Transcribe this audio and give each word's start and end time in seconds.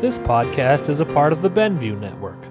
This 0.00 0.18
podcast 0.18 0.90
is 0.90 1.00
a 1.00 1.06
part 1.06 1.32
of 1.32 1.40
the 1.40 1.48
Benview 1.48 1.98
Network. 1.98 2.44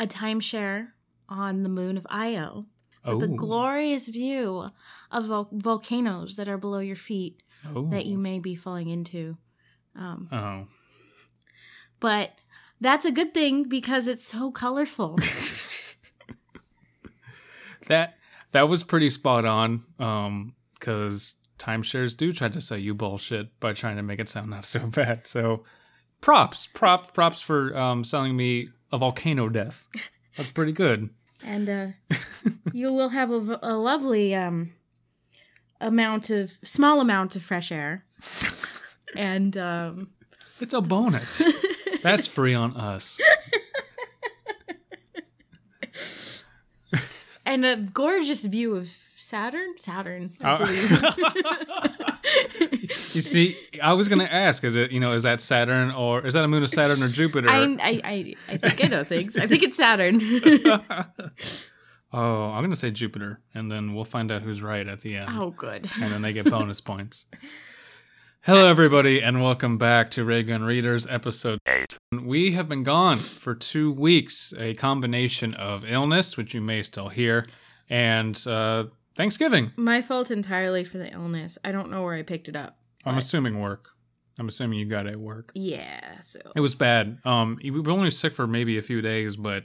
a 0.00 0.06
timeshare 0.06 0.88
on 1.28 1.62
the 1.62 1.68
moon 1.68 1.96
of 1.96 2.06
Io 2.10 2.66
Oh, 3.06 3.16
with 3.16 3.24
a 3.30 3.34
glorious 3.34 4.08
view 4.08 4.70
of 5.10 5.24
vol- 5.26 5.48
volcanoes 5.52 6.36
that 6.36 6.48
are 6.48 6.56
below 6.56 6.78
your 6.78 6.96
feet 6.96 7.42
oh, 7.74 7.88
that 7.90 8.06
you 8.06 8.16
may 8.16 8.38
be 8.38 8.54
falling 8.54 8.88
into. 8.88 9.36
Um, 9.94 10.26
Oh. 10.32 10.66
but 12.00 12.32
that's 12.80 13.04
a 13.04 13.12
good 13.12 13.34
thing 13.34 13.64
because 13.68 14.08
it's 14.08 14.26
so 14.26 14.50
colorful. 14.50 15.18
That 17.88 18.14
that 18.52 18.68
was 18.68 18.82
pretty 18.82 19.10
spot 19.10 19.44
on. 19.44 19.84
Um, 19.98 20.54
because 20.78 21.34
timeshares 21.58 22.16
do 22.16 22.32
try 22.32 22.48
to 22.48 22.60
sell 22.60 22.78
you 22.78 22.94
bullshit 22.94 23.58
by 23.60 23.72
trying 23.72 23.96
to 23.96 24.02
make 24.02 24.20
it 24.20 24.28
sound 24.28 24.50
not 24.50 24.64
so 24.64 24.86
bad. 24.86 25.26
So 25.26 25.64
props, 26.24 26.68
prop, 26.72 27.12
props 27.12 27.40
for 27.42 27.76
um 27.76 28.02
selling 28.02 28.34
me 28.36 28.68
a 28.90 28.96
volcano 28.98 29.48
death. 29.50 29.86
That's 30.36 30.50
pretty 30.50 30.72
good. 30.72 31.10
and 31.44 31.68
uh, 31.68 31.86
you 32.72 32.92
will 32.92 33.10
have 33.10 33.30
a 33.30 33.74
lovely 33.76 34.34
um, 34.34 34.72
amount 35.80 36.30
of 36.30 36.50
small 36.64 37.00
amount 37.00 37.36
of 37.36 37.42
fresh 37.42 37.70
air. 37.70 38.04
and 39.14 39.54
um, 39.58 40.08
It's 40.60 40.72
a 40.74 40.80
bonus. 40.80 41.42
That's 42.02 42.26
free 42.26 42.54
on 42.54 42.74
us. 42.76 43.20
and 47.46 47.64
a 47.66 47.76
gorgeous 47.76 48.44
view 48.44 48.76
of 48.76 48.88
Saturn. 49.16 49.74
Saturn. 49.78 50.32
I 50.40 50.52
Uh, 50.52 50.58
believe. 50.64 51.02
You 53.14 53.22
see, 53.22 53.56
I 53.84 53.92
was 53.92 54.08
gonna 54.08 54.24
ask, 54.24 54.64
is 54.64 54.76
it 54.76 54.92
you 54.92 54.98
know, 54.98 55.12
is 55.12 55.24
that 55.24 55.42
Saturn 55.42 55.90
or 55.90 56.26
is 56.26 56.32
that 56.32 56.42
a 56.42 56.48
moon 56.48 56.62
of 56.62 56.70
Saturn 56.70 57.02
or 57.02 57.08
Jupiter? 57.08 57.50
I, 57.50 57.58
I, 57.58 58.00
I, 58.02 58.34
I 58.48 58.56
think 58.56 58.82
I 58.82 58.88
know 58.88 59.04
things. 59.04 59.36
I 59.36 59.46
think 59.46 59.62
it's 59.62 59.76
Saturn. 59.76 60.22
oh, 62.10 62.44
I'm 62.50 62.64
gonna 62.64 62.76
say 62.76 62.90
Jupiter, 62.90 63.40
and 63.52 63.70
then 63.70 63.94
we'll 63.94 64.06
find 64.06 64.32
out 64.32 64.40
who's 64.40 64.62
right 64.62 64.88
at 64.88 65.02
the 65.02 65.16
end. 65.16 65.28
oh, 65.30 65.50
good. 65.50 65.86
and 66.00 66.10
then 66.10 66.22
they 66.22 66.32
get 66.32 66.50
bonus 66.50 66.80
points. 66.80 67.26
Hello, 68.40 68.66
everybody, 68.66 69.22
and 69.22 69.42
welcome 69.42 69.76
back 69.76 70.10
to 70.12 70.24
Raygun 70.24 70.64
Readers, 70.64 71.06
episode 71.06 71.58
8. 71.66 71.94
We 72.22 72.52
have 72.52 72.70
been 72.70 72.84
gone 72.84 73.18
for 73.18 73.54
two 73.54 73.92
weeks, 73.92 74.54
a 74.58 74.72
combination 74.74 75.52
of 75.54 75.84
illness, 75.84 76.38
which 76.38 76.54
you 76.54 76.62
may 76.62 76.82
still 76.84 77.10
hear, 77.10 77.44
and 77.90 78.42
uh, 78.46 78.84
Thanksgiving. 79.14 79.72
My 79.76 80.00
fault 80.00 80.30
entirely 80.30 80.84
for 80.84 80.96
the 80.96 81.12
illness. 81.12 81.58
I 81.62 81.70
don't 81.70 81.90
know 81.90 82.02
where 82.02 82.14
I 82.14 82.22
picked 82.22 82.48
it 82.48 82.56
up. 82.56 82.78
I'm 83.04 83.18
assuming 83.18 83.60
work. 83.60 83.90
I'm 84.38 84.48
assuming 84.48 84.78
you 84.78 84.86
got 84.86 85.06
it 85.06 85.12
at 85.12 85.20
work. 85.20 85.52
Yeah, 85.54 86.20
so. 86.20 86.40
It 86.56 86.60
was 86.60 86.74
bad. 86.74 87.18
Um, 87.24 87.58
we 87.62 87.70
were 87.70 87.92
only 87.92 88.10
sick 88.10 88.32
for 88.32 88.46
maybe 88.46 88.78
a 88.78 88.82
few 88.82 89.00
days, 89.00 89.36
but 89.36 89.64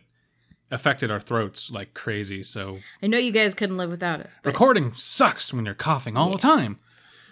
affected 0.71 1.09
our 1.11 1.19
throats 1.19 1.71
like 1.71 1.93
crazy. 1.93 2.43
So 2.43 2.77
I 3.01 3.07
know 3.07 3.17
you 3.17 3.31
guys 3.31 3.55
couldn't 3.55 3.77
live 3.77 3.89
without 3.91 4.19
us, 4.21 4.37
recording 4.43 4.93
sucks 4.95 5.53
when 5.53 5.65
you're 5.65 5.73
coughing 5.73 6.15
all 6.17 6.31
the 6.31 6.37
time. 6.37 6.79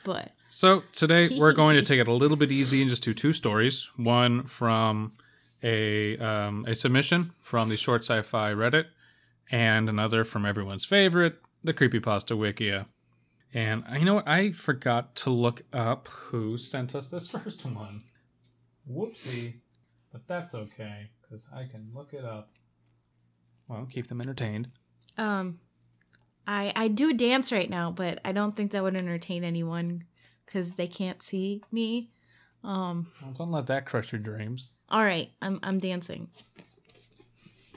but 0.04 0.32
So 0.50 0.84
today 0.92 1.30
we're 1.38 1.54
going 1.54 1.76
to 1.76 1.84
take 1.84 2.00
it 2.00 2.08
a 2.08 2.14
little 2.14 2.38
bit 2.38 2.52
easy 2.52 2.82
and 2.82 2.90
just 2.90 3.04
do 3.04 3.14
two 3.14 3.34
stories. 3.34 3.92
One 3.96 4.44
from 4.46 5.14
a 5.64 6.18
um, 6.18 6.66
a 6.68 6.76
submission 6.76 7.32
from 7.42 7.70
the 7.70 7.78
short 7.78 8.02
sci-fi 8.02 8.52
Reddit, 8.52 8.86
and 9.52 9.90
another 9.90 10.24
from 10.24 10.46
everyone's 10.46 10.86
favorite, 10.86 11.36
the 11.64 11.74
creepypasta 11.74 12.36
Wikia. 12.38 12.86
And 13.54 13.84
you 13.98 14.06
know 14.06 14.16
what? 14.16 14.28
I 14.28 14.52
forgot 14.52 15.16
to 15.18 15.30
look 15.30 15.64
up 15.74 16.08
who 16.10 16.58
sent 16.58 16.94
us 16.96 17.08
this 17.10 17.28
first 17.36 17.66
one. 17.66 18.04
Whoopsie, 18.90 19.56
but 20.12 20.28
that's 20.28 20.54
okay 20.54 21.10
because 21.22 21.48
I 21.54 21.66
can 21.66 21.90
look 21.94 22.14
it 22.14 22.24
up. 22.26 22.52
Well, 23.68 23.88
keep 23.90 24.08
them 24.08 24.22
entertained. 24.22 24.70
um, 25.18 25.60
I 26.46 26.72
I 26.76 26.88
do 26.88 27.10
a 27.10 27.14
dance 27.14 27.52
right 27.52 27.70
now, 27.70 27.92
but 27.92 28.20
I 28.24 28.32
don't 28.32 28.56
think 28.56 28.72
that 28.72 28.84
would 28.84 28.96
entertain 28.96 29.44
anyone 29.44 30.06
because 30.46 30.76
they 30.76 30.88
can't 30.88 31.22
see 31.22 31.62
me. 31.72 32.12
Um. 32.64 33.08
Well, 33.22 33.34
don't 33.38 33.52
let 33.52 33.68
that 33.68 33.86
crush 33.86 34.12
your 34.14 34.22
dreams. 34.22 34.72
All 34.90 35.04
right, 35.04 35.30
I'm 35.42 35.60
I'm 35.64 35.80
dancing. 35.80 36.30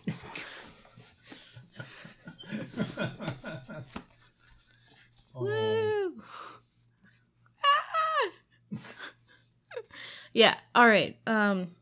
Woo! 5.35 6.23
Ah! 7.65 8.73
yeah. 10.33 10.57
All 10.75 10.87
right. 10.87 11.17
Um. 11.27 11.73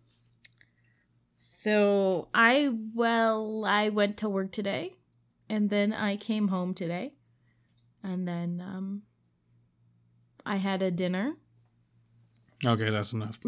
So 1.39 2.29
I 2.35 2.71
well 2.95 3.65
I 3.67 3.89
went 3.89 4.19
to 4.19 4.29
work 4.29 4.53
today, 4.53 4.95
and 5.49 5.71
then 5.71 5.93
I 5.93 6.17
came 6.17 6.49
home 6.49 6.75
today, 6.75 7.13
and 8.03 8.27
then 8.27 8.63
um. 8.65 9.03
I 10.49 10.57
had 10.57 10.81
a 10.81 10.91
dinner. 10.91 11.35
Okay, 12.65 12.89
that's 12.89 13.13
enough. 13.13 13.39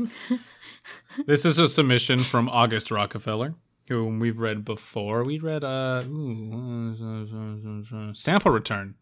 this 1.27 1.47
is 1.47 1.59
a 1.59 1.67
submission 1.67 2.19
from 2.19 2.47
August 2.51 2.91
Rockefeller, 2.91 3.55
whom 3.89 4.21
we've 4.21 4.39
read 4.39 4.67
before. 4.67 5.25
We 5.25 5.39
read 5.39 5.65
uh 5.65 6.03
ooh, 6.07 8.13
sample 8.13 8.53
return. 8.53 8.97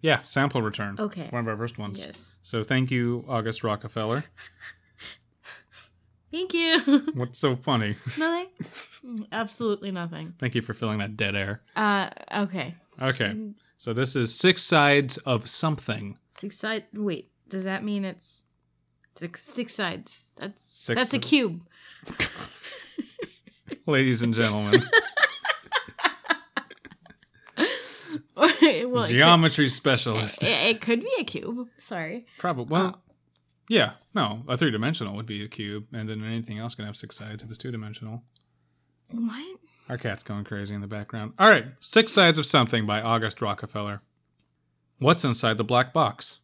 Yeah, 0.00 0.22
sample 0.24 0.62
return. 0.62 0.96
Okay. 0.98 1.26
One 1.30 1.40
of 1.40 1.48
our 1.48 1.56
first 1.56 1.78
ones. 1.78 2.00
Yes. 2.00 2.38
So 2.42 2.62
thank 2.62 2.90
you, 2.90 3.24
August 3.28 3.64
Rockefeller. 3.64 4.24
Thank 6.30 6.52
you. 6.52 6.80
What's 7.14 7.38
so 7.38 7.56
funny? 7.56 7.96
nothing. 8.18 9.26
Absolutely 9.32 9.90
nothing. 9.90 10.34
Thank 10.38 10.54
you 10.54 10.60
for 10.62 10.74
filling 10.74 10.98
that 10.98 11.16
dead 11.16 11.34
air. 11.34 11.62
Uh. 11.74 12.10
Okay. 12.36 12.74
Okay. 13.00 13.34
So 13.78 13.92
this 13.94 14.14
is 14.14 14.34
six 14.34 14.62
sides 14.62 15.16
of 15.18 15.48
something. 15.48 16.18
Six 16.28 16.58
side. 16.58 16.84
Wait, 16.92 17.30
does 17.48 17.64
that 17.64 17.82
mean 17.82 18.04
it's 18.04 18.42
six 19.14 19.42
six 19.42 19.74
sides? 19.74 20.24
That's 20.36 20.62
Six 20.64 20.98
that's 20.98 21.14
a 21.14 21.18
cube. 21.18 21.62
Ladies 23.86 24.20
and 24.22 24.34
gentlemen, 24.34 24.86
well, 28.86 29.04
it 29.04 29.08
could, 29.08 29.14
geometry 29.16 29.68
specialist. 29.68 30.42
it, 30.42 30.48
it 30.76 30.80
could 30.80 31.00
be 31.02 31.12
a 31.18 31.24
cube. 31.24 31.68
Sorry. 31.78 32.26
Probably. 32.38 32.72
Well, 32.72 33.02
yeah. 33.68 33.92
No, 34.14 34.42
a 34.48 34.56
three 34.56 34.70
dimensional 34.70 35.14
would 35.16 35.26
be 35.26 35.44
a 35.44 35.48
cube, 35.48 35.86
and 35.92 36.08
then 36.08 36.24
anything 36.24 36.58
else 36.58 36.74
can 36.74 36.84
have 36.86 36.96
six 36.96 37.16
sides 37.16 37.42
if 37.42 37.48
it's 37.50 37.58
two 37.58 37.70
dimensional. 37.70 38.22
What? 39.10 39.58
Our 39.88 39.96
cat's 39.96 40.22
going 40.22 40.44
crazy 40.44 40.74
in 40.74 40.80
the 40.82 40.86
background. 40.86 41.32
All 41.38 41.48
right, 41.48 41.64
Six 41.80 42.12
Sides 42.12 42.36
of 42.38 42.44
Something 42.44 42.84
by 42.84 43.00
August 43.00 43.40
Rockefeller. 43.40 44.02
What's 44.98 45.24
inside 45.24 45.56
the 45.56 45.64
black 45.64 45.92
box? 45.94 46.40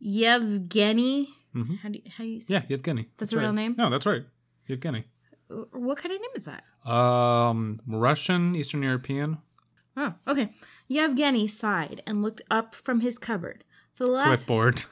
Yevgeny. 0.00 1.28
Mhm. 1.54 1.78
How 1.80 1.88
do 1.90 1.98
you, 2.02 2.10
how 2.16 2.24
do 2.24 2.30
you 2.30 2.40
say? 2.40 2.54
Yeah, 2.54 2.62
Yevgeny. 2.68 3.08
That's 3.18 3.32
a 3.32 3.38
real 3.38 3.52
name? 3.52 3.74
No, 3.78 3.90
that's 3.90 4.06
right. 4.06 4.24
Yevgeny. 4.66 5.04
What 5.48 5.98
kind 5.98 6.14
of 6.14 6.20
name 6.20 6.30
is 6.34 6.46
that? 6.46 6.64
Um, 6.90 7.80
Russian, 7.86 8.56
Eastern 8.56 8.82
European. 8.82 9.38
Oh, 9.96 10.14
okay. 10.26 10.50
Yevgeny 10.88 11.46
sighed 11.46 12.02
and 12.06 12.22
looked 12.22 12.42
up 12.50 12.74
from 12.74 13.00
his 13.00 13.18
cupboard. 13.18 13.64
The 13.96 14.06
last 14.06 14.46
Clipboard. 14.46 14.84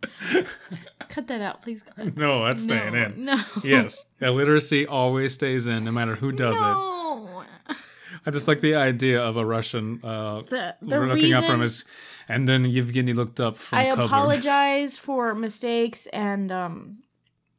cut 1.08 1.26
that 1.28 1.40
out, 1.40 1.62
please. 1.62 1.82
Cut 1.82 1.96
that. 1.96 2.16
no, 2.16 2.44
that's 2.44 2.62
staying 2.62 2.94
no, 2.94 3.04
in. 3.04 3.24
No. 3.24 3.42
Yes, 3.64 4.04
illiteracy 4.20 4.86
always 4.86 5.34
stays 5.34 5.66
in, 5.66 5.84
no 5.84 5.92
matter 5.92 6.14
who 6.14 6.32
does 6.32 6.56
it. 6.56 6.60
no. 6.60 7.44
I 8.24 8.30
just 8.30 8.46
like 8.46 8.60
the 8.60 8.76
idea 8.76 9.20
of 9.20 9.36
a 9.36 9.44
Russian 9.44 10.00
uh, 10.04 10.42
The 10.42 10.76
the 10.80 11.00
looking 11.00 11.24
reason 11.24 11.34
up 11.34 11.44
from 11.44 11.60
his, 11.60 11.84
and 12.28 12.48
then 12.48 12.64
Yevgeny 12.64 13.14
looked 13.14 13.40
up 13.40 13.56
from 13.56 13.78
I 13.78 13.88
cupboard. 13.88 14.02
I 14.02 14.04
apologize 14.04 14.98
for 14.98 15.34
mistakes 15.34 16.06
and 16.06 16.52
um 16.52 16.98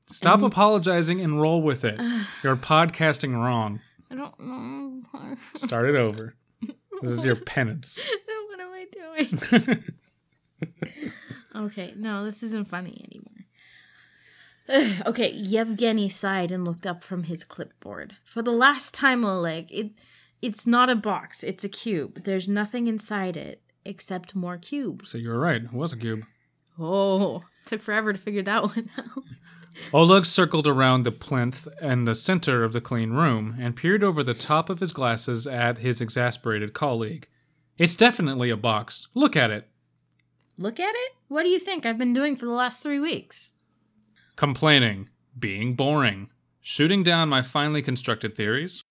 Stop 0.06 0.42
apologizing 0.42 1.22
and 1.22 1.42
roll 1.42 1.62
with 1.62 1.84
it. 1.84 2.00
You're 2.44 2.56
podcasting 2.56 3.34
wrong. 3.34 3.80
I 4.14 4.16
don't 4.16 4.40
know. 4.40 5.02
Start 5.56 5.90
it 5.90 5.96
over. 5.96 6.36
This 7.02 7.12
is 7.12 7.24
your 7.24 7.36
penance. 7.46 7.98
what 8.48 8.60
am 8.60 8.72
I 8.72 8.86
doing? 8.92 9.84
okay, 11.56 11.94
no, 11.98 12.24
this 12.24 12.44
isn't 12.44 12.70
funny 12.70 13.04
anymore. 13.10 15.02
okay, 15.08 15.32
Yevgeny 15.32 16.10
sighed 16.10 16.52
and 16.52 16.64
looked 16.64 16.86
up 16.86 17.04
from 17.04 17.24
his 17.24 17.44
clipboard. 17.44 18.18
For 18.24 18.44
the 18.44 18.52
last 18.52 18.94
time, 18.94 19.26
Oleg, 19.26 19.72
it 19.72 19.92
it's 20.44 20.68
not 20.68 20.92
a 20.92 20.96
box, 20.96 21.44
it's 21.44 21.64
a 21.64 21.70
cube. 21.70 22.24
There's 22.24 22.48
nothing 22.48 22.86
inside 22.86 23.36
it 23.36 23.64
except 23.84 24.36
more 24.36 24.58
cubes. 24.58 25.10
So 25.10 25.18
you 25.18 25.30
were 25.30 25.40
right. 25.40 25.64
It 25.64 25.74
was 25.74 25.92
a 25.92 25.98
cube. 25.98 26.24
Oh, 26.78 27.44
took 27.66 27.82
forever 27.82 28.14
to 28.14 28.20
figure 28.20 28.44
that 28.44 28.64
one 28.64 28.92
out. 28.96 29.24
Oleg 29.94 30.26
circled 30.26 30.68
around 30.68 31.04
the 31.04 31.12
plinth 31.12 31.68
and 31.82 32.08
the 32.08 32.16
center 32.16 32.64
of 32.64 32.74
the 32.74 32.82
clean 32.82 33.12
room 33.12 33.56
and 33.60 33.76
peered 33.76 34.04
over 34.04 34.24
the 34.24 34.34
top 34.34 34.70
of 34.70 34.80
his 34.80 34.92
glasses 34.92 35.48
at 35.48 35.80
his 35.80 36.02
exasperated 36.02 36.74
colleague. 36.74 37.28
It's 37.78 37.96
definitely 37.96 38.50
a 38.50 38.58
box. 38.58 39.08
Look 39.14 39.36
at 39.36 39.52
it. 39.52 39.68
Look 40.58 40.80
at 40.80 40.94
it? 40.94 41.12
What 41.28 41.44
do 41.44 41.50
you 41.50 41.60
think 41.60 41.86
I've 41.86 41.98
been 41.98 42.14
doing 42.14 42.36
for 42.36 42.46
the 42.46 42.52
last 42.52 42.84
three 42.84 43.00
weeks? 43.00 43.54
Complaining, 44.36 45.10
being 45.38 45.76
boring, 45.76 46.30
shooting 46.62 47.02
down 47.02 47.30
my 47.30 47.42
finely 47.42 47.82
constructed 47.82 48.36
theories. 48.36 48.84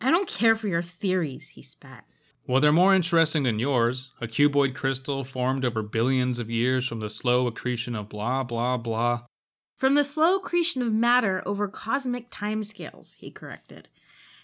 I 0.00 0.10
don't 0.10 0.28
care 0.28 0.54
for 0.54 0.68
your 0.68 0.82
theories, 0.82 1.50
he 1.50 1.62
spat. 1.62 2.04
Well, 2.46 2.60
they're 2.60 2.72
more 2.72 2.94
interesting 2.94 3.42
than 3.42 3.58
yours. 3.58 4.12
A 4.20 4.26
cuboid 4.26 4.74
crystal 4.74 5.22
formed 5.24 5.64
over 5.66 5.82
billions 5.82 6.38
of 6.38 6.48
years 6.48 6.86
from 6.86 7.00
the 7.00 7.10
slow 7.10 7.46
accretion 7.46 7.94
of 7.94 8.08
blah, 8.08 8.42
blah, 8.42 8.76
blah. 8.78 9.24
From 9.78 9.94
the 9.94 10.02
slow 10.02 10.36
accretion 10.36 10.82
of 10.82 10.92
matter 10.92 11.40
over 11.46 11.68
cosmic 11.68 12.30
timescales, 12.30 13.14
he 13.14 13.30
corrected, 13.30 13.88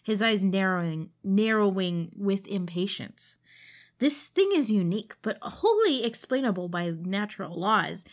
his 0.05 0.23
eyes 0.23 0.45
narrowing, 0.45 1.11
narrowing 1.25 2.13
with 2.17 2.47
impatience. 2.47 3.37
This 3.99 4.27
thing 4.27 4.51
is 4.55 4.71
unique, 4.71 5.17
but 5.23 5.39
wholly 5.43 6.05
explainable 6.05 6.69
by 6.69 6.91
natural 6.91 7.53
laws. 7.53 8.05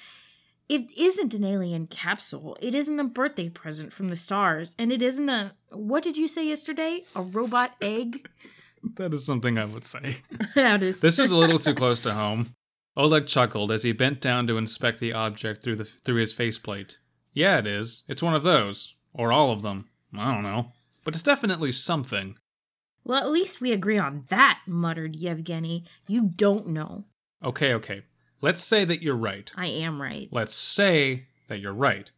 It 0.68 0.90
isn't 0.98 1.36
an 1.36 1.44
alien 1.44 1.86
capsule. 1.86 2.58
It 2.60 2.74
isn't 2.74 3.00
a 3.00 3.04
birthday 3.04 3.50
present 3.50 3.94
from 3.94 4.08
the 4.08 4.16
stars. 4.16 4.76
And 4.80 4.92
it 4.92 5.02
isn't 5.02 5.30
a. 5.30 5.52
What 5.70 6.04
did 6.04 6.18
you 6.18 6.28
say 6.28 6.48
yesterday? 6.48 7.04
A 7.16 7.22
robot 7.22 7.76
egg? 7.82 8.28
That 8.96 9.14
is 9.14 9.24
something 9.24 9.60
I 9.60 9.66
would 9.66 9.86
say. 9.86 10.18
that 10.56 10.82
is. 10.82 11.02
This 11.02 11.20
is 11.20 11.32
a 11.32 11.38
little 11.38 11.60
too 11.60 11.76
close 11.82 12.00
to 12.00 12.16
home. 12.16 12.56
Oleg 12.98 13.28
chuckled 13.28 13.72
as 13.72 13.84
he 13.84 13.92
bent 13.92 14.20
down 14.20 14.48
to 14.48 14.58
inspect 14.58 15.00
the 15.00 15.14
object 15.14 15.62
through 15.62 15.76
the 15.76 15.86
through 15.86 16.20
his 16.20 16.34
faceplate. 16.34 16.98
Yeah, 17.34 17.60
it 17.60 17.68
is. 17.68 18.04
It's 18.08 18.24
one 18.24 18.36
of 18.36 18.44
those, 18.44 18.96
or 19.14 19.32
all 19.32 19.52
of 19.52 19.62
them. 19.62 19.90
I 20.18 20.34
don't 20.34 20.44
know, 20.44 20.74
but 21.04 21.14
it's 21.14 21.24
definitely 21.24 21.72
something. 21.72 22.36
Well, 23.04 23.24
at 23.24 23.32
least 23.32 23.62
we 23.62 23.72
agree 23.72 23.98
on 23.98 24.26
that, 24.30 24.60
muttered 24.68 25.16
Yevgeny. 25.16 25.86
You 26.08 26.32
don't 26.36 26.68
know. 26.68 27.06
Okay, 27.44 27.74
okay. 27.74 28.04
Let's 28.42 28.64
say 28.64 28.86
that 28.86 29.02
you're 29.02 29.16
right. 29.16 29.52
I 29.56 29.68
am 29.68 30.02
right. 30.02 30.28
Let's 30.32 30.54
say 30.54 31.28
that 31.48 31.60
you're 31.60 31.74
right. 31.74 32.12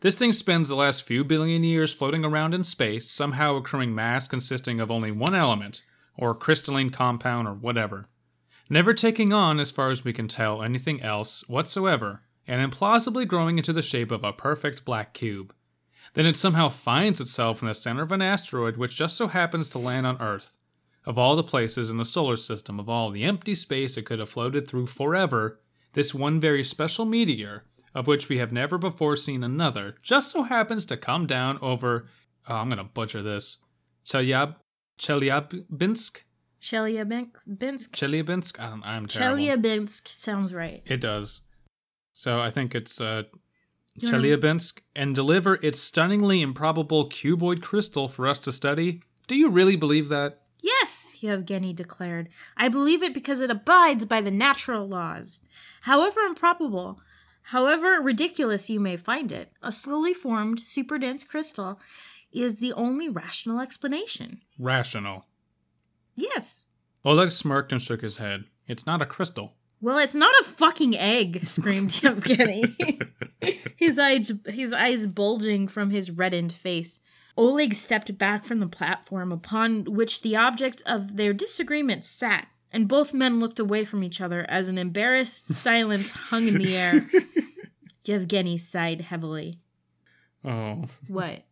This 0.00 0.16
thing 0.16 0.32
spends 0.32 0.68
the 0.68 0.74
last 0.74 1.04
few 1.04 1.22
billion 1.24 1.62
years 1.62 1.92
floating 1.92 2.24
around 2.24 2.54
in 2.54 2.64
space, 2.64 3.10
somehow 3.10 3.56
accruing 3.56 3.94
mass 3.94 4.26
consisting 4.26 4.80
of 4.80 4.90
only 4.90 5.10
one 5.10 5.34
element, 5.34 5.82
or 6.16 6.34
crystalline 6.34 6.90
compound, 6.90 7.46
or 7.46 7.54
whatever. 7.54 8.08
Never 8.68 8.94
taking 8.94 9.32
on, 9.32 9.60
as 9.60 9.70
far 9.70 9.90
as 9.90 10.04
we 10.04 10.12
can 10.12 10.28
tell, 10.28 10.62
anything 10.62 11.02
else 11.02 11.48
whatsoever, 11.48 12.22
and 12.46 12.72
implausibly 12.72 13.26
growing 13.26 13.58
into 13.58 13.72
the 13.72 13.82
shape 13.82 14.10
of 14.10 14.24
a 14.24 14.32
perfect 14.32 14.84
black 14.84 15.14
cube. 15.14 15.54
Then 16.14 16.26
it 16.26 16.36
somehow 16.36 16.68
finds 16.68 17.20
itself 17.20 17.62
in 17.62 17.68
the 17.68 17.74
center 17.74 18.02
of 18.02 18.12
an 18.12 18.22
asteroid 18.22 18.76
which 18.76 18.96
just 18.96 19.16
so 19.16 19.28
happens 19.28 19.68
to 19.70 19.78
land 19.78 20.06
on 20.06 20.20
Earth. 20.20 20.56
Of 21.04 21.18
all 21.18 21.34
the 21.34 21.42
places 21.42 21.90
in 21.90 21.96
the 21.96 22.04
solar 22.04 22.36
system, 22.36 22.78
of 22.78 22.88
all 22.88 23.10
the 23.10 23.24
empty 23.24 23.54
space 23.54 23.96
it 23.96 24.06
could 24.06 24.18
have 24.18 24.28
floated 24.28 24.68
through 24.68 24.86
forever, 24.86 25.60
this 25.94 26.14
one 26.14 26.40
very 26.40 26.62
special 26.62 27.04
meteor, 27.04 27.64
of 27.94 28.06
which 28.06 28.28
we 28.28 28.38
have 28.38 28.52
never 28.52 28.78
before 28.78 29.16
seen 29.16 29.42
another, 29.42 29.96
just 30.02 30.30
so 30.30 30.44
happens 30.44 30.86
to 30.86 30.96
come 30.96 31.26
down 31.26 31.58
over. 31.60 32.06
Oh, 32.48 32.56
I'm 32.56 32.68
gonna 32.68 32.84
butcher 32.84 33.22
this. 33.22 33.58
Chelyab, 34.04 34.56
Chelyabinsk, 34.98 36.22
Chelyabinsk? 36.62 37.90
Chelyabinsk. 37.90 38.60
I 38.60 38.70
don't, 38.70 38.84
I'm 38.84 39.06
terrible. 39.06 39.36
Chelyabinsk 39.36 40.06
sounds 40.06 40.54
right. 40.54 40.82
It 40.86 41.00
does. 41.00 41.40
So 42.12 42.40
I 42.40 42.50
think 42.50 42.74
it's 42.74 43.00
uh, 43.00 43.24
Chelyabinsk 44.00 44.80
and 44.94 45.14
deliver 45.14 45.54
its 45.56 45.78
stunningly 45.78 46.40
improbable 46.40 47.08
cuboid 47.08 47.62
crystal 47.62 48.08
for 48.08 48.26
us 48.26 48.40
to 48.40 48.52
study. 48.52 49.02
Do 49.26 49.36
you 49.36 49.48
really 49.48 49.76
believe 49.76 50.08
that? 50.08 50.42
Yes, 50.62 51.12
Yevgeny 51.20 51.72
declared. 51.72 52.28
I 52.56 52.68
believe 52.68 53.02
it 53.02 53.14
because 53.14 53.40
it 53.40 53.50
abides 53.50 54.04
by 54.04 54.20
the 54.20 54.30
natural 54.30 54.86
laws. 54.86 55.40
However 55.82 56.20
improbable, 56.20 57.00
however 57.42 58.00
ridiculous 58.00 58.70
you 58.70 58.78
may 58.78 58.96
find 58.96 59.32
it, 59.32 59.52
a 59.62 59.72
slowly 59.72 60.14
formed, 60.14 60.60
super 60.60 60.98
dense 60.98 61.24
crystal 61.24 61.80
is 62.32 62.58
the 62.58 62.72
only 62.74 63.08
rational 63.08 63.60
explanation. 63.60 64.40
Rational. 64.58 65.26
Yes. 66.14 66.66
Oleg 67.04 67.32
smirked 67.32 67.72
and 67.72 67.82
shook 67.82 68.00
his 68.00 68.18
head. 68.18 68.44
It's 68.68 68.86
not 68.86 69.02
a 69.02 69.06
crystal. 69.06 69.54
Well, 69.82 69.98
it's 69.98 70.14
not 70.14 70.32
a 70.40 70.44
fucking 70.44 70.96
egg, 70.96 71.44
screamed 71.44 72.00
Yevgeny. 72.02 72.64
his 73.76 73.98
eyes 73.98 74.30
his 74.46 74.72
eyes 74.72 75.06
bulging 75.08 75.66
from 75.68 75.90
his 75.90 76.10
reddened 76.10 76.52
face. 76.52 77.00
Oleg 77.36 77.74
stepped 77.74 78.16
back 78.16 78.44
from 78.44 78.60
the 78.60 78.66
platform 78.68 79.32
upon 79.32 79.84
which 79.84 80.22
the 80.22 80.36
object 80.36 80.82
of 80.86 81.16
their 81.16 81.32
disagreement 81.32 82.04
sat, 82.04 82.46
and 82.70 82.86
both 82.86 83.12
men 83.12 83.40
looked 83.40 83.58
away 83.58 83.84
from 83.84 84.04
each 84.04 84.20
other 84.20 84.46
as 84.48 84.68
an 84.68 84.78
embarrassed 84.78 85.52
silence 85.54 86.12
hung 86.12 86.46
in 86.46 86.58
the 86.58 86.76
air. 86.76 87.04
Yevgeny 88.04 88.56
sighed 88.58 89.00
heavily. 89.00 89.58
Oh, 90.44 90.84
What? 91.08 91.44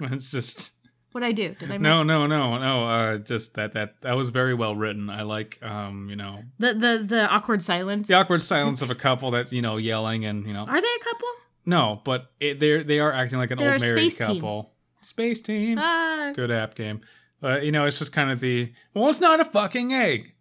it's 0.00 0.30
just 0.30 0.70
What 1.14 1.22
I 1.22 1.30
do? 1.30 1.54
Did 1.54 1.70
I 1.70 1.78
miss 1.78 1.82
no, 1.88 2.02
no, 2.02 2.26
no, 2.26 2.58
no. 2.58 2.88
Uh, 2.88 3.18
just 3.18 3.54
that 3.54 3.70
that 3.72 4.00
that 4.00 4.14
was 4.16 4.30
very 4.30 4.52
well 4.52 4.74
written. 4.74 5.08
I 5.08 5.22
like, 5.22 5.60
um, 5.62 6.08
you 6.10 6.16
know, 6.16 6.42
the 6.58 6.74
the 6.74 7.04
the 7.06 7.28
awkward 7.30 7.62
silence? 7.62 8.08
the 8.08 8.14
awkward 8.14 8.42
silence 8.42 8.82
of 8.82 8.90
a 8.90 8.96
couple 8.96 9.30
that's 9.30 9.52
you 9.52 9.62
know 9.62 9.76
yelling 9.76 10.24
and 10.24 10.44
you 10.44 10.52
know 10.52 10.64
Are 10.64 10.80
they 10.80 10.88
a 11.00 11.04
couple? 11.04 11.28
no, 11.66 12.00
but 12.04 12.32
it, 12.40 12.58
they're 12.58 12.82
they 12.82 12.98
are 12.98 13.12
acting 13.12 13.38
like 13.38 13.52
an 13.52 13.58
They're 13.58 13.74
old 13.74 13.80
married 13.80 14.10
space 14.10 14.18
team. 14.26 14.36
couple. 14.40 14.72
Space 15.02 15.40
team. 15.40 15.78
Ah, 15.80 16.32
Good 16.34 16.50
app 16.50 16.74
game. 16.74 17.00
But 17.40 17.64
you 17.64 17.70
know, 17.70 17.86
it's 17.86 18.00
just 18.00 18.12
kind 18.12 18.32
of 18.32 18.40
the 18.40 18.72
well, 18.92 19.08
it's 19.08 19.20
not 19.20 19.38
a 19.38 19.44
fucking 19.44 19.94
egg. 19.94 20.32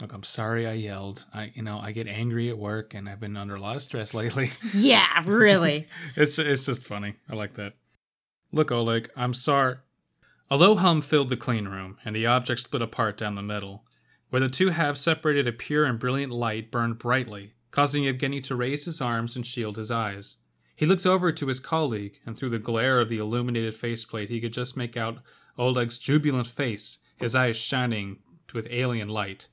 Look, 0.00 0.12
I'm 0.12 0.24
sorry 0.24 0.66
I 0.66 0.72
yelled. 0.72 1.24
I 1.32 1.52
you 1.54 1.62
know, 1.62 1.78
I 1.78 1.92
get 1.92 2.08
angry 2.08 2.48
at 2.50 2.58
work 2.58 2.94
and 2.94 3.08
I've 3.08 3.20
been 3.20 3.36
under 3.36 3.54
a 3.54 3.60
lot 3.60 3.76
of 3.76 3.82
stress 3.82 4.12
lately. 4.12 4.50
yeah, 4.74 5.22
really. 5.24 5.86
it's 6.16 6.36
it's 6.40 6.66
just 6.66 6.82
funny. 6.82 7.14
I 7.30 7.36
like 7.36 7.54
that. 7.54 7.74
Look, 8.54 8.70
Oleg, 8.70 9.10
I'm 9.16 9.34
sorry. 9.34 9.78
A 10.48 10.56
low 10.56 10.76
hum 10.76 11.02
filled 11.02 11.28
the 11.28 11.36
clean 11.36 11.66
room, 11.66 11.98
and 12.04 12.14
the 12.14 12.26
object 12.26 12.60
split 12.60 12.82
apart 12.82 13.16
down 13.16 13.34
the 13.34 13.42
middle. 13.42 13.84
Where 14.30 14.38
the 14.38 14.48
two 14.48 14.68
halves 14.68 15.00
separated, 15.00 15.48
a 15.48 15.52
pure 15.52 15.84
and 15.84 15.98
brilliant 15.98 16.32
light 16.32 16.70
burned 16.70 16.98
brightly, 16.98 17.54
causing 17.72 18.04
Yevgeny 18.04 18.40
to 18.42 18.54
raise 18.54 18.84
his 18.84 19.00
arms 19.00 19.34
and 19.34 19.44
shield 19.44 19.76
his 19.76 19.90
eyes. 19.90 20.36
He 20.76 20.86
looked 20.86 21.04
over 21.04 21.32
to 21.32 21.46
his 21.48 21.58
colleague, 21.58 22.20
and 22.24 22.38
through 22.38 22.50
the 22.50 22.60
glare 22.60 23.00
of 23.00 23.08
the 23.08 23.18
illuminated 23.18 23.74
faceplate, 23.74 24.28
he 24.28 24.40
could 24.40 24.52
just 24.52 24.76
make 24.76 24.96
out 24.96 25.18
Oleg's 25.58 25.98
jubilant 25.98 26.46
face, 26.46 26.98
his 27.16 27.34
eyes 27.34 27.56
shining 27.56 28.18
with 28.54 28.68
alien 28.70 29.08
light. 29.08 29.48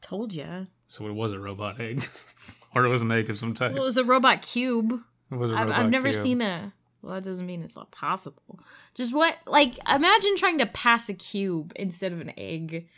Told 0.00 0.32
ya. 0.32 0.64
So 0.88 1.06
it 1.06 1.14
was 1.14 1.30
a 1.30 1.38
robot 1.38 1.80
egg. 1.80 2.08
or 2.74 2.84
it 2.84 2.88
was 2.88 3.02
an 3.02 3.12
egg 3.12 3.30
of 3.30 3.38
some 3.38 3.54
type. 3.54 3.74
Well, 3.74 3.82
it 3.82 3.86
was 3.86 3.96
a 3.96 4.04
robot 4.04 4.42
cube. 4.42 5.00
it 5.30 5.36
was 5.36 5.52
a 5.52 5.54
I've, 5.54 5.66
robot 5.66 5.78
I've 5.78 5.90
never 5.90 6.10
cube. 6.10 6.22
seen 6.22 6.42
a. 6.42 6.72
Well, 7.04 7.14
that 7.16 7.24
doesn't 7.24 7.44
mean 7.46 7.62
it's 7.62 7.76
not 7.76 7.90
possible. 7.90 8.58
Just 8.94 9.12
what, 9.14 9.36
like, 9.46 9.76
imagine 9.92 10.36
trying 10.36 10.58
to 10.58 10.66
pass 10.66 11.08
a 11.10 11.14
cube 11.14 11.72
instead 11.76 12.12
of 12.12 12.20
an 12.20 12.32
egg. 12.38 12.88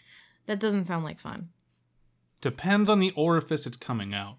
That 0.47 0.61
doesn't 0.61 0.85
sound 0.85 1.05
like 1.05 1.19
fun. 1.19 1.49
Depends 2.41 2.89
on 2.89 3.01
the 3.01 3.11
orifice 3.17 3.67
it's 3.67 3.77
coming 3.77 4.15
out. 4.15 4.37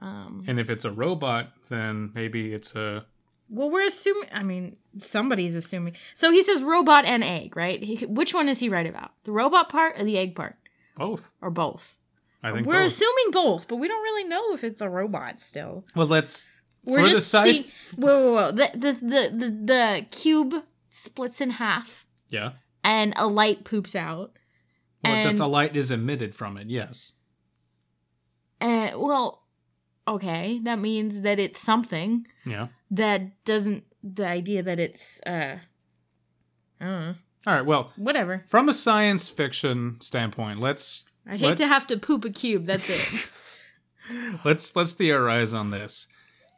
Um, 0.00 0.44
And 0.48 0.58
if 0.58 0.68
it's 0.70 0.84
a 0.84 0.90
robot, 0.90 1.50
then 1.68 2.10
maybe 2.14 2.52
it's 2.52 2.74
a. 2.74 3.04
well, 3.50 3.70
we're 3.70 3.86
assuming. 3.86 4.28
I 4.32 4.42
mean, 4.42 4.76
somebody's 4.98 5.54
assuming. 5.54 5.94
So 6.14 6.30
he 6.32 6.42
says 6.42 6.62
robot 6.62 7.04
and 7.04 7.22
egg, 7.22 7.56
right? 7.56 7.82
He, 7.82 8.04
which 8.06 8.34
one 8.34 8.48
is 8.48 8.58
he 8.60 8.68
right 8.68 8.86
about? 8.86 9.12
The 9.24 9.32
robot 9.32 9.68
part 9.68 9.98
or 10.00 10.04
the 10.04 10.18
egg 10.18 10.34
part, 10.34 10.56
Both. 10.96 11.30
or 11.40 11.50
both? 11.50 11.98
I 12.42 12.52
think 12.52 12.66
We're 12.66 12.74
both. 12.82 12.86
assuming 12.86 13.30
both, 13.32 13.66
but 13.68 13.76
we 13.76 13.88
don't 13.88 14.02
really 14.02 14.24
know 14.24 14.54
if 14.54 14.62
it's 14.64 14.80
a 14.80 14.88
robot 14.88 15.38
still. 15.40 15.84
well, 15.94 16.06
let's. 16.06 16.48
We're 16.88 16.98
for 17.02 17.08
the 17.08 17.14
just 17.14 17.30
sci- 17.34 17.42
seeing. 17.42 17.64
Whoa, 17.96 18.20
whoa, 18.22 18.32
whoa! 18.34 18.52
The, 18.52 18.70
the 18.74 18.92
the 18.92 19.36
the 19.36 19.50
the 19.64 20.06
cube 20.10 20.54
splits 20.90 21.40
in 21.40 21.50
half, 21.50 22.06
Yeah. 22.30 22.52
and 22.82 23.12
a 23.16 23.26
light 23.26 23.64
poops 23.64 23.94
out. 23.94 24.32
Well, 25.04 25.22
just 25.22 25.38
a 25.38 25.46
light 25.46 25.76
is 25.76 25.90
emitted 25.90 26.34
from 26.34 26.56
it, 26.56 26.68
yes. 26.68 27.12
Uh, 28.60 28.90
well, 28.96 29.44
okay, 30.06 30.58
that 30.64 30.78
means 30.78 31.22
that 31.22 31.38
it's 31.38 31.60
something 31.60 32.26
Yeah. 32.44 32.68
that 32.90 33.44
doesn't. 33.44 33.84
The 34.02 34.26
idea 34.26 34.62
that 34.62 34.78
it's 34.80 35.20
uh, 35.26 35.58
I 36.80 36.84
don't 36.84 37.00
know, 37.00 37.14
All 37.46 37.54
right, 37.54 37.66
well, 37.66 37.92
whatever. 37.96 38.44
from 38.48 38.68
a 38.68 38.72
science 38.72 39.28
fiction 39.28 39.96
standpoint, 40.00 40.60
let's. 40.60 41.04
I 41.26 41.32
hate 41.36 41.56
to 41.58 41.62
let's- 41.64 41.68
have 41.68 41.86
to 41.88 41.96
poop 41.98 42.24
a 42.24 42.30
cube. 42.30 42.64
That's 42.66 42.88
it. 42.88 43.28
let's 44.44 44.74
let's 44.76 44.92
theorize 44.94 45.52
on 45.54 45.70
this. 45.70 46.06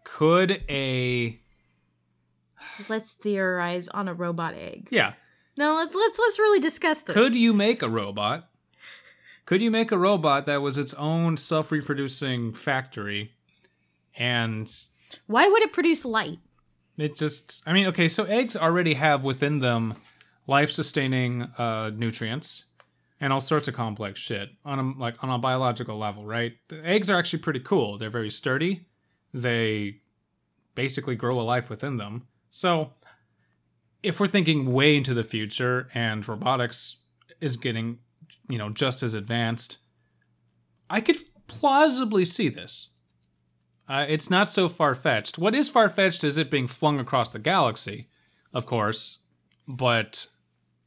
Could 0.04 0.62
a 0.69 1.40
Let's 2.88 3.12
theorize 3.12 3.88
on 3.88 4.09
a 4.09 4.14
robot 4.14 4.54
egg. 4.54 4.88
Yeah. 4.90 5.14
No, 5.57 5.75
let's 5.76 5.95
let's 5.95 6.19
let's 6.19 6.38
really 6.38 6.61
discuss 6.61 7.02
this. 7.02 7.14
Could 7.14 7.35
you 7.35 7.52
make 7.52 7.83
a 7.83 7.88
robot? 7.88 8.49
Could 9.47 9.61
you 9.61 9.71
make 9.71 9.90
a 9.90 9.99
robot 9.99 10.47
that 10.47 10.62
was 10.62 10.78
its 10.78 10.95
own 10.95 11.37
self-reproducing 11.37 12.52
factory 12.54 13.33
and 14.16 14.71
Why 15.26 15.49
would 15.49 15.62
it 15.62 15.73
produce 15.73 16.04
light? 16.04 16.38
it 16.99 17.16
just 17.16 17.62
I 17.66 17.73
mean, 17.73 17.87
okay, 17.88 18.09
so 18.09 18.25
eggs 18.25 18.57
already 18.57 18.95
have 18.95 19.25
within 19.25 19.59
them 19.59 19.95
life-sustaining 20.47 21.42
uh 21.59 21.90
nutrients 21.95 22.64
and 23.21 23.33
all 23.33 23.40
sorts 23.40 23.69
of 23.69 23.75
complex 23.75 24.19
shit 24.19 24.49
on 24.64 24.78
a 24.78 24.99
like 24.99 25.23
on 25.23 25.30
a 25.30 25.38
biological 25.38 25.99
level, 25.99 26.25
right? 26.25 26.52
The 26.69 26.85
eggs 26.87 27.11
are 27.11 27.19
actually 27.19 27.40
pretty 27.40 27.61
cool. 27.61 27.99
They're 27.99 28.11
very 28.11 28.30
sturdy. 28.30 28.87
They 29.33 30.01
basically 30.75 31.17
grow 31.17 31.41
a 31.41 31.43
life 31.43 31.69
within 31.69 31.97
them. 31.97 32.27
So 32.51 32.93
if 34.03 34.19
we're 34.19 34.27
thinking 34.27 34.73
way 34.73 34.97
into 34.97 35.15
the 35.15 35.25
future 35.25 35.89
and 35.95 36.27
robotics 36.27 36.97
is 37.41 37.57
getting, 37.57 37.99
you 38.49 38.59
know, 38.59 38.71
just 38.71 39.03
as 39.03 39.15
advanced, 39.15 39.79
I 40.89 41.01
could 41.01 41.17
plausibly 41.47 42.25
see 42.25 42.49
this. 42.49 42.89
Uh, 43.89 44.07
it's 44.09 44.31
not 44.31 44.49
so 44.49 44.69
far 44.69 44.95
fetched. 44.95 45.39
What 45.39 45.55
is 45.55 45.69
far 45.69 45.89
fetched 45.89 46.23
is 46.23 46.39
it 46.39 46.51
being 46.51 46.69
flung 46.69 47.01
across 47.01 47.31
the 47.31 47.41
galaxy, 47.41 48.09
of 48.53 48.65
course, 48.65 49.21
but 49.67 50.29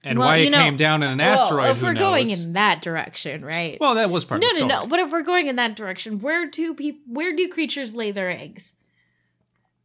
and 0.03 0.19
Well, 0.19 0.27
why 0.27 0.37
you 0.37 0.47
it 0.47 0.51
know- 0.51 0.57
came 0.63 0.75
down 0.77 1.01
in 1.03 1.09
an 1.11 1.19
asteroid. 1.21 1.71
If 1.71 1.81
we're 1.81 1.93
going 1.93 2.29
in 2.29 2.53
that 2.53 2.81
direction, 2.81 3.43
right? 3.45 3.77
well, 3.79 3.95
that 3.95 4.09
was 4.09 4.25
part 4.25 4.41
no, 4.41 4.47
of 4.47 4.53
the 4.53 4.59
no, 4.61 4.67
story. 4.67 4.81
no. 4.83 4.87
But 4.87 4.99
if 4.99 5.11
we're 5.11 5.23
going 5.23 5.47
in 5.47 5.55
that 5.57 5.75
direction, 5.75 6.19
where 6.19 6.45
do 6.49 6.73
people? 6.73 7.01
Where 7.07 7.35
do 7.35 7.47
creatures 7.49 7.95
lay 7.95 8.11
their 8.11 8.29
eggs? 8.29 8.73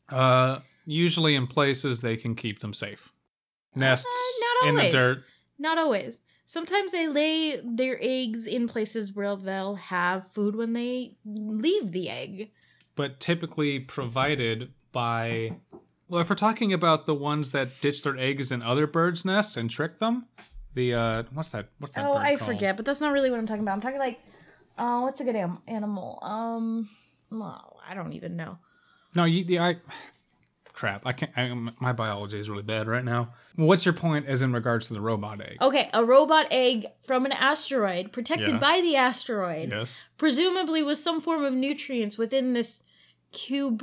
Uh, 0.08 0.60
usually 0.86 1.34
in 1.34 1.46
places 1.46 2.00
they 2.00 2.16
can 2.16 2.34
keep 2.34 2.60
them 2.60 2.72
safe. 2.74 3.12
Nests 3.74 4.06
Uh, 4.06 4.44
not 4.64 4.68
in 4.70 4.74
the 4.76 4.80
always. 4.82 4.92
dirt. 4.94 5.24
Not 5.58 5.78
always. 5.78 6.22
Sometimes 6.46 6.92
they 6.92 7.06
lay 7.06 7.60
their 7.62 7.98
eggs 8.00 8.46
in 8.46 8.68
places 8.68 9.14
where 9.14 9.36
they'll 9.36 9.74
have 9.74 10.30
food 10.32 10.56
when 10.56 10.72
they 10.72 11.16
leave 11.24 11.92
the 11.92 12.08
egg. 12.08 12.50
but 12.96 13.20
typically 13.20 13.78
provided 13.78 14.72
by 14.90 15.52
well 16.08 16.20
if 16.20 16.28
we're 16.30 16.36
talking 16.36 16.72
about 16.72 17.06
the 17.06 17.14
ones 17.14 17.50
that 17.52 17.80
ditch 17.80 18.02
their 18.02 18.16
eggs 18.16 18.50
in 18.52 18.62
other 18.62 18.86
birds 18.86 19.24
nests 19.24 19.56
and 19.56 19.70
trick 19.70 19.98
them 19.98 20.26
the 20.74 20.94
uh 20.94 21.22
what's 21.32 21.50
that 21.50 21.68
what's 21.78 21.94
that 21.94 22.04
Oh, 22.06 22.14
I 22.16 22.36
called? 22.36 22.50
forget, 22.50 22.76
but 22.76 22.84
that's 22.86 23.00
not 23.00 23.12
really 23.12 23.30
what 23.30 23.38
I'm 23.38 23.46
talking 23.46 23.62
about. 23.62 23.72
I'm 23.72 23.80
talking 23.80 23.98
like, 23.98 24.20
uh, 24.76 25.00
what's 25.00 25.20
a 25.20 25.24
good 25.24 25.34
am- 25.36 25.62
animal? 25.66 26.18
Um, 26.22 26.88
well, 27.30 27.80
I 27.88 27.94
don't 27.94 28.12
even 28.12 28.36
know. 28.36 28.58
no 29.14 29.24
you 29.24 29.44
the 29.44 29.58
i 29.58 29.76
crap 30.72 31.02
i 31.04 31.12
can't 31.12 31.32
I, 31.36 31.52
my 31.80 31.92
biology 31.92 32.38
is 32.38 32.48
really 32.48 32.62
bad 32.62 32.86
right 32.86 33.04
now 33.04 33.30
what's 33.56 33.84
your 33.84 33.94
point 33.94 34.26
as 34.26 34.42
in 34.42 34.52
regards 34.52 34.86
to 34.88 34.94
the 34.94 35.00
robot 35.00 35.40
egg 35.40 35.56
Okay, 35.60 35.90
a 35.92 36.04
robot 36.04 36.46
egg 36.52 36.86
from 37.04 37.26
an 37.26 37.32
asteroid, 37.32 38.12
protected 38.12 38.48
Yeah. 38.48 38.58
by 38.58 38.80
the 38.80 38.94
asteroid, 38.94 39.70
yes 39.70 39.98
presumably 40.18 40.84
with 40.84 40.98
some 40.98 41.20
form 41.20 41.42
of 41.44 41.52
nutrients 41.52 42.16
within 42.16 42.52
this 42.52 42.84
cube 43.32 43.82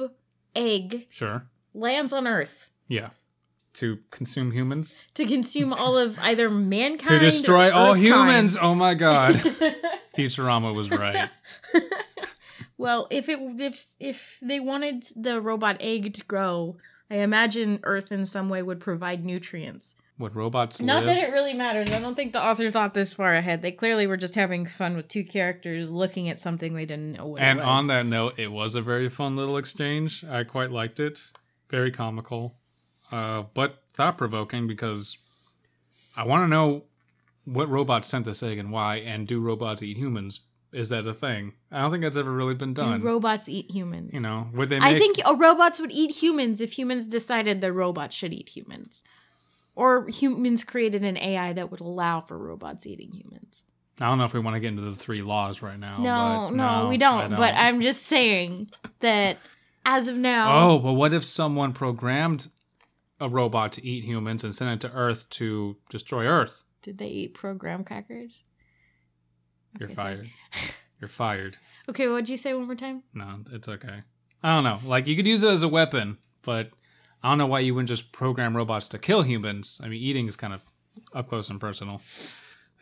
egg, 0.56 1.08
sure 1.10 1.48
lands 1.76 2.12
on 2.14 2.26
Earth 2.28 2.70
yeah 2.88 3.10
to 3.74 4.00
consume 4.10 4.52
humans 4.52 5.00
to 5.16 5.26
consume 5.26 5.74
all 5.74 5.98
of 5.98 6.18
either 6.20 6.50
mankind 6.50 7.10
to 7.10 7.20
destroy 7.20 7.68
or 7.70 7.74
all 7.74 7.94
Earthkind. 7.94 8.00
humans 8.02 8.58
oh 8.60 8.74
my 8.74 8.94
god 8.94 9.36
futurama 10.18 10.74
was 10.74 10.90
right 10.90 11.30
well, 12.78 13.08
if 13.10 13.30
it 13.30 13.40
if 13.60 13.86
if 14.00 14.38
they 14.42 14.60
wanted 14.60 15.04
the 15.16 15.40
robot 15.42 15.78
egg 15.80 16.14
to 16.14 16.24
grow, 16.26 16.78
I 17.10 17.16
imagine 17.18 17.80
Earth 17.84 18.12
in 18.12 18.26
some 18.26 18.50
way 18.50 18.62
would 18.62 18.80
provide 18.80 19.24
nutrients. 19.24 19.96
would 20.18 20.36
robots 20.36 20.82
Not 20.82 21.06
live 21.06 21.16
that 21.16 21.24
it 21.30 21.32
really 21.34 21.54
matters. 21.54 21.92
I 21.92 22.00
don't 22.00 22.16
think 22.16 22.34
the 22.34 22.44
author 22.44 22.70
thought 22.72 22.94
this 22.94 23.14
far 23.14 23.34
ahead. 23.34 23.62
They 23.62 23.72
clearly 23.72 24.08
were 24.08 24.18
just 24.18 24.36
having 24.36 24.66
fun 24.66 24.96
with 24.96 25.08
two 25.08 25.24
characters 25.24 25.92
looking 25.92 26.30
at 26.30 26.40
something 26.40 26.74
they 26.74 26.86
didn't 26.86 27.14
know 27.14 27.28
what 27.28 27.42
And 27.42 27.60
it 27.60 27.62
was. 27.62 27.70
on 27.70 27.88
that 27.88 28.06
note, 28.06 28.40
it 28.40 28.52
was 28.52 28.76
a 28.76 28.82
very 28.82 29.10
fun 29.10 29.36
little 29.36 29.58
exchange. 29.58 30.24
I 30.26 30.44
quite 30.44 30.72
liked 30.72 31.00
it. 31.00 31.20
Very 31.70 31.92
comical, 31.92 32.56
uh, 33.12 33.44
but 33.54 33.84
thought 33.94 34.18
provoking 34.18 34.68
because 34.68 35.18
I 36.16 36.26
want 36.26 36.44
to 36.44 36.48
know 36.48 36.84
what 37.46 37.70
robots 37.70 38.08
sent 38.08 38.26
this 38.26 38.44
egg 38.44 38.58
and 38.58 38.72
why, 38.72 38.98
and 38.98 39.28
do 39.28 39.40
robots 39.40 39.84
eat 39.84 39.98
humans? 39.98 40.42
Is 40.72 40.90
that 40.90 41.08
a 41.08 41.14
thing? 41.14 41.54
I 41.72 41.82
don't 41.82 41.92
think 41.92 42.04
that's 42.04 42.18
ever 42.18 42.32
really 42.32 42.54
been 42.54 42.74
Do 42.74 42.82
done. 42.82 43.02
robots 43.02 43.48
eat 43.48 43.72
humans? 43.72 44.12
you 44.14 44.20
know, 44.20 44.50
would 44.54 44.70
they? 44.70 44.80
Make, 44.80 44.96
I 44.96 45.00
think 45.00 45.18
uh, 45.26 45.36
robots 45.36 45.80
would 45.80 45.92
eat 45.92 46.12
humans 46.12 46.60
if 46.60 46.78
humans 46.78 47.08
decided 47.08 47.62
that 47.62 47.72
robots 47.72 48.16
should 48.16 48.34
eat 48.34 48.50
humans. 48.50 49.04
Or 49.74 50.08
humans 50.08 50.64
created 50.64 51.04
an 51.04 51.18
AI 51.18 51.54
that 51.54 51.70
would 51.70 51.82
allow 51.82 52.22
for 52.22 52.38
robots 52.38 52.88
eating 52.88 53.12
humans. 53.12 53.64
I 54.00 54.08
don't 54.08 54.18
know 54.18 54.26
if 54.26 54.34
we 54.34 54.40
want 54.40 54.56
to 54.56 54.60
get 54.60 54.70
into 54.70 54.82
the 54.82 54.94
three 54.94 55.22
laws 55.22 55.62
right 55.62 55.80
now. 55.80 55.98
No, 55.98 56.50
but 56.50 56.56
no, 56.56 56.88
we 56.90 56.96
I 56.96 56.98
don't. 56.98 57.36
But 57.36 57.54
I'm 57.56 57.82
just 57.82 58.04
saying 58.04 58.70
that 59.00 59.38
as 59.86 60.08
of 60.08 60.16
now, 60.16 60.70
Oh, 60.70 60.80
but 60.80 60.94
what 60.94 61.14
if 61.14 61.24
someone 61.24 61.74
programmed 61.74 62.48
a 63.20 63.30
robot 63.30 63.72
to 63.74 63.86
eat 63.86 64.04
humans 64.04 64.44
and 64.44 64.54
sent 64.56 64.84
it 64.84 64.88
to 64.88 64.94
Earth 64.94 65.30
to 65.32 65.78
destroy 65.90 66.26
Earth? 66.26 66.64
did 66.82 66.98
they 67.00 67.08
eat 67.08 67.34
program 67.34 67.84
crackers? 67.84 68.44
You're 69.80 69.90
fired. 69.90 70.30
You're 71.00 71.08
fired. 71.08 71.58
Okay, 71.88 72.08
what'd 72.08 72.30
you 72.30 72.38
say 72.38 72.52
one 72.56 72.66
more 72.66 72.74
time? 72.76 73.04
No, 73.14 73.42
it's 73.52 73.68
okay. 73.68 74.02
I 74.42 74.56
don't 74.56 74.64
know. 74.64 74.80
Like 74.90 75.06
you 75.06 75.16
could 75.16 75.28
use 75.28 75.44
it 75.44 75.52
as 75.52 75.62
a 75.62 75.68
weapon, 75.68 76.18
but 76.42 76.72
I 77.22 77.30
don't 77.30 77.38
know 77.38 77.46
why 77.46 77.60
you 77.60 77.76
wouldn't 77.76 77.90
just 77.90 78.12
program 78.12 78.58
robots 78.58 78.88
to 78.90 78.98
kill 78.98 79.22
humans. 79.22 79.80
I 79.84 79.88
mean, 79.88 80.02
eating 80.02 80.28
is 80.28 80.36
kind 80.36 80.52
of 80.52 80.62
up 81.14 81.28
close 81.30 81.52
and 81.52 81.60
personal. 81.62 82.02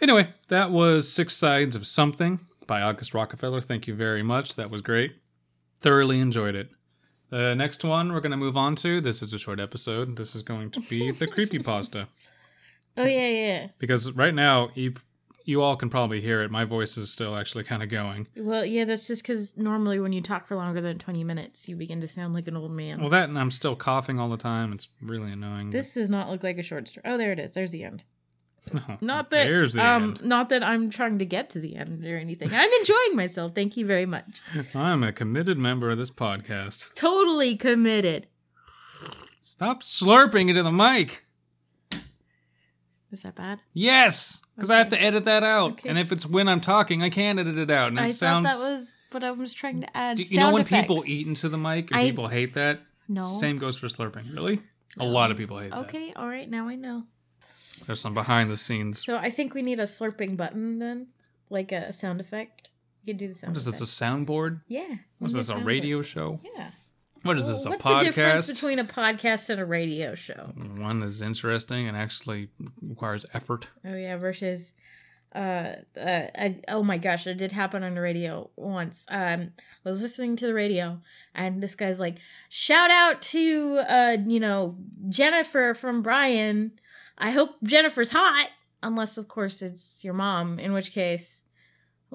Anyway, 0.01 0.29
that 0.47 0.71
was 0.71 1.11
Six 1.11 1.33
Sides 1.35 1.75
of 1.75 1.85
Something 1.85 2.39
by 2.65 2.81
August 2.81 3.13
Rockefeller. 3.13 3.59
Thank 3.59 3.87
you 3.87 3.93
very 3.93 4.23
much. 4.23 4.55
That 4.55 4.69
was 4.69 4.81
great. 4.81 5.17
Thoroughly 5.81 6.19
enjoyed 6.19 6.55
it. 6.55 6.69
The 7.33 7.55
next 7.55 7.83
one 7.83 8.13
we're 8.13 8.19
going 8.19 8.29
to 8.29 8.37
move 8.37 8.55
on 8.55 8.75
to. 8.75 9.01
This 9.01 9.23
is 9.23 9.33
a 9.33 9.39
short 9.39 9.59
episode. 9.59 10.17
This 10.17 10.35
is 10.35 10.43
going 10.43 10.69
to 10.69 10.81
be 10.81 11.09
the 11.09 11.25
creepy 11.35 11.57
pasta. 11.57 12.07
Oh 12.95 13.05
yeah, 13.05 13.27
yeah. 13.27 13.67
Because 13.79 14.11
right 14.11 14.35
now, 14.35 14.69
you 14.75 14.93
you 15.43 15.63
all 15.63 15.75
can 15.75 15.89
probably 15.89 16.21
hear 16.21 16.43
it. 16.43 16.51
My 16.51 16.63
voice 16.63 16.95
is 16.95 17.11
still 17.11 17.35
actually 17.35 17.63
kind 17.63 17.81
of 17.81 17.89
going. 17.89 18.27
Well, 18.37 18.63
yeah, 18.63 18.85
that's 18.85 19.07
just 19.07 19.23
because 19.23 19.57
normally 19.57 19.99
when 19.99 20.13
you 20.13 20.21
talk 20.21 20.47
for 20.47 20.55
longer 20.55 20.79
than 20.79 20.99
20 20.99 21.23
minutes, 21.23 21.67
you 21.67 21.75
begin 21.75 22.01
to 22.01 22.07
sound 22.07 22.35
like 22.35 22.47
an 22.47 22.55
old 22.55 22.71
man. 22.71 23.01
Well, 23.01 23.09
that 23.09 23.29
and 23.29 23.39
I'm 23.39 23.49
still 23.49 23.75
coughing 23.75 24.19
all 24.19 24.29
the 24.29 24.37
time. 24.37 24.71
It's 24.71 24.89
really 25.01 25.31
annoying. 25.31 25.71
this 25.71 25.95
does 25.95 26.11
not 26.11 26.29
look 26.29 26.43
like 26.43 26.59
a 26.59 26.63
short 26.63 26.87
story. 26.87 27.01
Oh, 27.05 27.17
there 27.17 27.31
it 27.31 27.39
is. 27.39 27.55
There's 27.55 27.71
the 27.71 27.83
end. 27.83 28.03
No, 28.71 28.79
Not 29.01 29.29
that 29.31 29.43
There's 29.43 29.73
the 29.73 29.85
um 29.85 30.03
end. 30.03 30.23
not 30.23 30.49
that 30.49 30.63
I'm 30.63 30.89
trying 30.89 31.19
to 31.19 31.25
get 31.25 31.49
to 31.51 31.59
the 31.59 31.75
end 31.75 32.05
or 32.05 32.17
anything. 32.17 32.49
I'm 32.53 32.69
enjoying 32.79 33.15
myself. 33.15 33.53
Thank 33.55 33.75
you 33.75 33.85
very 33.85 34.05
much. 34.05 34.41
I'm 34.75 35.03
a 35.03 35.11
committed 35.11 35.57
member 35.57 35.89
of 35.89 35.97
this 35.97 36.09
podcast. 36.11 36.93
Totally 36.93 37.55
committed. 37.57 38.27
Stop 39.41 39.81
slurping 39.83 40.49
into 40.49 40.63
the 40.63 40.71
mic. 40.71 41.23
Is 43.11 43.21
that 43.21 43.35
bad? 43.35 43.59
Yes, 43.73 44.41
because 44.55 44.71
I 44.71 44.79
have 44.79 44.89
to 44.89 44.99
edit 45.01 45.25
that 45.25 45.43
out. 45.43 45.73
Okay, 45.73 45.89
And 45.89 45.99
if 45.99 46.11
it's 46.11 46.25
when 46.25 46.47
I'm 46.49 46.61
talking, 46.61 47.03
I 47.03 47.09
can't 47.11 47.37
edit 47.37 47.59
it 47.59 47.69
out. 47.69 47.89
And 47.89 47.99
it 47.99 48.03
I 48.03 48.07
sounds. 48.07 48.47
thought 48.49 48.57
that 48.59 48.73
was 48.75 48.95
what 49.11 49.23
I 49.23 49.29
was 49.31 49.53
trying 49.53 49.81
to 49.81 49.97
add. 49.97 50.17
Do 50.17 50.23
you 50.23 50.39
know 50.39 50.51
when 50.51 50.63
effects. 50.63 50.81
people 50.87 51.03
eat 51.05 51.27
into 51.27 51.47
the 51.47 51.57
mic 51.57 51.91
and 51.91 51.99
I- 51.99 52.09
people 52.09 52.27
hate 52.27 52.55
that? 52.55 52.79
No. 53.07 53.23
Same 53.25 53.59
goes 53.59 53.77
for 53.77 53.87
slurping. 53.87 54.33
Really? 54.33 54.61
A 54.97 55.05
lot 55.05 55.29
of 55.29 55.37
people 55.37 55.59
hate 55.59 55.69
that. 55.71 55.79
Okay, 55.81 56.13
all 56.15 56.27
right, 56.27 56.49
now 56.49 56.67
I 56.67 56.75
know. 56.75 57.03
There's 57.85 57.99
some 58.01 58.13
behind 58.13 58.49
the 58.49 58.57
scenes. 58.57 59.03
So 59.03 59.17
I 59.17 59.29
think 59.29 59.53
we 59.53 59.61
need 59.61 59.79
a 59.79 59.83
slurping 59.83 60.37
button 60.37 60.79
then, 60.79 61.07
like 61.49 61.71
a 61.71 61.91
sound 61.91 62.21
effect. 62.21 62.69
You 63.03 63.13
can 63.13 63.17
do 63.17 63.27
the 63.27 63.33
sound. 63.33 63.53
What 63.53 63.57
is 63.57 63.65
this? 63.65 63.81
A 63.81 63.83
soundboard? 63.83 64.61
Yeah. 64.67 64.95
What 65.19 65.27
is 65.27 65.33
this? 65.33 65.49
A 65.49 65.57
radio 65.59 65.99
effect. 65.99 66.13
show? 66.13 66.39
Yeah. 66.55 66.71
What 67.23 67.37
is 67.37 67.45
Well, 67.45 67.53
this? 67.53 67.65
A 67.65 67.69
What's 67.69 67.83
the 67.83 67.99
difference 67.99 68.51
between 68.51 68.79
a 68.79 68.85
podcast 68.85 69.49
and 69.49 69.59
a 69.59 69.65
radio 69.65 70.13
show? 70.13 70.51
One 70.77 71.01
is 71.03 71.21
interesting 71.21 71.87
and 71.87 71.97
actually 71.97 72.49
requires 72.81 73.25
effort. 73.33 73.67
Oh 73.85 73.95
yeah, 73.95 74.17
versus 74.17 74.73
uh, 75.33 75.75
uh, 75.97 75.99
uh 75.99 76.49
oh 76.67 76.83
my 76.83 76.97
gosh, 76.97 77.25
it 77.25 77.35
did 77.35 77.53
happen 77.53 77.83
on 77.83 77.95
the 77.95 78.01
radio 78.01 78.49
once. 78.55 79.05
Um 79.09 79.51
I 79.85 79.89
was 79.89 80.01
listening 80.01 80.35
to 80.37 80.47
the 80.47 80.53
radio 80.53 80.99
and 81.33 81.63
this 81.63 81.75
guy's 81.75 81.99
like, 81.99 82.17
"Shout 82.49 82.91
out 82.91 83.21
to 83.23 83.79
uh, 83.87 84.17
you 84.25 84.39
know, 84.39 84.77
Jennifer 85.09 85.73
from 85.73 86.01
Brian. 86.01 86.73
I 87.17 87.31
hope 87.31 87.51
Jennifer's 87.63 88.09
hot." 88.09 88.49
Unless 88.81 89.17
of 89.17 89.29
course 89.29 89.61
it's 89.61 90.03
your 90.03 90.13
mom, 90.13 90.59
in 90.59 90.73
which 90.73 90.91
case 90.91 91.43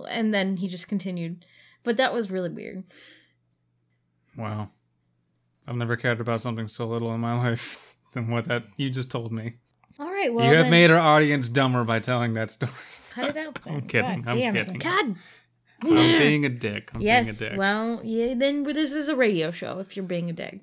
and 0.07 0.33
then 0.33 0.57
he 0.57 0.69
just 0.69 0.89
continued. 0.89 1.45
But 1.83 1.97
that 1.97 2.13
was 2.13 2.31
really 2.31 2.51
weird. 2.51 2.85
Wow. 4.37 4.71
I've 5.67 5.77
never 5.77 5.97
cared 5.97 6.21
about 6.21 6.41
something 6.41 6.69
so 6.69 6.87
little 6.87 7.13
in 7.15 7.21
my 7.21 7.37
life 7.45 7.97
than 8.13 8.31
what 8.31 8.47
that 8.49 8.65
you 8.77 8.91
just 8.91 9.11
told 9.11 9.33
me. 9.33 9.55
All 9.99 10.11
right, 10.11 10.33
well 10.33 10.47
you 10.47 10.55
have 10.55 10.67
then, 10.67 10.71
made 10.71 10.91
our 10.91 10.99
audience 10.99 11.49
dumber 11.49 11.83
by 11.85 11.99
telling 11.99 12.35
that 12.35 12.51
story. 12.51 12.73
cut 13.11 13.31
it 13.31 13.37
out. 13.37 13.59
Then. 13.65 13.75
I'm 13.75 13.83
kidding, 13.83 14.23
God 14.23 14.35
I'm 14.35 14.55
kidding. 14.55 14.75
It. 14.77 14.83
God. 14.83 15.17
I'm 15.81 16.19
being 16.19 16.45
a 16.45 16.49
dick. 16.49 16.91
I'm 16.95 17.01
yes. 17.01 17.25
being 17.25 17.37
a 17.37 17.39
dick. 17.39 17.59
Well, 17.59 18.01
yeah. 18.05 18.35
Then 18.37 18.65
this 18.65 18.93
is 18.93 19.09
a 19.09 19.17
radio 19.17 19.51
show. 19.51 19.79
If 19.79 19.97
you're 19.97 20.05
being 20.05 20.29
a 20.29 20.33
dick, 20.33 20.61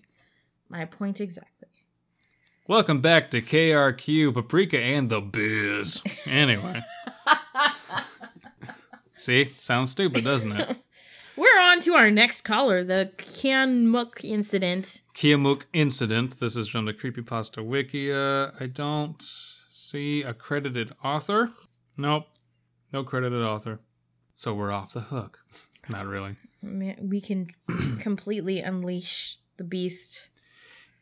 my 0.69 0.85
point 0.85 1.21
exactly. 1.21 1.69
Welcome 2.67 2.99
back 2.99 3.29
to 3.29 3.43
KRQ, 3.43 4.33
Paprika, 4.33 4.79
and 4.79 5.07
the 5.07 5.21
Biz. 5.21 6.01
Anyway. 6.25 6.81
See? 9.17 9.45
Sounds 9.45 9.91
stupid, 9.91 10.23
doesn't 10.23 10.51
it? 10.51 10.77
We're 11.37 11.61
on 11.61 11.79
to 11.81 11.93
our 11.93 12.09
next 12.09 12.41
caller, 12.41 12.83
the 12.83 13.11
Kianmuk 13.17 14.25
incident. 14.25 15.03
Kiamuk 15.13 15.65
incident. 15.73 16.39
This 16.39 16.55
is 16.55 16.67
from 16.67 16.85
the 16.85 16.93
Creepypasta 16.95 17.63
Wiki. 17.63 18.11
Uh, 18.11 18.49
I 18.59 18.65
don't 18.65 19.21
see 19.21 20.23
a 20.23 20.33
credited 20.33 20.91
author. 21.03 21.51
Nope. 21.99 22.25
No 22.91 23.03
credited 23.03 23.43
author. 23.43 23.79
So 24.33 24.55
we're 24.55 24.71
off 24.71 24.91
the 24.91 25.01
hook. 25.01 25.37
Not 25.87 26.07
really. 26.07 26.35
We 26.63 27.21
can 27.21 27.51
completely 27.99 28.59
unleash 28.61 29.37
the 29.57 29.63
beast. 29.63 30.29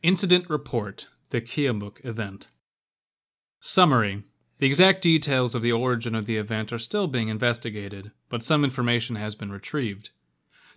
Incident 0.02 0.50
Report 0.50 1.08
The 1.34 1.42
Kiamuk 1.42 2.06
Event. 2.06 2.50
Summary 3.60 4.22
The 4.60 4.68
exact 4.68 5.02
details 5.02 5.56
of 5.56 5.64
the 5.64 5.72
origin 5.72 6.14
of 6.14 6.28
the 6.28 6.38
event 6.38 6.72
are 6.72 6.78
still 6.78 7.08
being 7.08 7.28
investigated, 7.28 8.12
but 8.30 8.44
some 8.44 8.64
information 8.64 9.16
has 9.16 9.34
been 9.34 9.52
retrieved. 9.52 10.12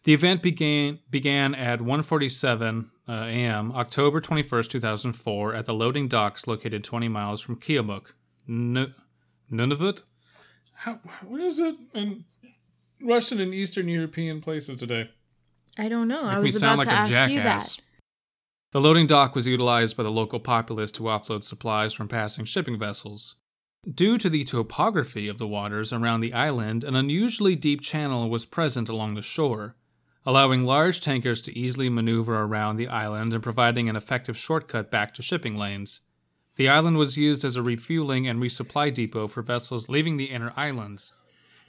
The 0.04 0.14
event 0.14 0.42
began, 0.42 1.00
began 1.10 1.54
at 1.54 1.80
1:47 1.80 2.88
uh, 3.06 3.12
a.m. 3.12 3.70
October 3.72 4.18
21st, 4.18 4.70
2004 4.70 5.54
at 5.54 5.66
the 5.66 5.74
loading 5.74 6.08
docks 6.08 6.46
located 6.46 6.82
20 6.82 7.06
miles 7.08 7.42
from 7.42 7.56
Kiamuk. 7.56 8.06
N- 8.48 8.94
Nunavut? 9.52 10.04
How, 10.72 11.00
what 11.26 11.42
is 11.42 11.58
it 11.58 11.76
in 11.92 12.24
Russian 13.02 13.42
and 13.42 13.52
Eastern 13.52 13.88
European 13.88 14.40
places 14.40 14.78
today? 14.78 15.10
I 15.76 15.90
don't 15.90 16.08
know. 16.08 16.22
I 16.22 16.36
Make 16.36 16.36
me 16.36 16.42
was 16.44 16.58
sound 16.60 16.80
about 16.80 16.94
like 16.94 17.08
to 17.10 17.14
a 17.14 17.18
ask 17.18 17.30
you 17.30 17.42
that. 17.42 17.78
The 18.76 18.82
loading 18.82 19.06
dock 19.06 19.34
was 19.34 19.46
utilized 19.46 19.96
by 19.96 20.02
the 20.02 20.10
local 20.10 20.38
populace 20.38 20.92
to 20.92 21.04
offload 21.04 21.44
supplies 21.44 21.94
from 21.94 22.08
passing 22.08 22.44
shipping 22.44 22.78
vessels. 22.78 23.36
Due 23.90 24.18
to 24.18 24.28
the 24.28 24.44
topography 24.44 25.28
of 25.28 25.38
the 25.38 25.48
waters 25.48 25.94
around 25.94 26.20
the 26.20 26.34
island, 26.34 26.84
an 26.84 26.94
unusually 26.94 27.56
deep 27.56 27.80
channel 27.80 28.28
was 28.28 28.44
present 28.44 28.90
along 28.90 29.14
the 29.14 29.22
shore, 29.22 29.76
allowing 30.26 30.66
large 30.66 31.00
tankers 31.00 31.40
to 31.40 31.58
easily 31.58 31.88
maneuver 31.88 32.38
around 32.38 32.76
the 32.76 32.88
island 32.88 33.32
and 33.32 33.42
providing 33.42 33.88
an 33.88 33.96
effective 33.96 34.36
shortcut 34.36 34.90
back 34.90 35.14
to 35.14 35.22
shipping 35.22 35.56
lanes. 35.56 36.02
The 36.56 36.68
island 36.68 36.98
was 36.98 37.16
used 37.16 37.46
as 37.46 37.56
a 37.56 37.62
refueling 37.62 38.28
and 38.28 38.42
resupply 38.42 38.92
depot 38.92 39.26
for 39.26 39.40
vessels 39.40 39.88
leaving 39.88 40.18
the 40.18 40.26
inner 40.26 40.52
islands, 40.54 41.14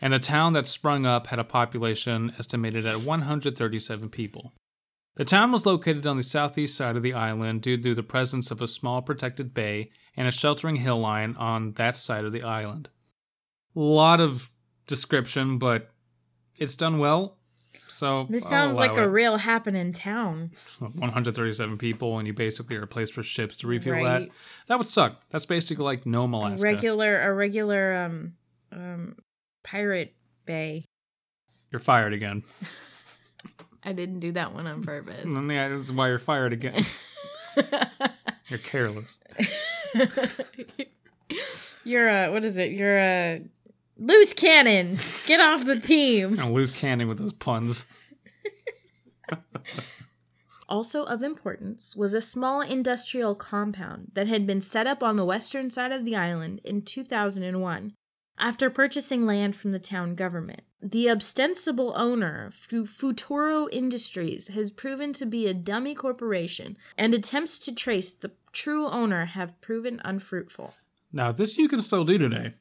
and 0.02 0.12
the 0.12 0.20
town 0.20 0.52
that 0.52 0.68
sprung 0.68 1.06
up 1.06 1.28
had 1.28 1.40
a 1.40 1.46
population 1.46 2.34
estimated 2.38 2.86
at 2.86 3.00
137 3.00 4.10
people. 4.10 4.52
The 5.18 5.26
town 5.26 5.52
was 5.52 5.66
located 5.66 6.06
on 6.06 6.16
the 6.16 6.24
southeast 6.24 6.76
side 6.76 6.96
of 6.96 7.02
the 7.02 7.14
island 7.14 7.64
due 7.64 7.76
to 7.82 7.96
the 7.96 8.04
presence 8.04 8.52
of 8.52 8.62
a 8.62 8.68
small 8.68 9.02
protected 9.02 9.52
bay 9.52 9.90
and 10.16 10.28
a 10.28 10.32
sheltering 10.32 10.76
hill 10.76 11.00
line 11.00 11.36
on 11.38 11.74
that 11.74 11.98
side 11.98 12.24
of 12.24 12.32
the 12.32 12.44
island. 12.44 12.88
A 13.76 13.80
lot 13.80 14.22
of 14.22 14.52
description, 14.86 15.58
but 15.58 15.90
it's 16.56 16.76
done 16.76 17.00
well. 17.00 17.38
So 17.88 18.28
This 18.30 18.48
sounds 18.48 18.78
like 18.78 18.96
a 18.96 19.10
real 19.10 19.38
happening 19.38 19.92
town. 19.92 20.52
137 20.80 21.78
people, 21.80 22.20
and 22.20 22.28
you 22.28 22.34
basically 22.34 22.76
are 22.76 22.84
a 22.84 22.88
place 22.88 23.10
for 23.10 23.24
ships 23.24 23.58
to 23.58 23.68
refuel 23.68 24.04
that. 24.04 24.22
Right. 24.22 24.32
That 24.68 24.78
would 24.78 24.88
suck. 24.88 25.22
That's 25.30 25.46
basically 25.48 25.86
like 25.86 26.06
Nome, 26.06 26.34
Alaska. 26.34 26.64
Regular, 26.64 27.22
a 27.22 27.34
regular 27.34 27.96
um 27.96 28.34
um 28.72 29.16
pirate 29.64 30.14
bay. 30.46 30.86
You're 31.72 31.80
fired 31.80 32.14
again. 32.14 32.44
I 33.88 33.94
didn't 33.94 34.20
do 34.20 34.34
that 34.34 34.54
one 34.54 34.68
on 34.68 34.84
purpose. 34.84 35.24
And 35.24 35.50
yeah, 35.50 35.70
this 35.70 35.80
is 35.80 35.94
why 35.94 36.10
you're 36.10 36.20
fired 36.20 36.52
again. 36.52 36.86
you're 38.50 38.60
careless. 38.60 39.18
You're 41.86 42.10
a 42.10 42.30
what 42.32 42.44
is 42.44 42.58
it? 42.58 42.72
You're 42.72 42.98
a 42.98 43.42
loose 43.98 44.34
cannon. 44.34 44.98
Get 45.26 45.40
off 45.40 45.64
the 45.64 45.80
team. 45.80 46.38
I'm 46.38 46.52
loose 46.52 46.72
cannon 46.72 47.08
with 47.08 47.18
those 47.18 47.32
puns. 47.32 47.86
Also 50.68 51.06
of 51.06 51.24
importance 51.24 51.96
was 51.96 52.14
a 52.14 52.20
small 52.20 52.60
industrial 52.60 53.36
compound 53.36 54.12
that 54.14 54.28
had 54.28 54.46
been 54.46 54.60
set 54.60 54.86
up 54.86 55.02
on 55.02 55.16
the 55.16 55.24
western 55.24 55.70
side 55.70 55.94
of 55.94 56.04
the 56.04 56.16
island 56.16 56.60
in 56.66 56.82
2001 56.82 57.94
after 58.38 58.70
purchasing 58.70 59.26
land 59.26 59.56
from 59.56 59.72
the 59.72 59.80
town 59.80 60.14
government. 60.16 60.64
The 60.82 61.10
ostensible 61.10 61.94
owner, 61.96 62.52
Futuro 62.52 63.68
Industries, 63.70 64.50
has 64.50 64.70
proven 64.70 65.12
to 65.14 65.26
be 65.26 65.48
a 65.48 65.54
dummy 65.54 65.96
corporation, 65.96 66.78
and 66.98 67.14
attempts 67.14 67.58
to 67.60 67.74
trace 67.74 68.14
the 68.14 68.32
true 68.52 68.88
owner 68.88 69.26
have 69.26 69.60
proven 69.60 70.00
unfruitful. 70.06 70.76
Now, 71.12 71.32
this 71.32 71.58
you 71.58 71.68
can 71.68 71.82
still 71.82 72.04
do 72.04 72.18
today. 72.20 72.54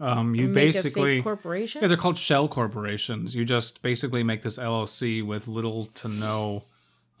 Um, 0.00 0.34
you 0.34 0.48
basically 0.48 1.20
corporation. 1.20 1.82
yeah, 1.82 1.88
they're 1.88 1.96
called 1.96 2.16
shell 2.16 2.48
corporations. 2.48 3.34
You 3.34 3.44
just 3.44 3.82
basically 3.82 4.22
make 4.22 4.42
this 4.42 4.56
LLC 4.56 5.26
with 5.26 5.48
little 5.48 5.86
to 5.86 6.08
no 6.08 6.64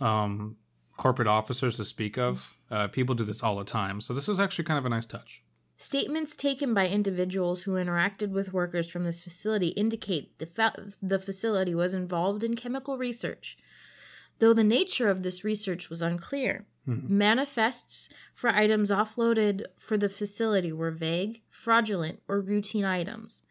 um, 0.00 0.56
corporate 0.96 1.28
officers 1.28 1.76
to 1.76 1.84
speak 1.84 2.16
of. 2.16 2.54
Uh, 2.70 2.86
people 2.86 3.14
do 3.14 3.24
this 3.24 3.42
all 3.42 3.56
the 3.56 3.64
time, 3.64 4.00
so 4.00 4.14
this 4.14 4.28
is 4.28 4.38
actually 4.38 4.64
kind 4.64 4.78
of 4.78 4.86
a 4.86 4.88
nice 4.88 5.06
touch. 5.06 5.42
Statements 5.80 6.34
taken 6.34 6.74
by 6.74 6.88
individuals 6.88 7.62
who 7.62 7.74
interacted 7.74 8.30
with 8.30 8.52
workers 8.52 8.90
from 8.90 9.04
this 9.04 9.20
facility 9.20 9.68
indicate 9.68 10.36
the, 10.40 10.46
fa- 10.46 10.90
the 11.00 11.20
facility 11.20 11.72
was 11.72 11.94
involved 11.94 12.42
in 12.42 12.56
chemical 12.56 12.98
research, 12.98 13.56
though 14.40 14.52
the 14.52 14.64
nature 14.64 15.08
of 15.08 15.22
this 15.22 15.44
research 15.44 15.88
was 15.88 16.02
unclear. 16.02 16.66
Mm-hmm. 16.88 17.16
Manifests 17.16 18.08
for 18.34 18.50
items 18.50 18.90
offloaded 18.90 19.66
for 19.78 19.96
the 19.96 20.08
facility 20.08 20.72
were 20.72 20.90
vague, 20.90 21.42
fraudulent, 21.48 22.22
or 22.26 22.40
routine 22.40 22.84
items. 22.84 23.42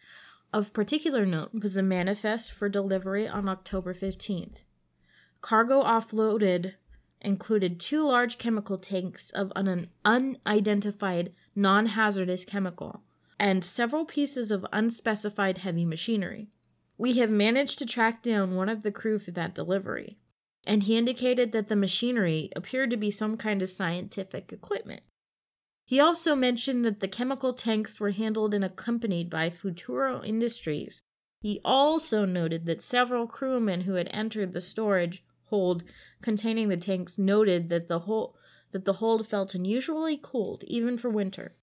Of 0.52 0.74
particular 0.74 1.26
note 1.26 1.52
was 1.54 1.78
a 1.78 1.84
manifest 1.84 2.52
for 2.52 2.68
delivery 2.68 3.26
on 3.26 3.48
October 3.48 3.94
15th. 3.94 4.64
Cargo 5.40 5.82
offloaded 5.82 6.74
included 7.22 7.80
two 7.80 8.06
large 8.06 8.38
chemical 8.38 8.78
tanks 8.78 9.30
of 9.32 9.52
an 9.56 9.88
unidentified 10.04 11.34
non 11.58 11.88
hazardous 11.88 12.46
chemical 12.46 13.02
and 13.40 13.66
several 13.66 14.06
pieces 14.06 14.52
of 14.52 14.66
unspecified 14.72 15.58
heavy 15.58 15.86
machinery. 15.86 16.50
We 17.00 17.18
have 17.18 17.32
managed 17.32 17.80
to 17.80 17.86
track 17.86 18.22
down 18.22 18.56
one 18.56 18.70
of 18.70 18.84
the 18.84 18.92
crew 18.92 19.18
for 19.18 19.32
that 19.32 19.56
delivery, 19.56 20.18
and 20.64 20.84
he 20.84 20.98
indicated 20.98 21.52
that 21.52 21.68
the 21.68 21.76
machinery 21.76 22.52
appeared 22.56 22.92
to 22.92 22.98
be 22.98 23.12
some 23.12 23.38
kind 23.38 23.62
of 23.62 23.72
scientific 23.72 24.54
equipment. 24.54 25.02
He 25.86 26.00
also 26.00 26.36
mentioned 26.36 26.86
that 26.86 27.00
the 27.00 27.08
chemical 27.08 27.54
tanks 27.54 28.00
were 28.00 28.12
handled 28.12 28.54
and 28.54 28.64
accompanied 28.64 29.30
by 29.30 29.50
Futuro 29.50 30.24
Industries. 30.24 31.02
He 31.42 31.62
also 31.64 32.26
noted 32.26 32.66
that 32.66 32.82
several 32.82 33.26
crewmen 33.26 33.82
who 33.82 33.94
had 33.94 34.10
entered 34.12 34.54
the 34.54 34.62
storage 34.62 35.24
hold 35.46 35.84
containing 36.22 36.70
the 36.70 36.78
tanks 36.78 37.18
noted 37.18 37.70
that 37.70 37.88
the 37.88 38.00
whole 38.00 38.37
that 38.72 38.86
the 38.86 38.94
hold 38.94 39.28
felt 39.28 39.56
unusually 39.56 40.18
cold 40.18 40.64
even 40.66 40.98
for 40.98 41.10
winter. 41.10 41.56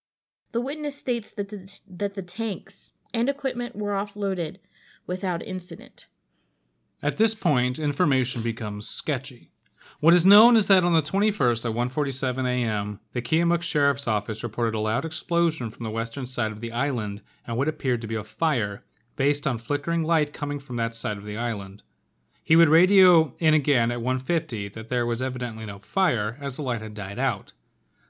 The 0.53 0.61
witness 0.61 0.97
states 0.97 1.31
that 1.33 1.49
the, 1.49 1.81
that 1.88 2.14
the 2.14 2.23
tanks 2.23 2.93
and 3.12 3.29
equipment 3.29 3.77
were 3.77 3.93
offloaded 3.93 4.57
without 5.07 5.43
incident. 5.43 6.07
At 7.03 7.17
this 7.19 7.35
point, 7.35 7.79
information 7.79 8.40
becomes 8.43 8.88
sketchy. 8.88 9.51
What 10.01 10.14
is 10.14 10.25
known 10.25 10.57
is 10.57 10.67
that 10.69 10.85
on 10.85 10.95
the 10.95 11.03
21st 11.03 11.67
at 11.67 11.75
1:47 11.75 12.47
a.m., 12.47 13.01
the 13.12 13.23
Kiamuk 13.23 13.62
Sheriff's 13.62 14.09
Office 14.09 14.43
reported 14.43 14.75
a 14.75 14.81
loud 14.81 15.05
explosion 15.05 15.71
from 15.71 15.85
the 15.85 15.90
western 15.90 16.27
side 16.27 16.53
of 16.53 16.61
the 16.61 16.73
island 16.73 17.21
and 17.47 17.57
what 17.57 17.69
appeared 17.69 18.01
to 18.01 18.07
be 18.07 18.14
a 18.14 18.25
fire 18.25 18.83
based 19.17 19.47
on 19.47 19.59
flickering 19.59 20.03
light 20.03 20.33
coming 20.33 20.59
from 20.59 20.77
that 20.77 20.95
side 20.95 21.17
of 21.17 21.25
the 21.25 21.37
island. 21.37 21.83
He 22.44 22.57
would 22.57 22.68
radio 22.68 23.35
in 23.38 23.54
again 23.54 23.90
at 23.90 24.00
1:50 24.00 24.68
that 24.74 24.90
there 24.90 25.07
was 25.07 25.22
evidently 25.22 25.64
no 25.64 25.78
fire 25.78 26.37
as 26.40 26.57
the 26.57 26.62
light 26.62 26.83
had 26.83 26.92
died 26.92 27.18
out. 27.18 27.54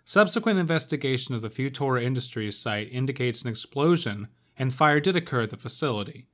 Subsequent 0.05 0.59
investigation 0.59 1.35
of 1.35 1.40
the 1.40 1.49
Futuro 1.49 2.01
Industries 2.01 2.59
site 2.59 2.92
indicates 2.92 3.42
an 3.42 3.49
explosion 3.49 4.29
and 4.59 4.75
fire 4.75 5.01
did 5.01 5.16
occur 5.16 5.42
at 5.42 5.51
the 5.51 5.57
facility. 5.57 6.27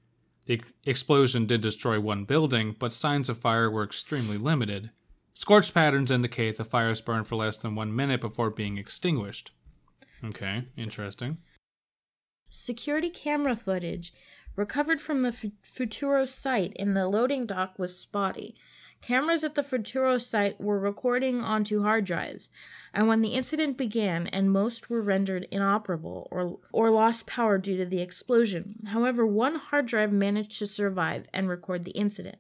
The 0.46 0.62
explosion 0.84 1.46
did 1.46 1.60
destroy 1.60 2.00
one 2.00 2.24
building, 2.24 2.74
but 2.78 2.90
signs 2.90 3.28
of 3.28 3.38
fire 3.38 3.70
were 3.70 3.84
extremely 3.84 4.38
limited. 4.38 4.90
Scorch 5.34 5.72
patterns 5.72 6.10
indicate 6.10 6.56
the 6.56 6.64
fires 6.64 7.00
burned 7.00 7.26
for 7.26 7.36
less 7.36 7.58
than 7.58 7.74
one 7.74 7.94
minute 7.94 8.20
before 8.20 8.50
being 8.50 8.78
extinguished. 8.78 9.52
Okay, 10.24 10.64
interesting. 10.76 11.38
Security 12.48 13.10
camera 13.10 13.54
footage 13.54 14.12
recovered 14.56 15.00
from 15.00 15.22
the 15.22 15.32
Futuro 15.62 16.24
site 16.24 16.72
in 16.74 16.94
the 16.94 17.08
loading 17.08 17.46
dock 17.46 17.78
was 17.78 17.96
spotty. 17.96 18.54
Cameras 19.02 19.44
at 19.44 19.54
the 19.54 19.62
Futuro 19.62 20.18
site 20.18 20.60
were 20.60 20.78
recording 20.78 21.40
onto 21.40 21.82
hard 21.82 22.04
drives, 22.04 22.50
and 22.92 23.08
when 23.08 23.22
the 23.22 23.34
incident 23.34 23.78
began 23.78 24.26
and 24.26 24.52
most 24.52 24.90
were 24.90 25.00
rendered 25.00 25.48
inoperable 25.50 26.28
or, 26.30 26.58
or 26.72 26.90
lost 26.90 27.26
power 27.26 27.56
due 27.56 27.78
to 27.78 27.86
the 27.86 28.02
explosion. 28.02 28.86
However, 28.88 29.26
one 29.26 29.54
hard 29.54 29.86
drive 29.86 30.12
managed 30.12 30.58
to 30.58 30.66
survive 30.66 31.26
and 31.32 31.48
record 31.48 31.84
the 31.84 31.92
incident. 31.92 32.38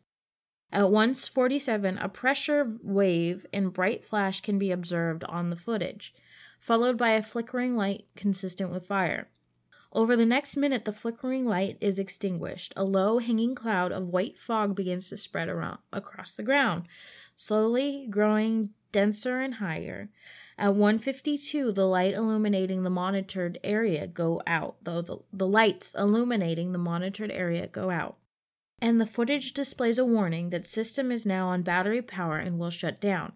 At 0.72 0.90
147, 0.90 1.98
a 1.98 2.08
pressure 2.08 2.78
wave 2.82 3.46
and 3.52 3.72
bright 3.72 4.04
flash 4.04 4.40
can 4.40 4.58
be 4.58 4.70
observed 4.70 5.24
on 5.24 5.50
the 5.50 5.56
footage, 5.56 6.14
followed 6.60 6.96
by 6.96 7.10
a 7.10 7.22
flickering 7.22 7.74
light 7.74 8.04
consistent 8.16 8.70
with 8.70 8.86
fire. 8.86 9.28
Over 9.92 10.14
the 10.14 10.26
next 10.26 10.56
minute, 10.56 10.84
the 10.84 10.92
flickering 10.92 11.44
light 11.44 11.76
is 11.80 11.98
extinguished. 11.98 12.72
A 12.76 12.84
low 12.84 13.18
hanging 13.18 13.56
cloud 13.56 13.90
of 13.90 14.08
white 14.08 14.38
fog 14.38 14.76
begins 14.76 15.08
to 15.08 15.16
spread 15.16 15.48
around 15.48 15.78
across 15.92 16.32
the 16.32 16.44
ground, 16.44 16.84
slowly 17.34 18.06
growing 18.08 18.70
denser 18.92 19.40
and 19.40 19.54
higher. 19.54 20.08
At 20.56 20.74
152, 20.74 21.72
the 21.72 21.86
light 21.86 22.14
illuminating 22.14 22.82
the 22.82 22.90
monitored 22.90 23.58
area 23.64 24.06
go 24.06 24.42
out, 24.46 24.76
though 24.82 25.02
the, 25.02 25.18
the 25.32 25.48
lights 25.48 25.94
illuminating 25.94 26.70
the 26.70 26.78
monitored 26.78 27.30
area 27.32 27.66
go 27.66 27.90
out. 27.90 28.16
And 28.80 29.00
the 29.00 29.06
footage 29.06 29.52
displays 29.52 29.98
a 29.98 30.04
warning 30.04 30.50
that 30.50 30.66
system 30.66 31.10
is 31.10 31.26
now 31.26 31.48
on 31.48 31.62
battery 31.62 32.02
power 32.02 32.38
and 32.38 32.58
will 32.58 32.70
shut 32.70 33.00
down. 33.00 33.32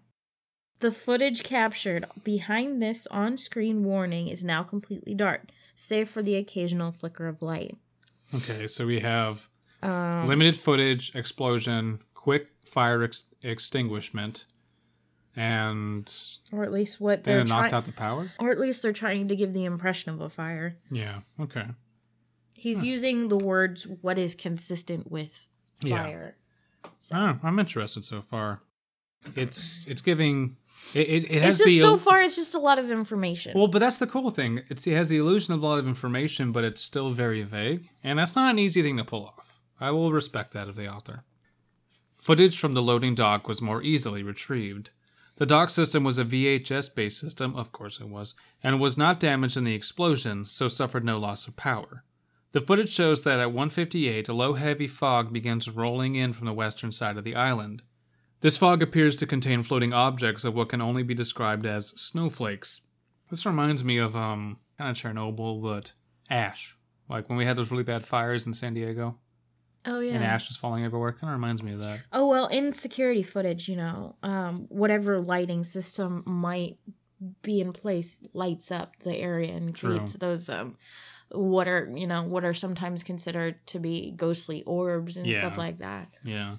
The 0.79 0.91
footage 0.91 1.43
captured 1.43 2.05
behind 2.23 2.81
this 2.81 3.07
on 3.07 3.37
screen 3.37 3.83
warning 3.83 4.27
is 4.27 4.43
now 4.43 4.61
completely 4.63 5.13
dark, 5.13 5.45
save 5.75 6.09
for 6.09 6.21
the 6.21 6.35
occasional 6.35 6.91
flicker 6.91 7.27
of 7.27 7.41
light. 7.41 7.77
Okay, 8.33 8.67
so 8.67 8.85
we 8.85 8.99
have 8.99 9.47
Um, 9.81 10.27
limited 10.27 10.57
footage, 10.57 11.15
explosion, 11.15 11.99
quick 12.13 12.49
fire 12.65 13.03
ex- 13.03 13.25
extinguishment, 13.41 14.45
and 15.35 16.11
or 16.51 16.63
at 16.63 16.71
least 16.71 16.99
what 16.99 17.23
they're 17.23 17.41
it 17.41 17.47
knocked 17.49 17.69
trying, 17.69 17.73
out 17.73 17.85
the 17.85 17.91
power. 17.91 18.31
or 18.39 18.51
at 18.51 18.59
least 18.59 18.81
they're 18.81 18.93
trying 18.93 19.27
to 19.27 19.35
give 19.35 19.53
the 19.53 19.65
impression 19.65 20.11
of 20.13 20.21
a 20.21 20.29
fire. 20.29 20.77
Yeah. 20.91 21.21
Okay. 21.39 21.67
He's 22.57 22.83
using 22.83 23.27
the 23.27 23.37
words 23.37 23.85
"what 23.87 24.17
is 24.17 24.33
consistent 24.35 25.11
with 25.11 25.47
Yeah. 25.83 26.03
fire." 26.03 26.35
Oh, 27.13 27.39
I'm 27.43 27.59
interested 27.59 28.05
so 28.05 28.21
far. 28.21 28.61
It's 29.35 29.85
it's 29.87 30.01
giving 30.01 30.57
it 30.93 31.07
it, 31.07 31.23
it 31.25 31.43
It's 31.43 31.57
just 31.57 31.65
the 31.65 31.79
so 31.79 31.97
far. 31.97 32.21
It's 32.21 32.35
just 32.35 32.55
a 32.55 32.59
lot 32.59 32.79
of 32.79 32.91
information. 32.91 33.53
well, 33.55 33.67
but 33.67 33.79
that's 33.79 33.99
the 33.99 34.07
cool 34.07 34.29
thing. 34.29 34.61
It's, 34.69 34.85
it 34.85 34.93
has 34.93 35.09
the 35.09 35.17
illusion 35.17 35.53
of 35.53 35.63
a 35.63 35.65
lot 35.65 35.79
of 35.79 35.87
information, 35.87 36.51
but 36.51 36.63
it's 36.63 36.81
still 36.81 37.11
very 37.11 37.43
vague, 37.43 37.89
and 38.03 38.19
that's 38.19 38.35
not 38.35 38.51
an 38.51 38.59
easy 38.59 38.81
thing 38.81 38.97
to 38.97 39.03
pull 39.03 39.25
off. 39.25 39.47
I 39.79 39.91
will 39.91 40.11
respect 40.11 40.53
that 40.53 40.69
of 40.69 40.75
the 40.75 40.91
author. 40.91 41.23
Footage 42.17 42.57
from 42.57 42.73
the 42.73 42.81
loading 42.81 43.13
dock 43.15 43.47
was 43.47 43.61
more 43.61 43.83
easily 43.83 44.23
retrieved. 44.23 44.91
The 45.37 45.45
dock 45.45 45.69
system 45.69 46.03
was 46.03 46.17
a 46.17 46.23
VHS 46.23 46.95
based 46.95 47.19
system, 47.19 47.55
of 47.55 47.71
course 47.71 47.99
it 47.99 48.07
was, 48.07 48.33
and 48.63 48.79
was 48.79 48.97
not 48.97 49.19
damaged 49.19 49.57
in 49.57 49.65
the 49.65 49.75
explosion, 49.75 50.45
so 50.45 50.67
suffered 50.69 51.03
no 51.03 51.19
loss 51.19 51.45
of 51.47 51.57
power. 51.57 52.03
The 52.53 52.61
footage 52.61 52.93
shows 52.93 53.23
that 53.23 53.41
at 53.41 53.51
158, 53.51 54.29
a 54.29 54.33
low 54.33 54.53
heavy 54.53 54.87
fog 54.87 55.33
begins 55.33 55.69
rolling 55.69 56.15
in 56.15 56.31
from 56.31 56.45
the 56.45 56.53
western 56.53 56.93
side 56.93 57.17
of 57.17 57.25
the 57.25 57.35
island. 57.35 57.83
This 58.41 58.57
fog 58.57 58.83
appears 58.83 59.15
to 59.17 59.25
contain 59.25 59.63
floating 59.63 59.93
objects 59.93 60.43
of 60.43 60.53
what 60.53 60.69
can 60.69 60.81
only 60.81 61.03
be 61.03 61.13
described 61.13 61.65
as 61.65 61.89
snowflakes. 61.99 62.81
This 63.29 63.45
reminds 63.45 63.83
me 63.83 63.97
of 63.97 64.15
um 64.15 64.57
kind 64.77 64.89
of 64.89 64.97
Chernobyl, 64.97 65.61
but 65.61 65.93
ash. 66.29 66.77
Like 67.09 67.29
when 67.29 67.37
we 67.37 67.45
had 67.45 67.55
those 67.55 67.71
really 67.71 67.83
bad 67.83 68.05
fires 68.05 68.45
in 68.45 68.53
San 68.53 68.73
Diego 68.73 69.17
oh 69.85 69.99
yeah. 69.99 70.15
and 70.15 70.23
ash 70.23 70.49
was 70.49 70.57
falling 70.57 70.83
everywhere. 70.83 71.11
Kind 71.11 71.31
of 71.31 71.39
reminds 71.39 71.63
me 71.63 71.73
of 71.73 71.79
that. 71.79 72.01
Oh 72.11 72.27
well, 72.27 72.47
in 72.47 72.73
security 72.73 73.23
footage, 73.23 73.67
you 73.67 73.75
know, 73.75 74.15
um, 74.23 74.65
whatever 74.69 75.19
lighting 75.19 75.63
system 75.63 76.23
might 76.25 76.77
be 77.41 77.61
in 77.61 77.73
place 77.73 78.19
lights 78.33 78.71
up 78.71 78.97
the 79.03 79.15
area 79.15 79.53
and 79.53 79.73
True. 79.73 79.95
creates 79.95 80.13
those 80.13 80.49
um, 80.49 80.77
what 81.31 81.67
are 81.67 81.89
you 81.93 82.07
know 82.07 82.23
what 82.23 82.43
are 82.43 82.53
sometimes 82.53 83.03
considered 83.03 83.55
to 83.67 83.79
be 83.79 84.13
ghostly 84.15 84.63
orbs 84.63 85.17
and 85.17 85.33
stuff 85.33 85.57
like 85.57 85.79
that. 85.79 86.09
Yeah. 86.23 86.57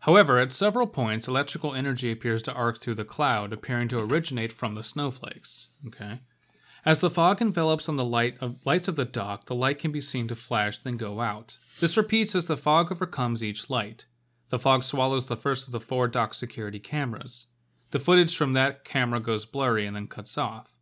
However, 0.00 0.38
at 0.38 0.52
several 0.52 0.86
points, 0.86 1.26
electrical 1.26 1.74
energy 1.74 2.12
appears 2.12 2.42
to 2.42 2.52
arc 2.52 2.78
through 2.78 2.94
the 2.94 3.04
cloud, 3.04 3.52
appearing 3.52 3.88
to 3.88 3.98
originate 3.98 4.52
from 4.52 4.74
the 4.74 4.82
snowflakes. 4.82 5.68
Okay. 5.86 6.20
As 6.84 7.00
the 7.00 7.10
fog 7.10 7.42
envelops 7.42 7.88
on 7.88 7.96
the 7.96 8.04
light 8.04 8.36
of 8.40 8.64
lights 8.64 8.88
of 8.88 8.96
the 8.96 9.04
dock, 9.04 9.46
the 9.46 9.54
light 9.54 9.78
can 9.78 9.90
be 9.90 10.00
seen 10.00 10.28
to 10.28 10.34
flash, 10.36 10.78
then 10.78 10.96
go 10.96 11.20
out. 11.20 11.58
This 11.80 11.96
repeats 11.96 12.34
as 12.34 12.46
the 12.46 12.56
fog 12.56 12.92
overcomes 12.92 13.42
each 13.42 13.68
light. 13.68 14.06
The 14.50 14.58
fog 14.58 14.84
swallows 14.84 15.26
the 15.26 15.36
first 15.36 15.66
of 15.66 15.72
the 15.72 15.80
four 15.80 16.08
dock 16.08 16.32
security 16.32 16.78
cameras. 16.78 17.46
The 17.90 17.98
footage 17.98 18.36
from 18.36 18.52
that 18.52 18.84
camera 18.84 19.20
goes 19.20 19.46
blurry 19.46 19.84
and 19.84 19.96
then 19.96 20.06
cuts 20.06 20.38
off. 20.38 20.74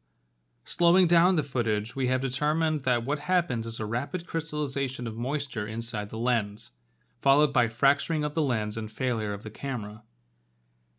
Slowing 0.65 1.07
down 1.07 1.37
the 1.37 1.43
footage, 1.43 1.97
we 1.97 2.09
have 2.09 2.21
determined 2.21 2.81
that 2.81 3.05
what 3.05 3.21
happens 3.21 3.67
is 3.67 3.81
a 3.81 3.87
rapid 3.87 4.27
crystallization 4.27 5.07
of 5.07 5.17
moisture 5.17 5.67
inside 5.67 6.11
the 6.11 6.19
lens, 6.19 6.73
followed 7.21 7.53
by 7.53 7.69
fracturing 7.69 8.25
of 8.25 8.35
the 8.35 8.43
lens 8.43 8.77
and 8.77 8.91
failure 8.91 9.33
of 9.33 9.43
the 9.43 9.51
camera. 9.51 10.03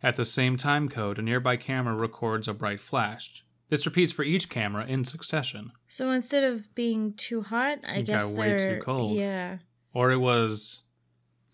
At 0.03 0.15
the 0.15 0.25
same 0.25 0.58
time 0.58 0.89
code, 0.89 1.17
a 1.17 1.21
nearby 1.21 1.58
camera 1.58 1.95
records 1.95 2.47
a 2.47 2.53
bright 2.53 2.80
flash. 2.80 3.43
This 3.69 3.86
repeats 3.86 4.12
for 4.12 4.23
each 4.23 4.49
camera 4.49 4.86
in 4.86 5.03
succession. 5.03 5.71
So 5.89 6.12
instead 6.12 6.43
of 6.43 6.73
being 6.75 7.13
too 7.13 7.41
hot, 7.41 7.80
I 7.88 7.97
It 7.97 8.06
guess 8.06 8.30
got 8.36 8.39
way 8.39 8.51
too 8.51 8.58
they're 8.58 8.80
cold. 8.82 9.17
yeah. 9.17 9.58
Or 9.93 10.12
it 10.12 10.17
was, 10.17 10.82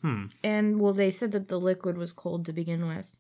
hmm, 0.02 0.26
And 0.44 0.80
well, 0.80 0.94
they 0.94 1.10
said 1.12 1.32
that 1.32 1.48
the 1.48 1.60
liquid 1.60 1.98
was 1.98 2.12
cold 2.14 2.46
to 2.48 2.54
begin 2.54 2.88
with. 2.88 3.16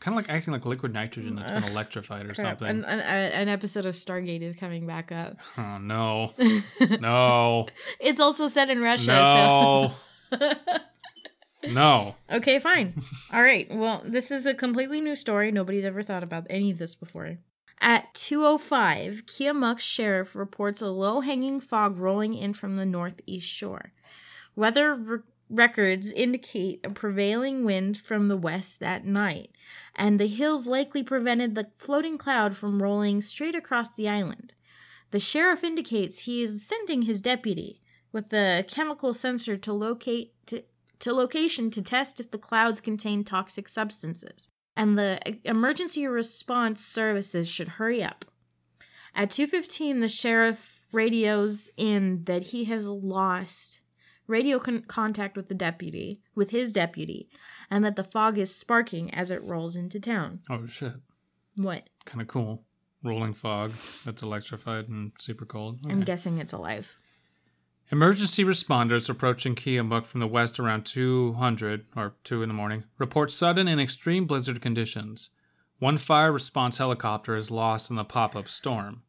kind 0.00 0.12
of 0.16 0.22
like 0.22 0.28
acting 0.28 0.52
like 0.52 0.66
liquid 0.66 0.92
nitrogen 0.92 1.34
that's 1.36 1.50
been 1.50 1.64
electrified 1.72 2.26
or 2.26 2.34
Crap. 2.34 2.58
something. 2.60 2.68
An, 2.68 2.84
an, 2.84 3.00
an 3.00 3.48
episode 3.48 3.86
of 3.86 3.94
Stargate 3.94 4.42
is 4.42 4.54
coming 4.56 4.86
back 4.86 5.10
up. 5.10 5.38
oh, 5.56 5.78
no. 5.78 6.32
No. 7.00 7.66
It's 7.98 8.20
also 8.20 8.48
set 8.48 8.68
in 8.70 8.80
Russia, 8.82 9.22
so 9.24 9.92
No. 11.68 12.14
Okay, 12.30 12.58
fine. 12.58 12.94
All 13.32 13.42
right. 13.42 13.66
Well, 13.74 14.02
this 14.04 14.30
is 14.30 14.46
a 14.46 14.54
completely 14.54 15.00
new 15.00 15.16
story. 15.16 15.50
Nobody's 15.50 15.84
ever 15.84 16.02
thought 16.02 16.22
about 16.22 16.46
any 16.50 16.70
of 16.70 16.78
this 16.78 16.94
before. 16.94 17.38
At 17.80 18.14
2:05, 18.14 19.24
Kiamuk's 19.24 19.82
sheriff 19.82 20.34
reports 20.34 20.80
a 20.80 20.88
low-hanging 20.88 21.60
fog 21.60 21.98
rolling 21.98 22.34
in 22.34 22.54
from 22.54 22.76
the 22.76 22.86
northeast 22.86 23.48
shore. 23.48 23.92
Weather 24.56 24.94
re- 24.94 25.18
records 25.50 26.12
indicate 26.12 26.80
a 26.84 26.90
prevailing 26.90 27.64
wind 27.64 27.98
from 27.98 28.28
the 28.28 28.36
west 28.36 28.80
that 28.80 29.04
night, 29.04 29.50
and 29.94 30.18
the 30.18 30.26
hills 30.26 30.66
likely 30.66 31.02
prevented 31.02 31.54
the 31.54 31.70
floating 31.76 32.16
cloud 32.16 32.56
from 32.56 32.82
rolling 32.82 33.20
straight 33.20 33.54
across 33.54 33.94
the 33.94 34.08
island. 34.08 34.54
The 35.10 35.20
sheriff 35.20 35.62
indicates 35.62 36.20
he 36.20 36.42
is 36.42 36.66
sending 36.66 37.02
his 37.02 37.20
deputy 37.20 37.80
with 38.14 38.32
a 38.32 38.64
chemical 38.68 39.12
sensor 39.12 39.58
to 39.58 39.72
locate 39.72 40.32
to 40.46 40.62
to 41.00 41.12
location 41.12 41.70
to 41.72 41.82
test 41.82 42.20
if 42.20 42.30
the 42.30 42.38
clouds 42.38 42.80
contain 42.80 43.24
toxic 43.24 43.68
substances, 43.68 44.48
and 44.74 44.96
the 44.96 45.18
emergency 45.44 46.06
response 46.06 46.82
services 46.82 47.48
should 47.48 47.68
hurry 47.70 48.02
up. 48.02 48.24
At 49.14 49.30
2:15 49.30 50.00
the 50.00 50.08
sheriff 50.08 50.86
radios 50.92 51.70
in 51.76 52.24
that 52.24 52.44
he 52.44 52.64
has 52.64 52.86
lost 52.88 53.80
radio 54.26 54.58
con- 54.58 54.82
contact 54.82 55.36
with 55.36 55.48
the 55.48 55.54
deputy, 55.54 56.20
with 56.34 56.50
his 56.50 56.72
deputy, 56.72 57.28
and 57.68 57.84
that 57.84 57.96
the 57.96 58.04
fog 58.04 58.38
is 58.38 58.54
sparking 58.54 59.12
as 59.12 59.30
it 59.30 59.42
rolls 59.42 59.76
into 59.76 60.00
town. 60.00 60.40
Oh, 60.48 60.64
shit. 60.66 60.94
What? 61.56 61.90
Kind 62.06 62.22
of 62.22 62.28
cool. 62.28 62.64
Rolling 63.02 63.34
fog 63.34 63.72
that's 64.04 64.22
electrified 64.22 64.88
and 64.88 65.12
super 65.18 65.44
cold. 65.44 65.80
I'm 65.88 66.00
guessing 66.00 66.38
it's 66.38 66.52
alive. 66.52 66.98
Emergency 67.92 68.44
responders 68.44 69.10
approaching 69.10 69.54
Kiamuk 69.54 70.06
from 70.06 70.20
the 70.20 70.26
west 70.26 70.58
around 70.58 70.86
200 70.86 71.84
or 71.94 72.14
2 72.24 72.42
in 72.42 72.48
the 72.48 72.54
morning 72.54 72.84
report 72.96 73.30
sudden 73.30 73.68
and 73.68 73.78
extreme 73.78 74.26
blizzard 74.26 74.62
conditions. 74.62 75.28
One 75.80 75.98
fire 75.98 76.32
response 76.32 76.78
helicopter 76.78 77.36
is 77.36 77.50
lost 77.50 77.90
in 77.90 77.96
the 77.96 78.02
pop 78.02 78.34
up 78.34 78.48
storm. 78.48 79.02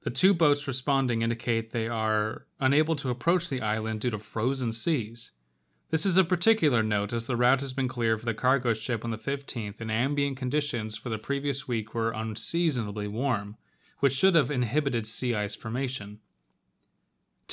The 0.00 0.10
two 0.10 0.34
boats 0.34 0.66
responding 0.66 1.22
indicate 1.22 1.70
they 1.70 1.86
are 1.86 2.46
unable 2.58 2.96
to 2.96 3.10
approach 3.10 3.48
the 3.48 3.62
island 3.62 4.00
due 4.00 4.10
to 4.10 4.18
frozen 4.18 4.72
seas. 4.72 5.30
This 5.90 6.04
is 6.04 6.16
of 6.16 6.28
particular 6.28 6.82
note 6.82 7.12
as 7.12 7.28
the 7.28 7.36
route 7.36 7.60
has 7.60 7.72
been 7.72 7.86
cleared 7.86 8.18
for 8.18 8.26
the 8.26 8.34
cargo 8.34 8.72
ship 8.72 9.04
on 9.04 9.12
the 9.12 9.18
15th 9.18 9.80
and 9.80 9.90
ambient 9.90 10.36
conditions 10.36 10.96
for 10.96 11.10
the 11.10 11.18
previous 11.18 11.68
week 11.68 11.94
were 11.94 12.10
unseasonably 12.10 13.06
warm, 13.06 13.56
which 14.00 14.14
should 14.14 14.34
have 14.34 14.50
inhibited 14.50 15.06
sea 15.06 15.32
ice 15.32 15.54
formation. 15.54 16.18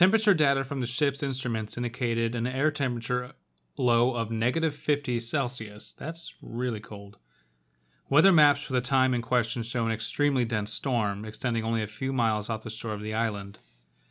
Temperature 0.03 0.33
data 0.33 0.65
from 0.65 0.81
the 0.81 0.85
ship's 0.85 1.23
instruments 1.23 1.77
indicated 1.77 2.35
an 2.35 2.45
air 2.45 2.71
temperature 2.71 3.31
low 3.77 4.13
of 4.13 4.31
negative 4.31 4.75
50 4.75 5.17
Celsius. 5.21 5.93
That's 5.93 6.35
really 6.41 6.81
cold. 6.81 7.15
Weather 8.09 8.33
maps 8.33 8.63
for 8.63 8.73
the 8.73 8.81
time 8.81 9.13
in 9.13 9.21
question 9.21 9.63
show 9.63 9.85
an 9.85 9.93
extremely 9.93 10.43
dense 10.43 10.73
storm, 10.73 11.23
extending 11.23 11.63
only 11.63 11.81
a 11.81 11.87
few 11.87 12.11
miles 12.11 12.49
off 12.49 12.63
the 12.63 12.69
shore 12.69 12.91
of 12.91 13.01
the 13.01 13.13
island. 13.13 13.59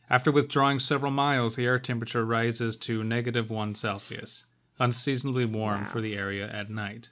After 0.09 0.33
withdrawing 0.33 0.79
several 0.79 1.13
miles, 1.13 1.57
the 1.57 1.67
air 1.67 1.79
temperature 1.79 2.25
rises 2.25 2.79
to 2.79 3.05
negative 3.05 3.51
1 3.51 3.75
Celsius, 3.75 4.47
unseasonably 4.79 5.45
warm 5.45 5.83
Wow. 5.83 5.89
for 5.91 6.01
the 6.01 6.17
area 6.17 6.51
at 6.51 6.71
night. 6.71 7.11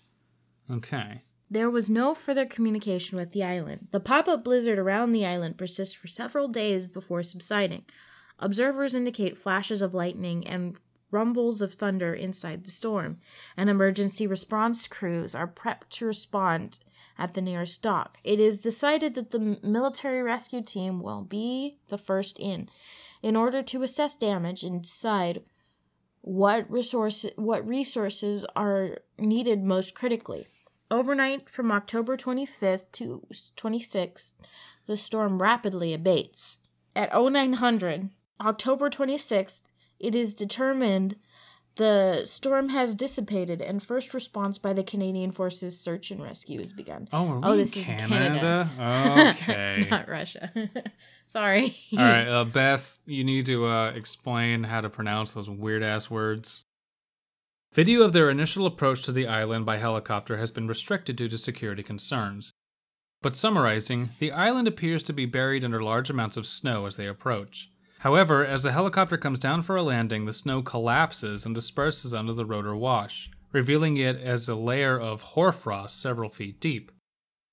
Okay. 0.71 1.25
There 1.51 1.69
was 1.69 1.91
no 1.91 2.15
further 2.15 2.47
communication 2.47 3.19
with 3.19 3.33
the 3.33 3.45
island. 3.45 3.89
The 3.91 4.01
pop 4.01 4.27
up 4.27 4.43
blizzard 4.43 4.79
around 4.79 5.13
the 5.13 5.27
island 5.27 5.59
persists 5.59 5.95
for 5.95 6.09
several 6.09 6.49
days 6.49 6.87
before 6.87 7.23
subsiding. 7.23 7.85
Observers 8.41 8.95
indicate 8.95 9.37
flashes 9.37 9.83
of 9.83 9.95
lightning 9.95 10.47
and 10.47 10.77
rumbles 11.11 11.61
of 11.61 11.75
thunder 11.75 12.15
inside 12.15 12.65
the 12.65 12.71
storm, 12.71 13.19
and 13.57 13.69
emergency 13.69 14.27
response 14.27 14.87
crews 14.89 15.35
are 15.35 15.47
prepped 15.47 15.89
to 15.91 16.07
respond 16.07 16.79
at 17.19 17.35
the 17.35 17.43
nearest 17.43 17.83
dock. 17.83 18.19
It 18.25 18.41
is 18.41 18.63
decided 18.63 19.15
that 19.15 19.31
the 19.31 19.59
military 19.63 20.23
rescue 20.23 20.63
team 20.63 21.03
will 21.03 21.23
be 21.23 21.79
the 21.89 21.99
first 21.99 22.39
in, 22.39 22.69
in 23.23 23.37
order 23.37 23.63
to 23.63 23.83
assess 23.83 24.17
damage 24.17 24.63
and 24.63 24.83
decide 24.83 25.43
what 26.23 26.71
resources 26.71 27.31
what 27.37 27.67
resources 27.67 28.45
are 28.55 28.99
needed 29.19 29.63
most 29.63 29.95
critically. 29.95 30.47
Overnight 30.91 31.49
from 31.49 31.71
October 31.71 32.17
25th 32.17 32.91
to 32.93 33.27
26th, 33.57 34.33
the 34.87 34.97
storm 34.97 35.41
rapidly 35.41 35.95
abates. 35.95 36.59
At 36.97 37.13
0900, 37.15 38.11
October 38.41 38.89
26th, 38.89 39.61
it 39.99 40.15
is 40.15 40.35
determined 40.35 41.17
the 41.77 42.25
storm 42.25 42.71
has 42.71 42.95
dissipated 42.95 43.61
and 43.61 43.83
first 43.83 44.13
response 44.13 44.59
by 44.59 44.73
the 44.73 44.83
Canadian 44.83 45.31
Forces 45.31 45.79
search 45.79 46.11
and 46.11 46.23
rescue 46.23 46.61
has 46.61 46.73
begun. 46.73 47.09
Oh, 47.13 47.29
are 47.29 47.37
we 47.37 47.47
Oh, 47.49 47.57
this 47.57 47.77
is 47.77 47.87
Canada? 47.87 48.71
Canada. 48.77 49.31
Okay. 49.43 49.87
Not 49.91 50.09
Russia. 50.09 50.51
Sorry. 51.27 51.77
All 51.93 51.99
right, 51.99 52.27
uh, 52.27 52.45
Beth, 52.45 52.99
you 53.07 53.25
need 53.25 53.47
to 53.47 53.67
uh, 53.67 53.93
explain 53.95 54.65
how 54.65 54.81
to 54.81 54.91
pronounce 54.91 55.33
those 55.33 55.49
weird 55.49 55.83
ass 55.83 56.11
words. 56.11 56.65
Video 57.73 58.03
of 58.03 58.13
their 58.13 58.29
initial 58.31 58.67
approach 58.67 59.03
to 59.05 59.13
the 59.13 59.29
island 59.29 59.65
by 59.65 59.77
helicopter 59.77 60.39
has 60.39 60.51
been 60.51 60.67
restricted 60.67 61.15
due 61.15 61.29
to 61.29 61.39
security 61.39 61.85
concerns. 61.85 62.53
But 63.23 63.37
summarizing, 63.37 64.11
the 64.19 64.33
island 64.33 64.67
appears 64.67 65.03
to 65.05 65.13
be 65.13 65.25
buried 65.27 65.65
under 65.65 65.83
large 65.83 66.11
amounts 66.11 66.37
of 66.37 66.47
snow 66.47 66.87
as 66.87 66.97
they 66.97 67.07
approach. 67.07 67.71
However, 68.01 68.47
as 68.47 68.63
the 68.63 68.73
helicopter 68.73 69.19
comes 69.19 69.39
down 69.39 69.61
for 69.61 69.77
a 69.77 69.83
landing, 69.83 70.25
the 70.25 70.33
snow 70.33 70.63
collapses 70.63 71.45
and 71.45 71.55
disperses 71.55 72.15
under 72.15 72.33
the 72.33 72.47
rotor 72.47 72.75
wash, 72.75 73.31
revealing 73.53 73.99
it 73.99 74.17
as 74.17 74.49
a 74.49 74.55
layer 74.55 74.99
of 74.99 75.21
hoarfrost 75.21 76.01
several 76.01 76.31
feet 76.31 76.61
deep. 76.61 76.91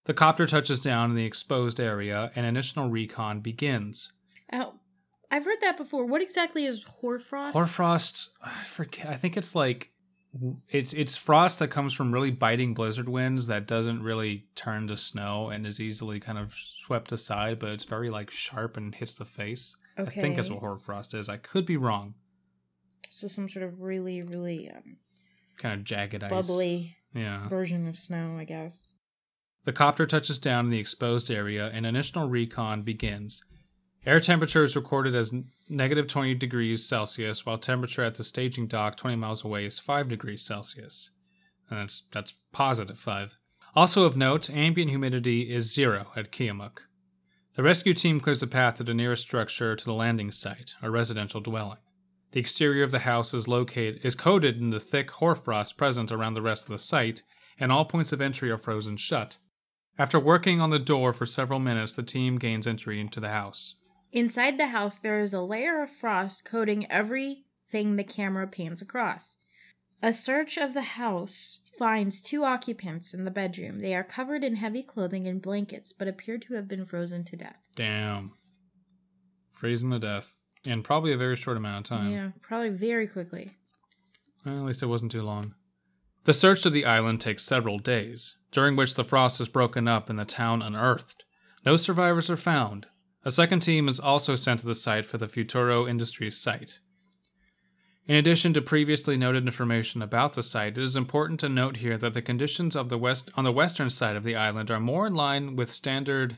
The 0.05 0.13
copter 0.13 0.47
touches 0.47 0.79
down 0.79 1.09
in 1.09 1.17
the 1.17 1.25
exposed 1.25 1.81
area 1.81 2.31
and 2.33 2.45
initial 2.45 2.89
recon 2.89 3.41
begins. 3.41 4.13
Oh, 4.53 4.75
I've 5.29 5.43
heard 5.43 5.59
that 5.59 5.75
before. 5.75 6.05
What 6.05 6.21
exactly 6.21 6.65
is 6.65 6.85
hoarfrost? 6.85 7.51
Hoarfrost, 7.51 8.29
I 8.41 8.63
forget. 8.63 9.07
I 9.07 9.15
think 9.15 9.35
it's 9.35 9.53
like 9.53 9.91
it's 10.69 10.93
it's 10.93 11.17
frost 11.17 11.59
that 11.59 11.71
comes 11.71 11.93
from 11.93 12.13
really 12.13 12.31
biting 12.31 12.73
blizzard 12.73 13.09
winds 13.09 13.47
that 13.47 13.67
doesn't 13.67 14.01
really 14.01 14.45
turn 14.55 14.87
to 14.87 14.95
snow 14.95 15.49
and 15.49 15.67
is 15.67 15.81
easily 15.81 16.21
kind 16.21 16.37
of 16.37 16.53
swept 16.85 17.11
aside, 17.11 17.59
but 17.59 17.71
it's 17.71 17.83
very 17.83 18.09
like 18.09 18.31
sharp 18.31 18.77
and 18.77 18.95
hits 18.95 19.15
the 19.15 19.25
face. 19.25 19.75
I 19.97 20.05
think 20.05 20.35
that's 20.35 20.49
what 20.49 20.57
Okay. 20.57 20.65
hoarfrost 20.65 21.13
is. 21.13 21.29
I 21.29 21.37
could 21.37 21.65
be 21.65 21.77
wrong. 21.77 22.15
So 23.09 23.27
some 23.27 23.47
sort 23.49 23.65
of 23.65 23.81
really, 23.81 24.21
really 24.21 24.69
um, 24.69 24.97
Kind 25.57 25.79
of 25.79 25.83
jagged 25.85 26.23
ice. 26.23 26.29
bubbly 26.29 26.97
Yeah. 27.13 27.47
version 27.47 27.87
of 27.87 27.95
snow, 27.95 28.37
I 28.37 28.43
guess. 28.43 28.93
The 29.65 29.73
copter 29.73 30.05
touches 30.05 30.37
down 30.39 30.65
in 30.65 30.71
the 30.71 30.79
exposed 30.79 31.29
area 31.31 31.67
and 31.73 31.85
initial 31.85 32.29
recon 32.29 32.83
begins. 32.83 33.43
Air 34.05 34.19
temperature 34.21 34.63
is 34.63 34.75
recorded 34.75 35.15
as 35.15 35.33
negative 35.67 36.07
20 36.07 36.35
degrees 36.35 36.87
Celsius, 36.87 37.45
while 37.45 37.57
temperature 37.57 38.03
at 38.03 38.15
the 38.15 38.23
staging 38.23 38.67
dock 38.67 38.95
20 38.95 39.17
miles 39.17 39.43
away 39.43 39.65
is 39.65 39.79
5 39.79 40.07
degrees 40.07 40.43
Celsius. 40.45 41.09
And 41.69 41.79
that's, 41.79 42.01
that's 42.13 42.33
positive 42.53 42.97
5. 42.97 43.37
Also 43.75 44.05
of 44.05 44.15
note, 44.15 44.49
ambient 44.49 44.89
humidity 44.91 45.51
is 45.53 45.73
zero 45.73 46.11
at 46.15 46.31
Kiamuk. 46.31 46.79
The 47.57 47.63
rescue 47.63 47.95
team 47.95 48.19
clears 48.19 48.41
the 48.41 48.45
path 48.45 48.75
to 48.75 48.83
the 48.83 48.93
nearest 48.93 49.23
structure 49.23 49.75
to 49.75 49.83
the 49.83 49.91
landing 49.91 50.29
site, 50.29 50.75
a 50.83 50.91
residential 50.91 51.41
dwelling. 51.41 51.79
The 52.29 52.39
exterior 52.39 52.83
of 52.83 52.91
the 52.91 52.99
house 52.99 53.33
is 53.33 53.47
located 53.47 54.05
is 54.05 54.13
coated 54.13 54.61
in 54.61 54.69
the 54.69 54.79
thick 54.79 55.09
hoarfrost 55.09 55.75
present 55.75 56.11
around 56.11 56.35
the 56.35 56.43
rest 56.43 56.65
of 56.67 56.73
the 56.73 56.77
site, 56.77 57.23
and 57.59 57.71
all 57.71 57.83
points 57.83 58.11
of 58.11 58.21
entry 58.21 58.51
are 58.51 58.59
frozen 58.59 58.95
shut. 58.95 59.39
After 59.97 60.19
working 60.19 60.61
on 60.61 60.69
the 60.69 60.77
door 60.77 61.13
for 61.13 61.25
several 61.25 61.57
minutes, 61.57 61.93
the 61.93 62.03
team 62.03 62.37
gains 62.37 62.67
entry 62.67 63.01
into 63.01 63.19
the 63.19 63.29
house. 63.29 63.73
Inside 64.11 64.59
the 64.59 64.67
house, 64.67 64.99
there 64.99 65.19
is 65.19 65.33
a 65.33 65.41
layer 65.41 65.81
of 65.81 65.89
frost 65.89 66.45
coating 66.45 66.85
everything 66.91 67.95
the 67.95 68.03
camera 68.03 68.45
pans 68.45 68.83
across. 68.83 69.35
A 70.01 70.13
search 70.13 70.57
of 70.57 70.73
the 70.73 70.81
house 70.81 71.59
finds 71.77 72.21
two 72.21 72.43
occupants 72.43 73.13
in 73.13 73.25
the 73.25 73.31
bedroom. 73.31 73.81
They 73.81 73.95
are 73.95 74.03
covered 74.03 74.43
in 74.43 74.55
heavy 74.55 74.83
clothing 74.83 75.27
and 75.27 75.41
blankets, 75.41 75.91
but 75.93 76.07
appear 76.07 76.37
to 76.37 76.53
have 76.53 76.67
been 76.67 76.85
frozen 76.85 77.23
to 77.25 77.35
death. 77.35 77.69
Damn. 77.75 78.33
Freezing 79.53 79.91
to 79.91 79.99
death. 79.99 80.37
In 80.63 80.83
probably 80.83 81.13
a 81.13 81.17
very 81.17 81.35
short 81.35 81.57
amount 81.57 81.85
of 81.89 81.97
time. 81.97 82.11
Yeah, 82.11 82.31
probably 82.41 82.69
very 82.69 83.07
quickly. 83.07 83.57
Well, 84.45 84.59
at 84.59 84.65
least 84.65 84.83
it 84.83 84.87
wasn't 84.87 85.11
too 85.11 85.23
long. 85.23 85.55
The 86.25 86.33
search 86.33 86.65
of 86.65 86.73
the 86.73 86.85
island 86.85 87.21
takes 87.21 87.45
several 87.45 87.79
days, 87.79 88.35
during 88.51 88.75
which 88.75 88.95
the 88.95 89.03
frost 89.03 89.39
is 89.39 89.47
broken 89.47 89.87
up 89.87 90.09
and 90.09 90.19
the 90.19 90.25
town 90.25 90.61
unearthed. 90.61 91.23
No 91.65 91.77
survivors 91.77 92.29
are 92.29 92.37
found. 92.37 92.87
A 93.23 93.31
second 93.31 93.61
team 93.61 93.87
is 93.87 93.99
also 93.99 94.35
sent 94.35 94.59
to 94.59 94.67
the 94.67 94.75
site 94.75 95.05
for 95.05 95.17
the 95.17 95.27
Futuro 95.27 95.87
Industries 95.87 96.37
site. 96.37 96.79
In 98.07 98.15
addition 98.15 98.53
to 98.53 98.61
previously 98.61 99.17
noted 99.17 99.45
information 99.45 100.01
about 100.01 100.33
the 100.33 100.43
site, 100.43 100.77
it 100.77 100.83
is 100.83 100.95
important 100.95 101.41
to 101.41 101.49
note 101.49 101.77
here 101.77 101.97
that 101.97 102.13
the 102.13 102.21
conditions 102.21 102.73
of 102.73 102.87
the 102.87 102.97
west 102.97 103.29
on 103.35 103.43
the 103.43 103.51
western 103.51 103.89
side 103.89 104.15
of 104.15 104.23
the 104.23 104.35
island 104.35 104.71
are 104.71 104.79
more 104.79 105.05
in 105.05 105.13
line 105.13 105.57
with 105.57 105.69
standard 105.69 106.37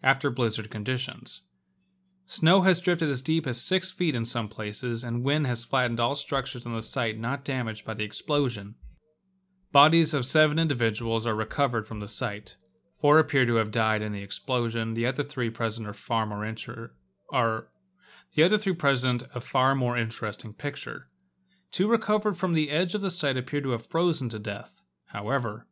after 0.00 0.30
blizzard 0.30 0.70
conditions. 0.70 1.42
Snow 2.24 2.60
has 2.60 2.80
drifted 2.80 3.08
as 3.08 3.22
deep 3.22 3.48
as 3.48 3.60
six 3.60 3.90
feet 3.90 4.14
in 4.14 4.24
some 4.24 4.48
places, 4.48 5.02
and 5.02 5.24
wind 5.24 5.48
has 5.48 5.64
flattened 5.64 5.98
all 5.98 6.14
structures 6.14 6.66
on 6.66 6.74
the 6.74 6.82
site 6.82 7.18
not 7.18 7.44
damaged 7.44 7.84
by 7.84 7.94
the 7.94 8.04
explosion. 8.04 8.76
Bodies 9.72 10.14
of 10.14 10.24
seven 10.24 10.58
individuals 10.58 11.26
are 11.26 11.34
recovered 11.34 11.88
from 11.88 11.98
the 11.98 12.06
site. 12.06 12.56
Four 12.98 13.18
appear 13.18 13.44
to 13.44 13.56
have 13.56 13.70
died 13.72 14.02
in 14.02 14.12
the 14.12 14.22
explosion. 14.22 14.94
The 14.94 15.06
other 15.06 15.24
three 15.24 15.50
present 15.50 15.88
are 15.88 15.94
far 15.94 16.26
more 16.26 16.44
injured, 16.44 16.90
are 17.32 17.68
the 18.34 18.42
other 18.42 18.58
three 18.58 18.74
present 18.74 19.22
a 19.34 19.40
far 19.40 19.74
more 19.74 19.96
interesting 19.96 20.52
picture. 20.52 21.08
Two 21.70 21.88
recovered 21.88 22.36
from 22.36 22.54
the 22.54 22.70
edge 22.70 22.94
of 22.94 23.00
the 23.00 23.10
site 23.10 23.36
appear 23.36 23.60
to 23.60 23.70
have 23.70 23.86
frozen 23.86 24.28
to 24.30 24.38
death. 24.38 24.82
However, 25.06 25.66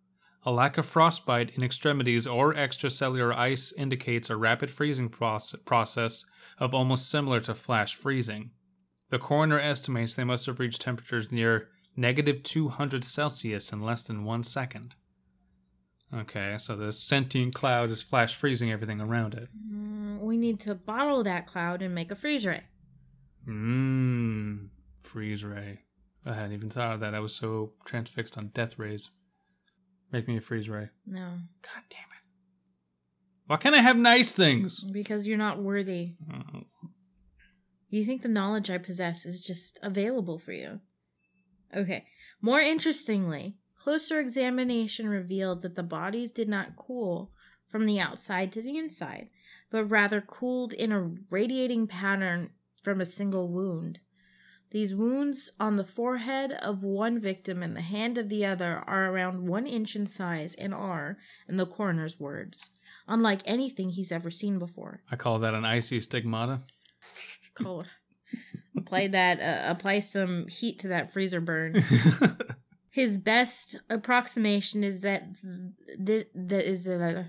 a 0.44 0.52
lack 0.52 0.78
of 0.78 0.86
frostbite 0.86 1.50
in 1.56 1.64
extremities 1.64 2.26
or 2.26 2.54
extracellular 2.54 3.34
ice 3.34 3.72
indicates 3.72 4.30
a 4.30 4.36
rapid 4.36 4.70
freezing 4.70 5.08
process 5.08 6.24
of 6.58 6.72
almost 6.72 7.10
similar 7.10 7.40
to 7.40 7.54
flash 7.54 7.94
freezing. 7.94 8.52
The 9.08 9.18
coroner 9.18 9.58
estimates 9.58 10.14
they 10.14 10.24
must 10.24 10.46
have 10.46 10.60
reached 10.60 10.82
temperatures 10.82 11.32
near 11.32 11.68
negative 11.96 12.42
200 12.42 13.04
Celsius 13.04 13.72
in 13.72 13.82
less 13.82 14.02
than 14.02 14.24
one 14.24 14.44
second. 14.44 14.94
Okay, 16.14 16.54
so 16.58 16.76
this 16.76 16.98
sentient 17.00 17.54
cloud 17.54 17.90
is 17.90 18.00
flash 18.02 18.34
freezing 18.34 18.70
everything 18.70 19.00
around 19.00 19.34
it. 19.34 19.48
Mm, 19.72 20.20
we 20.20 20.36
need 20.36 20.60
to 20.60 20.74
bottle 20.74 21.22
that 21.24 21.46
cloud 21.46 21.82
and 21.82 21.94
make 21.94 22.10
a 22.10 22.14
freeze 22.14 22.46
ray. 22.46 22.62
Mmm, 23.48 24.68
freeze 25.02 25.44
ray. 25.44 25.80
I 26.24 26.34
hadn't 26.34 26.52
even 26.52 26.70
thought 26.70 26.94
of 26.94 27.00
that. 27.00 27.14
I 27.14 27.20
was 27.20 27.34
so 27.34 27.72
transfixed 27.84 28.36
on 28.38 28.48
death 28.48 28.78
rays. 28.78 29.10
Make 30.12 30.28
me 30.28 30.36
a 30.36 30.40
freeze 30.40 30.68
ray. 30.68 30.88
No, 31.06 31.20
God 31.62 31.82
damn 31.90 32.00
it. 32.00 32.22
Why 33.46 33.56
can't 33.56 33.74
I 33.76 33.80
have 33.80 33.96
nice 33.96 34.32
things? 34.32 34.80
because 34.92 35.26
you're 35.26 35.38
not 35.38 35.62
worthy. 35.62 36.14
Oh, 36.32 36.62
You 37.88 38.04
think 38.04 38.22
the 38.22 38.28
knowledge 38.28 38.70
I 38.70 38.78
possess 38.78 39.24
is 39.26 39.40
just 39.40 39.78
available 39.82 40.38
for 40.38 40.52
you. 40.52 40.80
Okay. 41.76 42.04
More 42.42 42.60
interestingly, 42.60 43.56
closer 43.86 44.18
examination 44.18 45.08
revealed 45.08 45.62
that 45.62 45.76
the 45.76 45.82
bodies 45.84 46.32
did 46.32 46.48
not 46.48 46.74
cool 46.74 47.30
from 47.68 47.86
the 47.86 48.00
outside 48.00 48.50
to 48.50 48.60
the 48.60 48.76
inside, 48.76 49.28
but 49.70 49.84
rather 49.84 50.20
cooled 50.20 50.72
in 50.72 50.90
a 50.90 51.08
radiating 51.30 51.86
pattern 51.86 52.50
from 52.82 53.00
a 53.00 53.06
single 53.06 53.46
wound. 53.46 54.00
These 54.72 54.92
wounds 54.92 55.52
on 55.60 55.76
the 55.76 55.84
forehead 55.84 56.50
of 56.50 56.82
one 56.82 57.20
victim 57.20 57.62
and 57.62 57.76
the 57.76 57.80
hand 57.80 58.18
of 58.18 58.28
the 58.28 58.44
other 58.44 58.82
are 58.88 59.06
around 59.12 59.46
one 59.46 59.68
inch 59.68 59.94
in 59.94 60.08
size 60.08 60.56
and 60.56 60.74
are, 60.74 61.18
in 61.48 61.56
the 61.56 61.64
coroner's 61.64 62.18
words, 62.18 62.70
unlike 63.06 63.42
anything 63.44 63.90
he's 63.90 64.10
ever 64.10 64.32
seen 64.32 64.58
before. 64.58 65.00
I 65.12 65.14
call 65.14 65.38
that 65.38 65.54
an 65.54 65.64
icy 65.64 66.00
stigmata. 66.00 66.58
cold. 67.54 67.86
apply 68.76 69.06
that. 69.06 69.38
Uh, 69.38 69.70
apply 69.70 70.00
some 70.00 70.48
heat 70.48 70.80
to 70.80 70.88
that 70.88 71.12
freezer 71.12 71.40
burn. 71.40 71.84
His 72.96 73.18
best 73.18 73.76
approximation 73.90 74.82
is 74.82 75.02
that 75.02 75.34
th- 76.02 76.28
that 76.34 76.66
is 76.66 76.88
uh, 76.88 77.24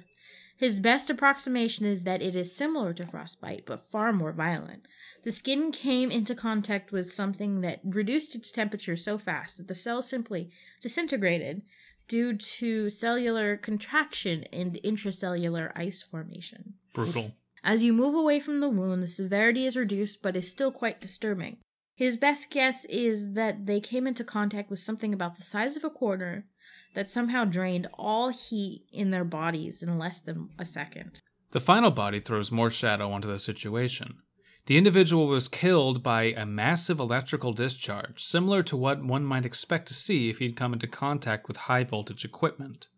his 0.56 0.80
best 0.80 1.10
approximation 1.10 1.86
is 1.86 2.06
that 2.06 2.22
it 2.22 2.38
is 2.38 2.56
similar 2.56 2.94
to 2.94 3.06
frostbite, 3.06 3.66
but 3.66 3.92
far 3.92 4.14
more 4.14 4.32
violent. 4.32 4.88
The 5.26 5.32
skin 5.32 5.74
came 5.74 6.10
into 6.10 6.34
contact 6.34 6.94
with 6.94 7.12
something 7.12 7.60
that 7.62 7.82
reduced 7.84 8.34
its 8.34 8.50
temperature 8.50 8.96
so 8.96 9.18
fast 9.18 9.58
that 9.58 9.68
the 9.68 9.76
cell 9.76 10.02
simply 10.02 10.52
disintegrated 10.82 11.64
due 12.08 12.38
to 12.38 12.90
cellular 12.90 13.58
contraction 13.58 14.46
and 14.54 14.80
intracellular 14.86 15.74
ice 15.76 16.02
formation. 16.02 16.76
Brutal. 16.94 17.34
As 17.62 17.84
you 17.84 17.92
move 17.92 18.16
away 18.16 18.40
from 18.40 18.62
the 18.62 18.70
wound, 18.70 19.04
the 19.04 19.08
severity 19.10 19.66
is 19.66 19.76
reduced 19.76 20.22
but 20.22 20.38
is 20.38 20.50
still 20.50 20.72
quite 20.72 21.02
disturbing. 21.02 21.58
His 21.98 22.16
best 22.16 22.52
guess 22.52 22.86
is 22.86 23.34
that 23.34 23.66
they 23.66 23.80
came 23.80 24.06
into 24.06 24.24
contact 24.24 24.70
with 24.70 24.78
something 24.78 25.16
about 25.16 25.36
the 25.36 25.42
size 25.42 25.76
of 25.76 25.84
a 25.84 25.90
quarter 25.90 26.46
that 26.94 27.10
somehow 27.10 27.44
drained 27.44 27.88
all 27.96 28.30
heat 28.30 28.86
in 28.94 29.10
their 29.10 29.26
bodies 29.26 29.82
in 29.82 29.98
less 29.98 30.20
than 30.20 30.50
a 30.60 30.64
second. 30.64 31.24
The 31.52 31.60
final 31.60 31.90
body 31.90 32.20
throws 32.20 32.52
more 32.52 32.70
shadow 32.70 33.12
onto 33.12 33.28
the 33.28 33.40
situation. 33.40 34.20
The 34.68 34.78
individual 34.78 35.26
was 35.26 35.48
killed 35.48 36.04
by 36.04 36.26
a 36.26 36.46
massive 36.46 37.00
electrical 37.00 37.52
discharge, 37.52 38.24
similar 38.24 38.62
to 38.62 38.78
what 38.78 39.04
one 39.04 39.24
might 39.24 39.46
expect 39.46 39.88
to 39.88 39.96
see 39.96 40.30
if 40.30 40.38
he'd 40.38 40.56
come 40.56 40.74
into 40.74 40.86
contact 40.86 41.48
with 41.48 41.58
high 41.58 41.84
voltage 41.84 42.24
equipment. 42.24 42.90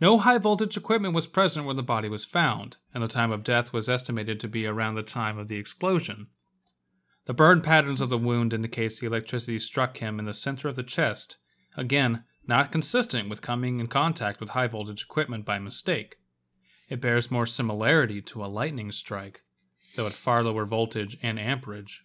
No 0.00 0.16
high 0.16 0.38
voltage 0.38 0.78
equipment 0.78 1.12
was 1.12 1.26
present 1.26 1.66
when 1.66 1.76
the 1.76 1.82
body 1.82 2.08
was 2.08 2.24
found, 2.24 2.78
and 2.94 3.02
the 3.02 3.08
time 3.08 3.32
of 3.32 3.44
death 3.44 3.70
was 3.70 3.90
estimated 3.90 4.40
to 4.40 4.48
be 4.48 4.64
around 4.64 4.94
the 4.94 5.02
time 5.02 5.36
of 5.36 5.48
the 5.48 5.58
explosion. 5.58 6.28
The 7.26 7.34
burn 7.34 7.60
patterns 7.60 8.00
of 8.00 8.08
the 8.08 8.18
wound 8.18 8.54
indicates 8.54 8.98
the 8.98 9.06
electricity 9.06 9.58
struck 9.58 9.98
him 9.98 10.18
in 10.18 10.24
the 10.24 10.34
center 10.34 10.68
of 10.68 10.76
the 10.76 10.82
chest, 10.82 11.36
again, 11.76 12.24
not 12.46 12.72
consistent 12.72 13.28
with 13.28 13.42
coming 13.42 13.78
in 13.78 13.88
contact 13.88 14.40
with 14.40 14.50
high 14.50 14.66
voltage 14.66 15.04
equipment 15.04 15.44
by 15.44 15.58
mistake. 15.58 16.16
It 16.88 17.00
bears 17.00 17.30
more 17.30 17.46
similarity 17.46 18.20
to 18.22 18.44
a 18.44 18.46
lightning 18.46 18.90
strike, 18.90 19.42
though 19.94 20.06
at 20.06 20.12
far 20.12 20.42
lower 20.42 20.64
voltage 20.64 21.18
and 21.22 21.38
amperage. 21.38 22.04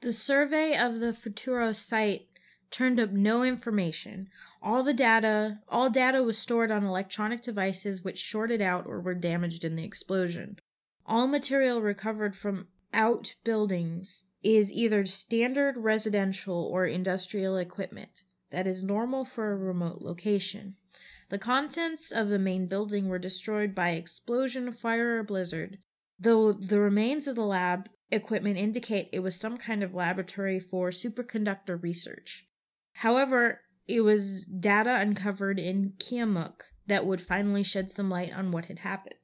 The 0.00 0.12
survey 0.12 0.76
of 0.76 1.00
the 1.00 1.12
Futuro 1.12 1.72
site 1.72 2.28
turned 2.70 2.98
up 2.98 3.10
no 3.10 3.42
information. 3.42 4.28
All 4.62 4.82
the 4.82 4.94
data, 4.94 5.60
all 5.68 5.90
data 5.90 6.22
was 6.22 6.38
stored 6.38 6.70
on 6.70 6.84
electronic 6.84 7.42
devices 7.42 8.02
which 8.02 8.18
shorted 8.18 8.62
out 8.62 8.86
or 8.86 9.00
were 9.00 9.14
damaged 9.14 9.64
in 9.64 9.76
the 9.76 9.84
explosion. 9.84 10.58
All 11.04 11.26
material 11.26 11.82
recovered 11.82 12.34
from 12.34 12.68
outbuildings 12.94 14.24
is 14.42 14.72
either 14.72 15.04
standard 15.04 15.76
residential 15.76 16.64
or 16.72 16.86
industrial 16.86 17.56
equipment 17.56 18.22
that 18.50 18.66
is 18.66 18.82
normal 18.82 19.24
for 19.24 19.52
a 19.52 19.56
remote 19.56 20.02
location. 20.02 20.76
The 21.30 21.38
contents 21.38 22.10
of 22.10 22.28
the 22.28 22.38
main 22.38 22.66
building 22.66 23.08
were 23.08 23.18
destroyed 23.18 23.74
by 23.74 23.90
explosion, 23.90 24.70
fire, 24.72 25.20
or 25.20 25.22
blizzard, 25.22 25.78
though 26.18 26.52
the 26.52 26.78
remains 26.78 27.26
of 27.26 27.36
the 27.36 27.46
lab 27.46 27.88
equipment 28.10 28.58
indicate 28.58 29.08
it 29.12 29.20
was 29.20 29.34
some 29.34 29.56
kind 29.56 29.82
of 29.82 29.94
laboratory 29.94 30.60
for 30.60 30.90
superconductor 30.90 31.82
research. 31.82 32.46
However, 32.96 33.62
it 33.88 34.02
was 34.02 34.44
data 34.44 34.94
uncovered 34.96 35.58
in 35.58 35.94
Kiamuk 35.96 36.60
that 36.86 37.06
would 37.06 37.20
finally 37.20 37.62
shed 37.62 37.88
some 37.88 38.10
light 38.10 38.32
on 38.32 38.52
what 38.52 38.66
had 38.66 38.80
happened. 38.80 39.14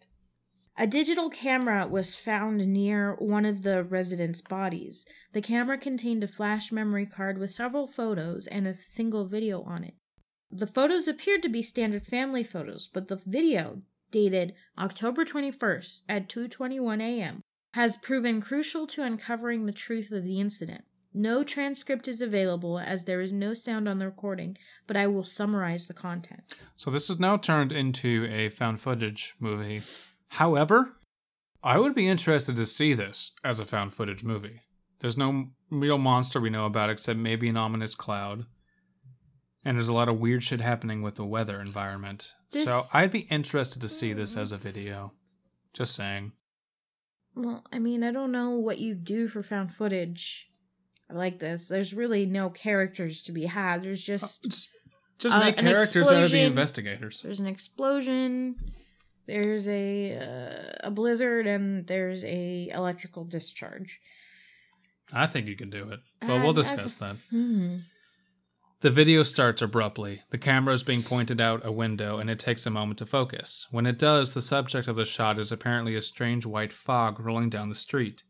A 0.81 0.87
digital 0.87 1.29
camera 1.29 1.89
was 1.89 2.15
found 2.15 2.65
near 2.69 3.17
one 3.19 3.45
of 3.45 3.65
the 3.65 3.83
residents' 3.83 4.41
bodies. 4.41 5.07
The 5.33 5.43
camera 5.43 5.77
contained 5.77 6.23
a 6.23 6.29
flash 6.29 6.71
memory 6.71 7.05
card 7.05 7.39
with 7.39 7.51
several 7.51 7.89
photos 7.89 8.47
and 8.47 8.65
a 8.65 8.81
single 8.81 9.25
video 9.25 9.63
on 9.63 9.83
it. 9.83 9.95
The 10.53 10.69
photos 10.69 11.09
appeared 11.09 11.43
to 11.43 11.49
be 11.49 11.63
standard 11.63 12.07
family 12.07 12.45
photos, 12.45 12.87
but 12.87 13.09
the 13.09 13.21
video, 13.27 13.83
dated 14.13 14.55
October 14.79 15.25
21st 15.25 16.03
at 16.09 16.29
2:21 16.29 17.03
a.m., 17.03 17.43
has 17.75 17.97
proven 17.97 18.41
crucial 18.41 18.87
to 18.87 19.03
uncovering 19.03 19.67
the 19.67 19.73
truth 19.73 20.13
of 20.13 20.23
the 20.23 20.39
incident. 20.39 20.85
No 21.13 21.43
transcript 21.43 22.07
is 22.07 22.23
available 22.23 22.79
as 22.79 23.05
there 23.05 23.21
is 23.21 23.33
no 23.33 23.53
sound 23.53 23.89
on 23.89 23.99
the 23.99 24.07
recording, 24.07 24.57
but 24.87 24.97
I 24.97 25.09
will 25.09 25.25
summarize 25.25 25.89
the 25.89 25.95
content. 25.95 26.55
So 26.77 26.93
this 26.93 27.11
is 27.11 27.19
now 27.19 27.37
turned 27.37 27.73
into 27.73 28.29
a 28.31 28.49
found 28.51 28.81
footage 28.81 29.35
movie. 29.41 29.83
However, 30.29 30.97
I 31.63 31.79
would 31.79 31.95
be 31.95 32.09
interested 32.09 32.57
to 32.57 32.67
see 32.67 32.95
this 32.95 33.33
as 33.43 33.61
a 33.61 33.65
found 33.65 33.95
footage 33.95 34.23
movie. 34.25 34.61
There's 35.01 35.17
no 35.17 35.49
real 35.71 35.99
monster 35.99 36.41
we 36.41 36.51
know 36.51 36.67
about 36.67 36.91
except 36.91 37.19
maybe 37.19 37.49
an 37.49 37.57
ominous 37.57 37.95
cloud. 37.95 38.47
And 39.65 39.77
there's 39.77 39.89
a 39.89 39.95
lot 39.95 40.09
of 40.09 40.21
weird 40.21 40.43
shit 40.43 40.61
happening 40.61 41.03
with 41.03 41.17
the 41.17 41.25
weather 41.27 41.61
environment. 41.61 42.33
So 42.51 42.83
I'd 42.95 43.11
be 43.11 43.21
interested 43.31 43.83
to 43.83 43.89
see 43.89 44.13
this 44.13 44.37
as 44.37 44.53
a 44.53 44.57
video. 44.57 45.13
Just 45.73 45.95
saying. 45.95 46.33
Well, 47.35 47.65
I 47.73 47.79
mean, 47.79 48.03
I 48.03 48.11
don't 48.13 48.33
know 48.33 48.51
what 48.51 48.79
you 48.79 48.95
do 48.95 49.29
for 49.29 49.43
found 49.43 49.73
footage 49.73 50.51
I 51.11 51.15
like 51.15 51.39
this. 51.39 51.69
There's 51.69 51.95
really 51.95 52.27
no 52.27 52.51
characters 52.51 53.23
to 53.23 53.33
be 53.33 53.47
had. 53.47 53.83
There's 53.83 54.03
just 54.03 54.43
Just, 54.45 54.69
just 55.19 55.35
Uh, 55.35 55.41
make 55.41 55.59
an 55.59 55.65
characters 55.65 56.11
out 56.11 56.23
of 56.23 56.31
the 56.31 56.41
investigators. 56.41 57.23
there's 57.23 57.41
an 57.41 57.47
explosion, 57.47 58.57
there's 59.29 59.69
a 59.69 60.17
uh, 60.19 60.89
a 60.89 60.91
blizzard, 60.91 61.47
and 61.47 61.87
there's 61.87 62.25
a 62.25 62.69
electrical 62.75 63.25
discharge. 63.25 64.01
I 65.13 65.27
think 65.27 65.47
you 65.47 65.57
can 65.57 65.71
do 65.71 65.91
it. 65.91 66.01
But 66.21 66.31
Uh, 66.31 66.39
we'll 66.41 66.49
I've- 66.49 66.63
discuss 66.63 66.97
that. 66.97 67.17
Hmm. 67.31 67.77
The 68.81 68.91
video 68.91 69.25
starts 69.25 69.61
abruptly. 69.63 70.23
The 70.31 70.39
camera 70.39 70.73
is 70.73 70.85
being 70.85 71.03
pointed 71.03 71.41
out 71.41 71.67
a 71.67 71.73
window 71.73 72.19
and 72.19 72.31
it 72.31 72.39
takes 72.39 72.65
a 72.65 72.71
moment 72.71 72.99
to 72.99 73.07
focus. 73.07 73.67
When 73.73 73.87
it 73.87 73.99
does, 73.99 74.35
the 74.35 74.43
subject 74.43 74.87
of 74.87 74.95
the 74.95 75.05
shot 75.05 75.37
is 75.41 75.51
apparently 75.51 75.97
a 75.97 76.01
strange 76.01 76.47
white 76.47 76.73
fog 76.73 77.19
rolling 77.19 77.51
down 77.51 77.71
the 77.71 77.75
street. 77.75 78.23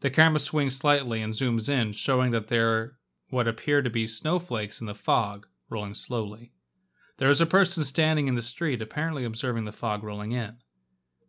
The 0.00 0.10
camera 0.10 0.38
swings 0.38 0.76
slightly 0.76 1.22
and 1.22 1.32
zooms 1.34 1.68
in, 1.68 1.90
showing 1.90 2.30
that 2.30 2.46
there 2.46 2.68
are 2.72 2.98
what 3.30 3.48
appear 3.48 3.82
to 3.82 3.90
be 3.90 4.06
snowflakes 4.06 4.80
in 4.80 4.86
the 4.86 4.94
fog, 4.94 5.48
rolling 5.68 5.94
slowly. 5.94 6.52
There 7.18 7.30
is 7.30 7.40
a 7.40 7.46
person 7.46 7.82
standing 7.84 8.28
in 8.28 8.34
the 8.34 8.42
street, 8.42 8.82
apparently 8.82 9.24
observing 9.24 9.64
the 9.64 9.72
fog 9.72 10.02
rolling 10.02 10.32
in. 10.32 10.56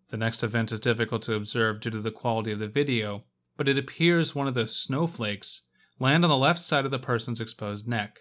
The 0.09 0.17
next 0.17 0.43
event 0.43 0.71
is 0.71 0.79
difficult 0.79 1.21
to 1.23 1.35
observe 1.35 1.79
due 1.79 1.89
to 1.91 2.01
the 2.01 2.11
quality 2.11 2.51
of 2.51 2.59
the 2.59 2.67
video, 2.67 3.23
but 3.55 3.67
it 3.67 3.77
appears 3.77 4.35
one 4.35 4.47
of 4.47 4.53
the 4.53 4.67
snowflakes 4.67 5.63
land 5.99 6.23
on 6.23 6.29
the 6.29 6.37
left 6.37 6.59
side 6.59 6.85
of 6.85 6.91
the 6.91 6.99
person's 6.99 7.41
exposed 7.41 7.87
neck. 7.87 8.19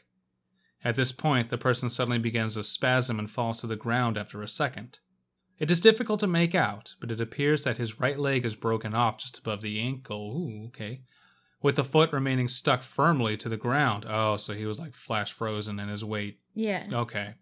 At 0.85 0.95
this 0.95 1.13
point, 1.13 1.49
the 1.49 1.59
person 1.59 1.91
suddenly 1.91 2.19
begins 2.19 2.57
a 2.57 2.63
spasm 2.63 3.19
and 3.19 3.31
falls 3.31 3.61
to 3.61 3.67
the 3.67 3.77
ground 3.77 4.17
after 4.17 4.43
a 4.43 4.49
second. 4.49 5.01
It 5.59 5.71
is 5.71 5.81
difficult 5.81 6.21
to 6.21 6.27
make 6.27 6.55
out, 6.55 6.95
but 7.01 7.11
it 7.11 7.21
appears 7.21 7.65
that 7.65 7.79
his 7.79 7.99
right 7.99 8.19
leg 8.19 8.45
is 8.45 8.57
broken 8.57 8.95
off 8.95 9.19
just 9.19 9.39
above 9.39 9.63
the 9.63 9.81
ankle. 9.81 10.37
Ooh, 10.37 10.67
okay. 10.69 11.03
With 11.63 11.77
the 11.77 11.85
foot 11.85 12.13
remaining 12.13 12.47
stuck 12.47 12.83
firmly 12.83 13.37
to 13.39 13.49
the 13.49 13.57
ground. 13.57 14.05
Oh, 14.09 14.37
so 14.37 14.53
he 14.53 14.67
was 14.67 14.79
like 14.79 14.95
flash 14.95 15.33
frozen 15.33 15.81
in 15.81 15.89
his 15.89 16.05
weight. 16.05 16.39
Yeah. 16.55 16.87
Okay. 16.93 17.35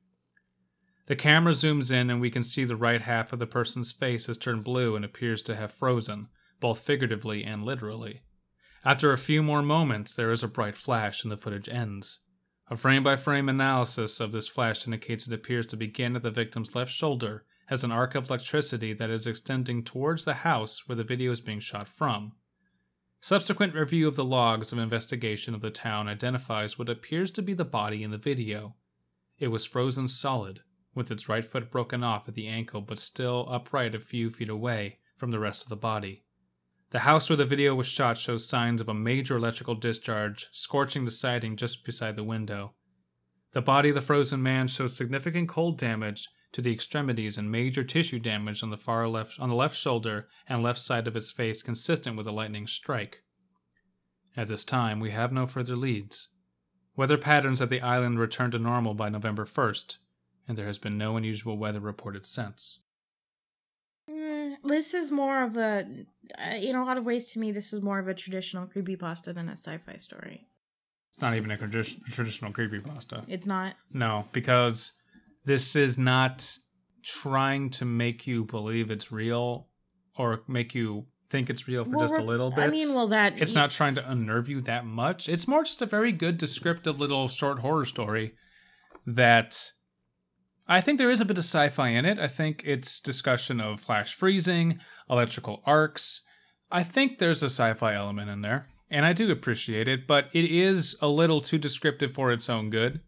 The 1.07 1.17
camera 1.17 1.53
zooms 1.53 1.93
in 1.93 2.09
and 2.09 2.21
we 2.21 2.31
can 2.31 2.43
see 2.43 2.64
the 2.64 2.77
right 2.77 3.03
half 3.03 3.33
of 3.33 3.38
the 3.38 3.47
person's 3.47 3.93
face 3.93 4.27
has 4.27 4.38
turned 4.38 4.64
blue 4.64 4.97
and 4.97 5.05
appears 5.05 5.43
to 5.43 5.57
have 5.57 5.73
frozen, 5.73 6.29
both 6.61 6.81
figuratively 6.81 7.45
and 7.45 7.62
literally. 7.62 8.23
After 8.85 9.12
a 9.12 9.19
few 9.19 9.43
more 9.43 9.62
moments, 9.62 10.14
there 10.14 10.31
is 10.31 10.43
a 10.43 10.49
bright 10.49 10.77
flash 10.77 11.23
and 11.23 11.31
the 11.31 11.37
footage 11.37 11.69
ends. 11.69 12.21
A 12.69 12.77
frame 12.77 13.03
by 13.03 13.17
frame 13.17 13.51
analysis 13.51 14.21
of 14.21 14.33
this 14.33 14.49
flash 14.49 14.87
indicates 14.87 15.27
it 15.27 15.35
appears 15.35 15.67
to 15.67 15.77
begin 15.77 16.17
at 16.17 16.23
the 16.23 16.31
victim's 16.31 16.75
left 16.75 16.90
shoulder 16.90 17.45
as 17.69 17.85
an 17.85 17.93
arc 17.93 18.14
of 18.14 18.29
electricity 18.29 18.95
that 18.95 19.11
is 19.11 19.27
extending 19.27 19.83
towards 19.83 20.25
the 20.25 20.35
house 20.35 20.88
where 20.88 20.97
the 20.97 21.05
video 21.05 21.31
is 21.31 21.40
being 21.40 21.61
shot 21.61 21.88
from. 21.88 22.33
Subsequent 23.21 23.75
review 23.75 24.09
of 24.09 24.17
the 24.17 24.25
logs 24.25 24.73
of 24.73 24.79
investigation 24.79 25.55
of 25.55 25.61
the 25.61 25.71
town 25.71 26.09
identifies 26.09 26.79
what 26.79 26.88
appears 26.88 27.31
to 27.31 27.43
be 27.43 27.55
the 27.55 27.64
body 27.64 28.03
in 28.03 28.11
the 28.11 28.19
video. 28.19 28.75
It 29.38 29.49
was 29.49 29.64
frozen 29.64 30.09
solid, 30.09 30.61
with 30.95 31.11
its 31.11 31.29
right 31.29 31.45
foot 31.45 31.71
broken 31.71 32.03
off 32.03 32.29
at 32.29 32.35
the 32.35 32.47
ankle 32.47 32.81
but 32.81 32.99
still 32.99 33.47
upright 33.51 33.95
a 33.95 34.01
few 34.01 34.31
feet 34.31 34.49
away 34.49 34.99
from 35.17 35.31
the 35.31 35.39
rest 35.39 35.65
of 35.65 35.69
the 35.69 35.77
body. 35.77 36.25
The 36.91 37.01
house 37.01 37.29
where 37.29 37.37
the 37.37 37.45
video 37.45 37.75
was 37.75 37.87
shot 37.87 38.17
shows 38.17 38.49
signs 38.49 38.81
of 38.81 38.89
a 38.89 38.95
major 38.95 39.37
electrical 39.37 39.75
discharge, 39.75 40.49
scorching 40.53 41.05
the 41.05 41.11
siding 41.11 41.57
just 41.57 41.85
beside 41.85 42.15
the 42.15 42.23
window. 42.23 42.75
The 43.53 43.63
body 43.63 43.89
of 43.89 43.97
the 43.97 44.01
frozen 44.01 44.43
man 44.43 44.69
shows 44.69 44.97
significant 44.97 45.49
cold 45.49 45.79
damage 45.79 46.29
to 46.53 46.63
the 46.63 46.73
extremities 46.73 47.37
and 47.37 47.51
major 47.51 47.83
tissue 47.83 48.21
damage 48.21 48.63
on 48.63 48.71
the 48.71 48.77
far 48.77 49.09
left 49.09 49.41
on 49.41 49.49
the 49.49 49.57
left 49.57 49.77
shoulder 49.77 50.29
and 50.49 50.63
left 50.63 50.79
side 50.79 51.09
of 51.09 51.15
his 51.15 51.33
face 51.33 51.65
consistent 51.65 52.17
with 52.17 52.29
a 52.29 52.33
lightning 52.33 52.69
strike. 52.69 53.25
At 54.37 54.47
this 54.47 54.65
time, 54.65 55.01
we 55.01 55.11
have 55.11 55.33
no 55.33 55.47
further 55.47 55.75
leads. 55.75 56.29
Weather 56.97 57.19
patterns 57.19 57.61
at 57.61 57.71
the 57.71 57.81
island 57.81 58.21
returned 58.21 58.53
to 58.53 58.59
normal 58.61 58.95
by 58.95 59.09
November 59.09 59.45
1st, 59.45 59.97
and 60.47 60.57
there 60.59 60.67
has 60.67 60.79
been 60.79 60.99
no 60.99 61.17
unusual 61.17 61.57
weather 61.57 61.81
reported 61.81 62.27
since. 62.27 62.81
Mm, 64.11 64.57
this 64.65 64.92
is 64.92 65.11
more 65.11 65.42
of 65.42 65.57
a, 65.57 65.87
uh, 66.38 66.57
in 66.57 66.77
a 66.77 66.85
lot 66.85 66.99
of 66.99 67.07
ways 67.07 67.33
to 67.33 67.38
me, 67.38 67.53
this 67.53 67.73
is 67.73 67.83
more 67.83 67.99
of 67.99 68.09
a 68.09 68.15
traditional 68.15 68.67
creepypasta 68.67 69.35
than 69.35 69.49
a 69.49 69.53
sci-fi 69.53 69.97
story. 69.97 70.47
It's 71.13 71.23
not 71.23 71.37
even 71.37 71.51
a 71.51 71.57
tradi- 71.57 72.05
traditional 72.07 72.53
creepypasta. 72.53 73.25
It's 73.29 73.47
not. 73.47 73.77
No, 73.92 74.27
because 74.33 74.92
this 75.45 75.77
is 75.77 75.97
not 75.97 76.59
trying 77.03 77.71
to 77.71 77.85
make 77.85 78.27
you 78.27 78.45
believe 78.45 78.90
it's 78.90 79.13
real 79.13 79.69
or 80.17 80.42
make 80.49 80.75
you 80.75 81.07
think 81.31 81.51
it's 81.51 81.69
real 81.69 81.85
for 81.85 81.90
Well, 81.90 82.01
just 82.01 82.21
a 82.21 82.23
little 82.23 82.51
bit. 82.51 82.61
I 82.61 82.69
mean, 82.69 82.95
well, 82.95 83.09
that 83.09 83.40
it's 83.40 83.55
not 83.55 83.71
trying 83.71 83.95
to 83.95 84.11
unnerve 84.11 84.49
you 84.49 84.61
that 84.63 84.85
much. 84.87 85.29
It's 85.29 85.49
more 85.49 85.65
just 85.65 85.83
a 85.83 85.87
very 85.87 86.13
good 86.13 86.38
descriptive 86.38 86.99
little 86.99 87.29
short 87.29 87.61
horror 87.61 87.85
story 87.85 88.35
that 89.07 89.73
I 90.67 90.81
think 90.81 90.98
there 90.98 91.10
is 91.10 91.21
a 91.21 91.25
bit 91.25 91.37
of 91.38 91.44
sci-fi 91.44 91.88
in 91.88 92.04
it. 92.04 92.19
I 92.19 92.27
think 92.29 92.62
it's 92.65 93.00
discussion 93.00 93.60
of 93.60 93.81
flash 93.81 94.15
freezing, 94.15 94.81
electrical 95.10 95.62
arcs. 95.67 96.23
I 96.71 96.83
think 96.83 97.19
there's 97.19 97.42
a 97.42 97.46
sci-fi 97.46 97.94
element 97.94 98.31
in 98.31 98.40
there. 98.40 98.69
and 98.90 99.04
I 99.04 99.12
do 99.12 99.31
appreciate 99.31 99.88
it, 99.88 100.06
but 100.06 100.29
it 100.33 100.44
is 100.44 100.96
a 101.00 101.08
little 101.08 101.40
too 101.40 101.58
descriptive 101.58 102.12
for 102.12 102.31
its 102.31 102.48
own 102.48 102.71
good. 102.71 103.00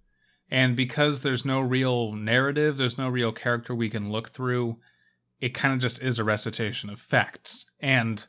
And 0.50 0.76
because 0.76 1.22
there's 1.22 1.44
no 1.44 1.60
real 1.60 2.12
narrative, 2.12 2.76
there's 2.76 2.98
no 2.98 3.08
real 3.08 3.32
character 3.32 3.74
we 3.74 3.88
can 3.88 4.10
look 4.10 4.30
through, 4.30 4.78
it 5.40 5.50
kind 5.54 5.74
of 5.74 5.80
just 5.80 6.02
is 6.02 6.18
a 6.18 6.24
recitation 6.24 6.90
of 6.90 6.98
facts. 6.98 7.66
And 7.80 8.26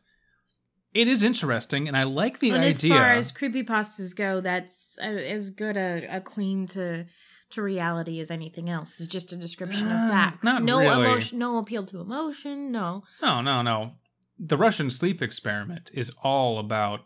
it 0.93 1.07
is 1.07 1.23
interesting, 1.23 1.87
and 1.87 1.95
I 1.95 2.03
like 2.03 2.39
the 2.39 2.51
and 2.51 2.63
idea. 2.63 2.69
as 2.69 2.81
far 2.81 3.09
as 3.11 3.31
creepypastas 3.31 4.15
go, 4.15 4.41
that's 4.41 4.97
as 4.99 5.51
good 5.51 5.77
a, 5.77 6.07
a 6.09 6.21
claim 6.21 6.67
to 6.67 7.05
to 7.51 7.61
reality 7.61 8.19
as 8.19 8.29
anything 8.31 8.69
else. 8.69 8.99
It's 8.99 9.07
just 9.07 9.31
a 9.31 9.37
description 9.37 9.87
Uh, 9.87 9.91
of 10.05 10.09
facts. 10.11 10.43
not 10.43 10.63
no 10.63 10.79
really. 10.79 11.05
emotion, 11.05 11.39
no 11.39 11.57
appeal 11.57 11.85
to 11.85 11.99
emotion. 12.01 12.71
No. 12.71 13.03
No, 13.21 13.41
no, 13.41 13.61
no. 13.61 13.93
The 14.39 14.57
Russian 14.57 14.89
sleep 14.89 15.21
experiment 15.21 15.89
is 15.93 16.11
all 16.23 16.59
about 16.59 17.01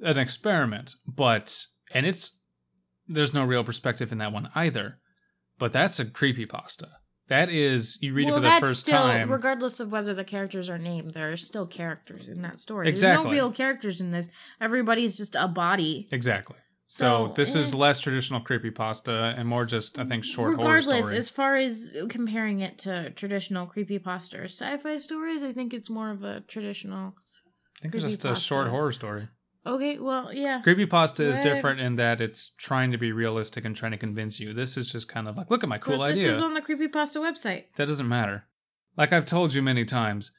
an 0.00 0.16
experiment, 0.18 0.94
but 1.06 1.66
and 1.92 2.06
it's 2.06 2.36
there's 3.06 3.34
no 3.34 3.44
real 3.44 3.64
perspective 3.64 4.12
in 4.12 4.18
that 4.18 4.32
one 4.32 4.50
either. 4.54 4.98
But 5.58 5.72
that's 5.72 5.98
a 5.98 6.04
creepy 6.04 6.46
pasta. 6.46 6.88
That 7.26 7.50
is 7.50 7.98
you 8.00 8.14
read 8.14 8.26
well, 8.26 8.34
it 8.34 8.36
for 8.36 8.40
the 8.42 8.48
that's 8.48 8.60
first 8.60 8.80
still, 8.80 9.02
time. 9.02 9.30
regardless 9.30 9.80
of 9.80 9.92
whether 9.92 10.14
the 10.14 10.24
characters 10.24 10.70
are 10.70 10.78
named, 10.78 11.12
there 11.14 11.30
are 11.32 11.36
still 11.36 11.66
characters 11.66 12.28
in 12.28 12.40
that 12.42 12.60
story. 12.60 12.86
There's 12.86 13.00
Exactly. 13.00 13.24
no 13.26 13.30
real 13.32 13.50
characters 13.52 14.00
in 14.00 14.12
this. 14.12 14.30
Everybody's 14.60 15.16
just 15.16 15.34
a 15.34 15.48
body. 15.48 16.06
exactly. 16.10 16.56
So, 16.90 17.28
So, 17.28 17.32
this 17.34 17.54
is 17.54 17.74
less 17.74 18.00
traditional 18.00 18.40
creepy 18.40 18.70
pasta 18.70 19.34
and 19.36 19.46
more 19.46 19.66
just 19.66 19.98
I 19.98 20.04
think 20.04 20.24
short 20.24 20.52
Regardless, 20.52 20.66
horror 20.66 20.82
story. 20.82 20.96
Regardless, 20.96 21.18
as 21.18 21.30
far 21.30 21.56
as 21.56 21.92
comparing 22.08 22.60
it 22.60 22.78
to 22.78 23.10
traditional 23.10 23.66
creepypasta 23.66 24.40
or 24.40 24.44
sci-fi 24.44 24.96
stories, 24.96 25.42
I 25.42 25.52
think 25.52 25.74
it's 25.74 25.90
more 25.90 26.10
of 26.10 26.24
a 26.24 26.40
traditional. 26.40 27.14
I 27.78 27.82
think 27.82 27.94
it's 27.94 28.04
just 28.04 28.24
a 28.24 28.34
short 28.34 28.68
horror 28.68 28.92
story. 28.92 29.28
Okay, 29.66 29.98
well, 29.98 30.32
yeah. 30.32 30.62
Creepypasta 30.64 31.20
is 31.26 31.38
different 31.38 31.80
in 31.80 31.96
that 31.96 32.22
it's 32.22 32.50
trying 32.56 32.90
to 32.92 32.98
be 32.98 33.12
realistic 33.12 33.66
and 33.66 33.76
trying 33.76 33.92
to 33.92 33.98
convince 33.98 34.40
you. 34.40 34.54
This 34.54 34.78
is 34.78 34.90
just 34.90 35.08
kind 35.08 35.28
of 35.28 35.36
like, 35.36 35.50
look 35.50 35.62
at 35.62 35.68
my 35.68 35.76
cool 35.76 35.98
but 35.98 36.08
this 36.08 36.18
idea. 36.18 36.30
is 36.30 36.40
on 36.40 36.54
the 36.54 36.62
creepypasta 36.62 37.20
website. 37.20 37.64
That 37.76 37.86
doesn't 37.86 38.08
matter. 38.08 38.44
Like 38.96 39.12
I've 39.12 39.26
told 39.26 39.52
you 39.52 39.60
many 39.60 39.84
times, 39.84 40.32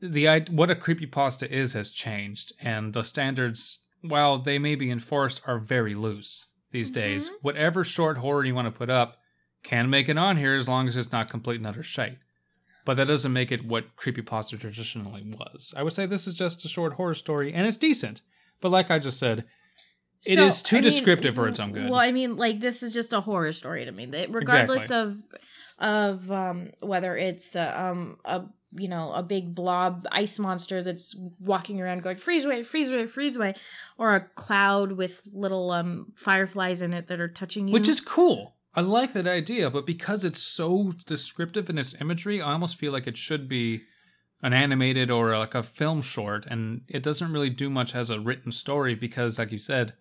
the 0.00 0.46
what 0.50 0.70
a 0.70 0.74
creepypasta 0.74 1.46
is 1.46 1.74
has 1.74 1.90
changed, 1.90 2.54
and 2.58 2.94
the 2.94 3.04
standards, 3.04 3.80
while 4.04 4.38
they 4.38 4.58
may 4.58 4.74
be 4.74 4.90
enforced, 4.90 5.40
are 5.46 5.58
very 5.58 5.94
loose 5.94 6.46
these 6.70 6.90
days. 6.90 7.28
Mhm. 7.28 7.32
Whatever 7.42 7.84
short 7.84 8.18
horror 8.18 8.44
you 8.44 8.54
want 8.54 8.66
to 8.66 8.78
put 8.78 8.90
up 8.90 9.18
can 9.62 9.88
make 9.88 10.08
it 10.08 10.18
on 10.18 10.36
here 10.36 10.54
as 10.54 10.68
long 10.68 10.86
as 10.86 10.96
it's 10.96 11.10
not 11.12 11.30
complete 11.30 11.56
and 11.56 11.66
utter 11.66 11.82
shite. 11.82 12.18
But 12.84 12.98
that 12.98 13.06
doesn't 13.06 13.32
make 13.32 13.50
it 13.50 13.64
what 13.64 13.96
creepypasta 13.96 14.60
traditionally 14.60 15.22
was. 15.22 15.72
I 15.74 15.82
would 15.82 15.94
say 15.94 16.04
this 16.04 16.26
is 16.26 16.34
just 16.34 16.64
a 16.66 16.68
short 16.68 16.92
horror 16.94 17.14
story, 17.14 17.52
and 17.52 17.66
it's 17.66 17.78
decent. 17.78 18.20
But 18.60 18.70
like 18.70 18.90
I 18.90 18.98
just 18.98 19.18
said, 19.18 19.44
it 20.26 20.34
So, 20.34 20.46
is 20.46 20.62
too 20.62 20.76
I 20.76 20.78
mean, 20.78 20.84
descriptive 20.84 21.34
for 21.34 21.48
its 21.48 21.60
own 21.60 21.72
good. 21.72 21.84
Well, 21.84 22.00
I 22.00 22.12
mean, 22.12 22.36
like 22.36 22.60
this 22.60 22.82
is 22.82 22.92
just 22.92 23.14
a 23.14 23.20
horror 23.20 23.52
story 23.52 23.86
to 23.86 23.92
me. 23.92 24.06
That 24.06 24.30
regardless 24.30 24.90
of 24.90 25.16
of 25.78 26.30
um, 26.30 26.72
whether 26.80 27.16
it's 27.16 27.56
uh, 27.56 27.72
um, 27.74 28.18
a 28.24 28.42
you 28.76 28.88
know 28.88 29.12
a 29.12 29.22
big 29.22 29.54
blob 29.54 30.06
ice 30.12 30.38
monster 30.38 30.82
that's 30.82 31.14
walking 31.40 31.80
around 31.80 32.02
going 32.02 32.16
freeze 32.16 32.44
away, 32.44 32.62
freeze 32.62 32.90
away, 32.90 33.06
freeze 33.06 33.36
away, 33.36 33.54
or 33.98 34.14
a 34.14 34.20
cloud 34.20 34.92
with 34.92 35.22
little 35.32 35.70
um, 35.70 36.12
fireflies 36.14 36.82
in 36.82 36.92
it 36.92 37.06
that 37.06 37.20
are 37.20 37.28
touching 37.28 37.68
you. 37.68 37.72
Which 37.72 37.88
is 37.88 38.00
cool. 38.00 38.54
I 38.74 38.80
like 38.80 39.12
that 39.12 39.26
idea, 39.28 39.70
but 39.70 39.86
because 39.86 40.24
it's 40.24 40.42
so 40.42 40.92
descriptive 41.06 41.70
in 41.70 41.78
its 41.78 41.94
imagery, 42.00 42.42
I 42.42 42.52
almost 42.52 42.76
feel 42.78 42.92
like 42.92 43.06
it 43.06 43.16
should 43.16 43.48
be 43.48 43.82
an 44.42 44.52
animated 44.52 45.10
or 45.10 45.38
like 45.38 45.54
a 45.54 45.62
film 45.62 46.02
short, 46.02 46.44
and 46.46 46.82
it 46.88 47.02
doesn't 47.02 47.32
really 47.32 47.50
do 47.50 47.70
much 47.70 47.94
as 47.94 48.10
a 48.10 48.18
written 48.20 48.50
story 48.52 48.94
because, 48.94 49.38
like 49.38 49.52
you 49.52 49.58
said, 49.60 49.94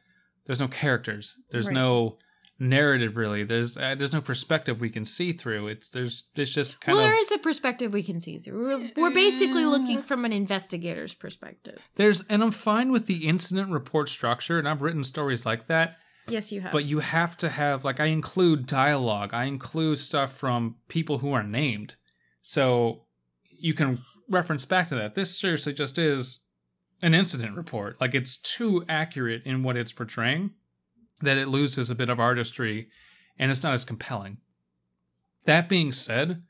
there's 0.46 0.60
no 0.60 0.68
characters, 0.68 1.38
there's 1.52 1.68
Right. 1.68 1.76
no 1.76 2.18
narrative 2.64 3.18
really, 3.18 3.44
there's 3.44 3.78
uh, 3.78 3.96
there's 3.96 4.14
no 4.14 4.22
perspective 4.22 4.82
we 4.82 4.90
can 4.90 5.06
see 5.06 5.34
through. 5.34 5.68
It's 5.68 5.90
there's 5.90 6.24
it's 6.36 6.52
just 6.52 6.82
kind 6.82 6.98
well, 6.98 7.06
of 7.06 7.12
there 7.12 7.20
is 7.20 7.32
a 7.32 7.38
perspective 7.38 7.94
we 7.94 8.04
can 8.04 8.20
see 8.20 8.38
through. 8.38 8.66
We're, 8.66 8.92
we're 8.96 9.14
basically 9.14 9.66
looking 9.66 10.02
from 10.02 10.26
an 10.26 10.32
investigator's 10.32 11.14
perspective. 11.14 11.80
there's 11.96 12.22
and 12.28 12.42
I'm 12.42 12.52
fine 12.52 12.92
with 12.92 13.08
the 13.08 13.28
incident 13.28 13.72
report 13.72 14.10
structure, 14.10 14.58
and 14.58 14.68
I've 14.68 14.82
written 14.82 15.04
stories 15.04 15.46
like 15.46 15.68
that. 15.68 15.98
Yes, 16.28 16.52
you 16.52 16.62
have. 16.62 16.72
but 16.72 16.86
you 16.86 17.00
have 17.00 17.36
to 17.38 17.50
have 17.50 17.84
like 17.84 18.00
i 18.00 18.06
include 18.06 18.66
dialogue 18.66 19.34
i 19.34 19.44
include 19.44 19.98
stuff 19.98 20.32
from 20.32 20.78
people 20.88 21.18
who 21.18 21.34
are 21.34 21.44
named 21.44 21.96
so 22.42 23.04
you 23.50 23.74
can 23.74 24.00
reference 24.30 24.64
back 24.64 24.88
to 24.88 24.96
that 24.96 25.16
this 25.16 25.38
seriously 25.38 25.74
just 25.74 25.98
is 25.98 26.46
an 27.02 27.14
incident 27.14 27.58
report 27.58 28.00
like 28.00 28.16
it's 28.16 28.38
too 28.38 28.86
accurate 28.88 29.42
in 29.44 29.64
what 29.64 29.76
it's 29.76 29.92
portraying 29.92 30.52
that 31.24 31.38
it 31.38 31.48
loses 31.48 31.90
a 31.90 31.96
bit 31.96 32.10
of 32.10 32.20
artistry 32.20 32.90
and 33.38 33.52
it's 33.52 33.64
not 33.64 33.74
as 33.74 33.86
compelling. 33.86 34.38
That 35.46 35.68
being 35.68 35.92
said 35.92 36.44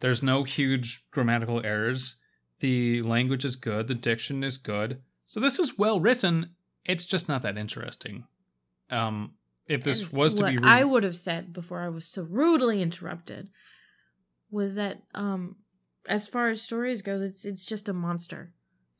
there's 0.00 0.22
no 0.22 0.44
huge 0.44 1.02
grammatical 1.10 1.64
errors. 1.64 2.16
The 2.60 3.02
language 3.02 3.44
is 3.44 3.56
good. 3.56 3.88
The 3.88 3.94
diction 3.94 4.44
is 4.44 4.56
good. 4.56 5.00
So 5.26 5.40
this 5.40 5.58
is 5.58 5.78
well 5.78 6.00
written. 6.00 6.50
It's 6.84 7.04
just 7.04 7.28
not 7.28 7.42
that 7.42 7.58
interesting. 7.58 8.24
Um 8.90 9.34
if 9.66 9.84
this 9.84 10.04
And 10.04 10.12
was 10.12 10.34
to 10.34 10.46
be 10.46 10.56
re- 10.56 10.62
I 10.64 10.84
would 10.84 11.04
have 11.04 11.16
said 11.16 11.52
before 11.52 11.80
I 11.80 11.88
was 11.88 12.06
so 12.06 12.22
rudely 12.22 12.80
interrupted 12.82 13.48
was 14.50 14.74
that 14.76 15.02
um 15.14 15.56
as 16.08 16.26
far 16.26 16.48
as 16.48 16.62
stories 16.62 17.02
go, 17.02 17.20
it's 17.20 17.44
it's 17.44 17.66
just 17.66 17.88
a 17.88 17.92
monster 17.92 18.52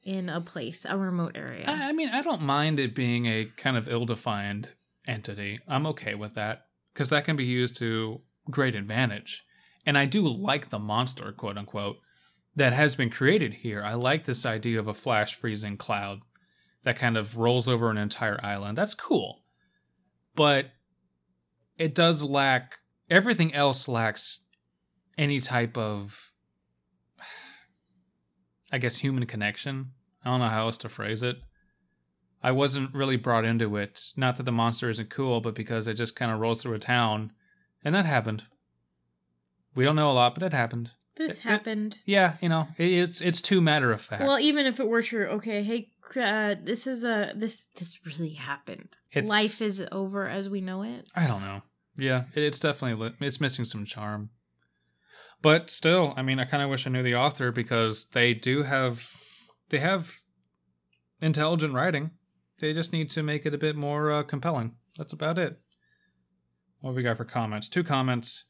in 0.05 0.29
a 0.29 0.41
place, 0.41 0.87
a 0.89 0.97
remote 0.97 1.33
area. 1.35 1.65
I, 1.67 1.89
I 1.89 1.93
mean 1.93 2.09
i 2.11 2.23
don't 2.23 2.43
mind 2.43 2.79
it 2.81 2.95
being 2.95 3.27
a 3.27 3.47
kind 3.57 3.77
of 3.77 3.89
ill-defined 3.89 4.75
entity. 5.09 5.59
I'm 5.67 5.87
okay 5.89 6.15
with 6.15 6.35
that 6.35 6.67
because 6.93 7.11
that 7.11 7.25
can 7.25 7.35
be 7.35 7.45
used 7.45 7.77
to 7.79 8.21
great 8.51 8.75
advantage. 8.75 9.45
And 9.87 9.97
i 9.97 10.05
do 10.05 10.29
like 10.29 10.69
the 10.69 10.79
monster 10.79 11.33
quote 11.33 11.57
unquote 11.57 11.97
that 12.55 12.73
has 12.73 12.97
been 12.97 13.11
created 13.11 13.55
here. 13.55 13.83
I 13.83 13.95
like 13.95 14.25
this 14.25 14.45
idea 14.45 14.79
of 14.79 14.89
a 14.89 14.95
flash 14.95 15.35
freezing 15.35 15.77
cloud 15.77 16.21
that 16.83 16.97
kind 16.97 17.17
of 17.17 17.37
rolls 17.37 17.69
over 17.69 17.91
an 17.91 17.99
entire 17.99 18.39
island. 18.43 18.77
That's 18.77 18.95
cool. 18.95 19.43
But 20.35 20.67
it 21.77 21.95
does 21.95 22.25
lack 22.25 22.79
everything 23.09 23.55
else 23.55 23.89
lacks 23.89 24.45
any 25.17 25.41
type 25.41 25.77
of 25.77 26.33
i 28.71 28.79
guess 28.79 28.99
human 28.99 29.27
connection. 29.27 29.93
I 30.25 30.31
don't 30.31 30.41
know 30.41 30.49
how 30.49 30.67
else 30.67 30.79
to 30.79 30.89
phrase 30.89 31.23
it 31.23 31.37
i 32.43 32.51
wasn't 32.51 32.95
really 32.95 33.17
brought 33.17 33.45
into 33.45 33.77
it 33.77 34.13
not 34.17 34.37
that 34.37 34.45
the 34.45 34.53
monster 34.53 34.89
isn't 34.91 35.11
cool 35.11 35.41
but 35.41 35.55
because 35.55 35.87
it 35.89 35.95
just 35.95 36.17
kind 36.17 36.31
of 36.33 36.39
rolls 36.41 36.63
through 36.63 36.75
a 36.75 36.79
town 36.79 37.33
and 37.85 37.95
that 37.95 38.07
happened 38.07 38.45
we 39.75 39.85
don't 39.85 39.97
know 39.97 40.11
a 40.11 40.13
lot 40.13 40.35
but 40.35 40.43
it 40.43 40.53
happened 40.53 40.91
this 41.17 41.39
it- 41.39 41.43
happened. 41.43 41.99
yeah 42.05 42.37
you 42.41 42.49
know 42.49 42.69
it, 42.79 42.85
it's 42.91 43.21
it's 43.21 43.41
too 43.41 43.61
matter 43.61 43.93
of 43.93 44.01
fact 44.01 44.23
Well, 44.23 44.39
even 44.39 44.67
if 44.67 44.79
it 44.79 44.87
were 44.89 45.03
true, 45.03 45.27
okay, 45.27 45.63
hey, 45.65 45.91
uh, 46.17 46.55
this 46.63 46.87
is 46.87 47.05
a 47.05 47.33
this 47.35 47.67
this 47.75 47.99
really 48.07 48.35
happened. 48.35 48.97
It's- 49.13 49.29
Life 49.29 49.61
is 49.61 49.85
over 49.91 50.29
as 50.29 50.49
we 50.49 50.61
know 50.61 50.83
it. 50.83 51.07
I 51.17 51.27
don't 51.27 51.41
know. 51.43 51.63
Yeah, 51.97 52.25
it, 52.37 52.45
it's 52.45 52.61
definitely 52.61 53.13
it's 53.21 53.41
missing 53.41 53.65
some 53.65 53.85
charm. 53.85 54.31
But 55.43 55.73
still, 55.73 56.15
I 56.17 56.23
mean, 56.23 56.39
I 56.39 56.45
kind 56.45 56.63
of 56.63 56.71
wish 56.71 56.87
I 56.87 56.91
knew 56.91 57.03
the 57.03 57.17
author 57.17 57.51
because 57.51 58.07
they 58.13 58.33
do 58.33 58.63
have 58.63 59.11
they 59.71 59.81
have 59.81 60.15
intelligent 61.21 61.75
writing. 61.75 62.13
They 62.61 62.73
just 62.73 62.93
need 62.93 63.11
to 63.11 63.23
make 63.23 63.47
it 63.47 63.55
a 63.55 63.59
bit 63.59 63.77
more 63.77 64.11
uh, 64.11 64.23
compelling. 64.23 64.75
That's 64.97 65.13
about 65.13 65.39
it. 65.39 65.59
What 66.81 66.95
we 66.95 67.03
got 67.03 67.17
for 67.17 67.25
comments? 67.25 67.69
Two 67.69 67.85
comments. 67.85 68.45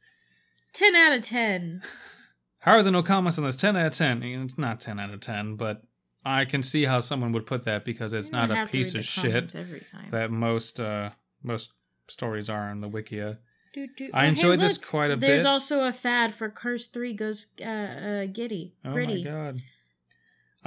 Ten 0.73 0.95
out 0.95 1.13
of 1.13 1.25
ten. 1.25 1.83
How 2.61 2.73
are 2.73 2.83
there 2.83 2.93
no 2.93 3.03
comments 3.03 3.39
on 3.39 3.45
this? 3.45 3.57
Ten 3.57 3.77
out 3.77 3.87
of 3.87 3.93
ten. 3.93 4.23
It's 4.23 4.59
not 4.59 4.81
ten 4.81 4.99
out 4.99 5.11
of 5.13 5.21
ten, 5.21 5.57
but 5.57 5.83
I 6.25 6.45
can 6.45 6.63
see 6.63 6.85
how 6.85 7.01
someone 7.01 7.33
would 7.33 7.47
put 7.47 7.65
that 7.65 7.85
because 7.85 8.13
it's 8.13 8.33
not 8.33 8.51
a 8.51 8.67
piece 8.67 8.95
of 8.95 9.05
shit 9.05 9.23
comments 9.23 9.55
every 9.55 9.83
time. 9.91 10.11
that 10.11 10.31
most 10.31 10.81
uh 10.81 11.11
most 11.43 11.71
stories 12.09 12.51
are 12.51 12.71
in 12.71 12.81
the 12.81 12.89
wikia. 12.89 13.39
Do, 13.73 13.87
do. 13.97 14.11
I 14.13 14.19
Oh, 14.19 14.23
hey, 14.23 14.29
enjoyed 14.29 14.61
this 14.61 14.79
look, 14.79 14.89
quite 14.89 15.11
a 15.11 15.17
There's 15.17 15.21
bit. 15.21 15.27
There's 15.29 15.45
also 15.45 15.85
a 15.85 15.93
fad 15.93 16.35
for 16.35 16.51
Curse 16.51 16.87
Three 16.87 17.13
goes 17.15 17.47
uh, 17.61 17.65
uh 17.65 18.27
giddy, 18.27 18.75
Oh 18.85 18.91
my 18.91 19.23
god. 19.23 19.63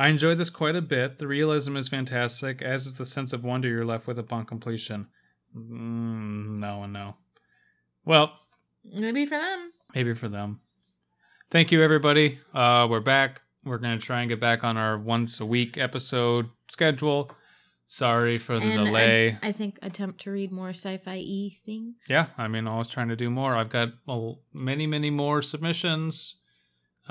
I 0.02 0.08
enjoyed 0.08 0.38
this 0.40 0.50
quite 0.50 0.76
a 0.76 0.82
bit. 0.82 1.18
The 1.18 1.28
realism 1.28 1.78
is 1.78 1.88
fantastic, 1.88 2.62
as 2.62 2.86
is 2.88 2.96
the 2.96 3.06
sense 3.06 3.34
of 3.34 3.44
wonder 3.44 3.68
you're 3.70 3.86
left 3.86 4.08
with 4.08 4.18
upon 4.18 4.46
completion. 4.46 5.08
Mm, 5.56 6.58
no 6.60 6.84
and 6.84 6.94
no. 6.94 7.16
Well, 8.06 8.34
Maybe 8.84 9.26
for 9.26 9.38
them. 9.38 9.72
maybe 9.94 10.14
for 10.16 10.28
them. 10.28 10.62
Thank 11.52 11.72
you, 11.72 11.84
everybody. 11.84 12.40
Uh, 12.54 12.88
we're 12.90 13.00
back. 13.00 13.42
We're 13.64 13.78
going 13.78 14.00
to 14.00 14.04
try 14.04 14.22
and 14.22 14.30
get 14.30 14.40
back 14.40 14.64
on 14.64 14.76
our 14.76 14.98
once 14.98 15.40
a 15.40 15.46
week 15.46 15.78
episode 15.78 16.50
schedule. 16.70 17.30
Sorry 17.86 18.38
for 18.40 18.58
the 18.60 18.66
And 18.66 18.86
delay. 18.86 19.38
I, 19.44 19.50
I 19.50 19.52
think 19.52 19.78
attempt 19.84 20.22
to 20.22 20.32
read 20.32 20.52
more 20.52 20.70
sci-fi 20.70 21.18
e 21.18 21.60
things. 21.66 21.96
yeah, 22.10 22.28
I 22.38 22.48
mean, 22.48 22.66
always 22.66 22.88
trying 22.88 23.10
to 23.10 23.16
do 23.18 23.30
more. 23.30 23.56
I've 23.56 23.70
got 23.70 23.90
well, 24.08 24.40
many, 24.54 24.88
many 24.88 25.10
more 25.12 25.42
submissions, 25.44 26.38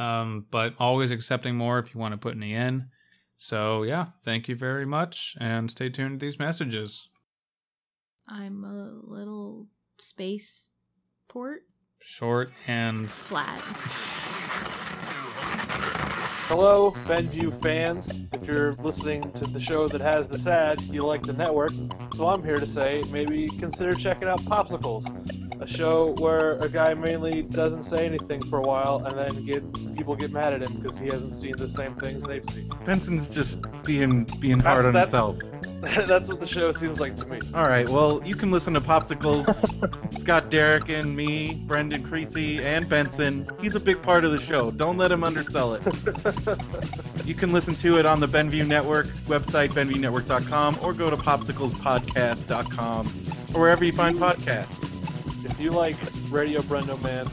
um, 0.00 0.46
but 0.50 0.74
always 0.78 1.10
accepting 1.10 1.54
more 1.54 1.78
if 1.78 1.94
you 1.94 2.00
want 2.00 2.12
to 2.12 2.18
put 2.18 2.34
any 2.34 2.54
in. 2.54 2.88
So, 3.36 3.84
yeah, 3.84 4.06
thank 4.24 4.48
you 4.48 4.56
very 4.56 4.86
much 4.86 5.36
and 5.40 5.70
stay 5.70 5.88
tuned 5.88 6.20
to 6.20 6.26
these 6.26 6.38
messages. 6.38 7.08
I'm 8.28 8.64
a 8.64 8.92
little 9.02 9.68
space 9.98 10.72
port 11.28 11.62
Short 12.02 12.50
and 12.66 13.10
flat. 13.10 13.62
Hello, 16.50 16.90
Benview 17.06 17.52
fans. 17.62 18.26
If 18.32 18.44
you're 18.44 18.72
listening 18.82 19.30
to 19.34 19.44
the 19.46 19.60
show 19.60 19.86
that 19.86 20.00
has 20.00 20.26
this 20.26 20.48
ad, 20.48 20.80
you 20.82 21.02
like 21.02 21.22
the 21.22 21.32
network. 21.32 21.70
So 22.14 22.26
I'm 22.26 22.42
here 22.42 22.56
to 22.56 22.66
say 22.66 23.04
maybe 23.12 23.46
consider 23.60 23.92
checking 23.92 24.26
out 24.26 24.40
Popsicles, 24.42 25.06
a 25.62 25.66
show 25.68 26.16
where 26.18 26.58
a 26.58 26.68
guy 26.68 26.92
mainly 26.94 27.42
doesn't 27.42 27.84
say 27.84 28.04
anything 28.04 28.42
for 28.42 28.58
a 28.58 28.62
while 28.62 29.04
and 29.06 29.16
then 29.16 29.44
get 29.46 29.62
people 29.96 30.16
get 30.16 30.32
mad 30.32 30.52
at 30.52 30.62
him 30.62 30.72
because 30.74 30.98
he 30.98 31.06
hasn't 31.06 31.36
seen 31.36 31.52
the 31.56 31.68
same 31.68 31.94
things 31.94 32.24
they've 32.24 32.44
seen. 32.46 32.68
Benson's 32.84 33.28
just 33.28 33.64
being 33.84 34.24
being 34.40 34.58
hard 34.58 34.86
on 34.86 34.92
That's- 34.94 35.10
himself. 35.12 35.38
That's 36.06 36.28
what 36.28 36.40
the 36.40 36.46
show 36.46 36.72
seems 36.72 37.00
like 37.00 37.16
to 37.16 37.26
me. 37.26 37.40
All 37.54 37.64
right, 37.64 37.88
well, 37.88 38.20
you 38.22 38.34
can 38.34 38.50
listen 38.50 38.74
to 38.74 38.82
Popsicles. 38.82 39.48
it's 40.12 40.22
got 40.22 40.50
Derek 40.50 40.90
and 40.90 41.16
me, 41.16 41.54
Brendan 41.66 42.02
Creasy, 42.02 42.62
and 42.62 42.86
Benson. 42.86 43.48
He's 43.62 43.74
a 43.76 43.80
big 43.80 44.02
part 44.02 44.24
of 44.24 44.32
the 44.32 44.38
show. 44.38 44.70
Don't 44.70 44.98
let 44.98 45.10
him 45.10 45.24
undersell 45.24 45.72
it. 45.74 45.82
you 47.24 47.34
can 47.34 47.50
listen 47.50 47.74
to 47.76 47.98
it 47.98 48.04
on 48.04 48.20
the 48.20 48.28
Benview 48.28 48.66
Network 48.66 49.06
website, 49.26 49.70
benviewnetwork.com, 49.70 50.78
or 50.82 50.92
go 50.92 51.08
to 51.08 51.16
popsiclespodcast.com, 51.16 53.06
or 53.54 53.60
wherever 53.60 53.82
you 53.82 53.92
find 53.92 54.18
podcasts. 54.18 55.46
If 55.46 55.58
you 55.58 55.70
like 55.70 55.96
Radio 56.28 56.60
Brendo 56.60 57.02
Man, 57.02 57.26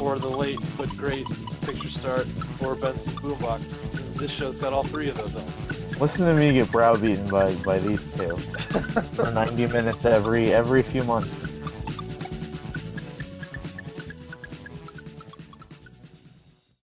or 0.00 0.18
the 0.18 0.28
late 0.28 0.58
but 0.78 0.88
great 0.96 1.26
Picture 1.66 1.90
Start, 1.90 2.26
or 2.62 2.74
Benson's 2.76 3.16
Boombox, 3.16 4.14
this 4.14 4.30
show's 4.30 4.56
got 4.56 4.72
all 4.72 4.84
three 4.84 5.10
of 5.10 5.18
those 5.18 5.36
on. 5.36 5.73
Listen 6.00 6.26
to 6.26 6.34
me 6.34 6.52
get 6.52 6.68
browbeaten 6.72 7.30
by 7.30 7.54
by 7.56 7.78
these 7.78 8.02
two 8.16 8.36
for 9.14 9.30
90 9.30 9.66
minutes 9.68 10.04
every 10.04 10.52
every 10.52 10.82
few 10.82 11.04
months. 11.04 11.53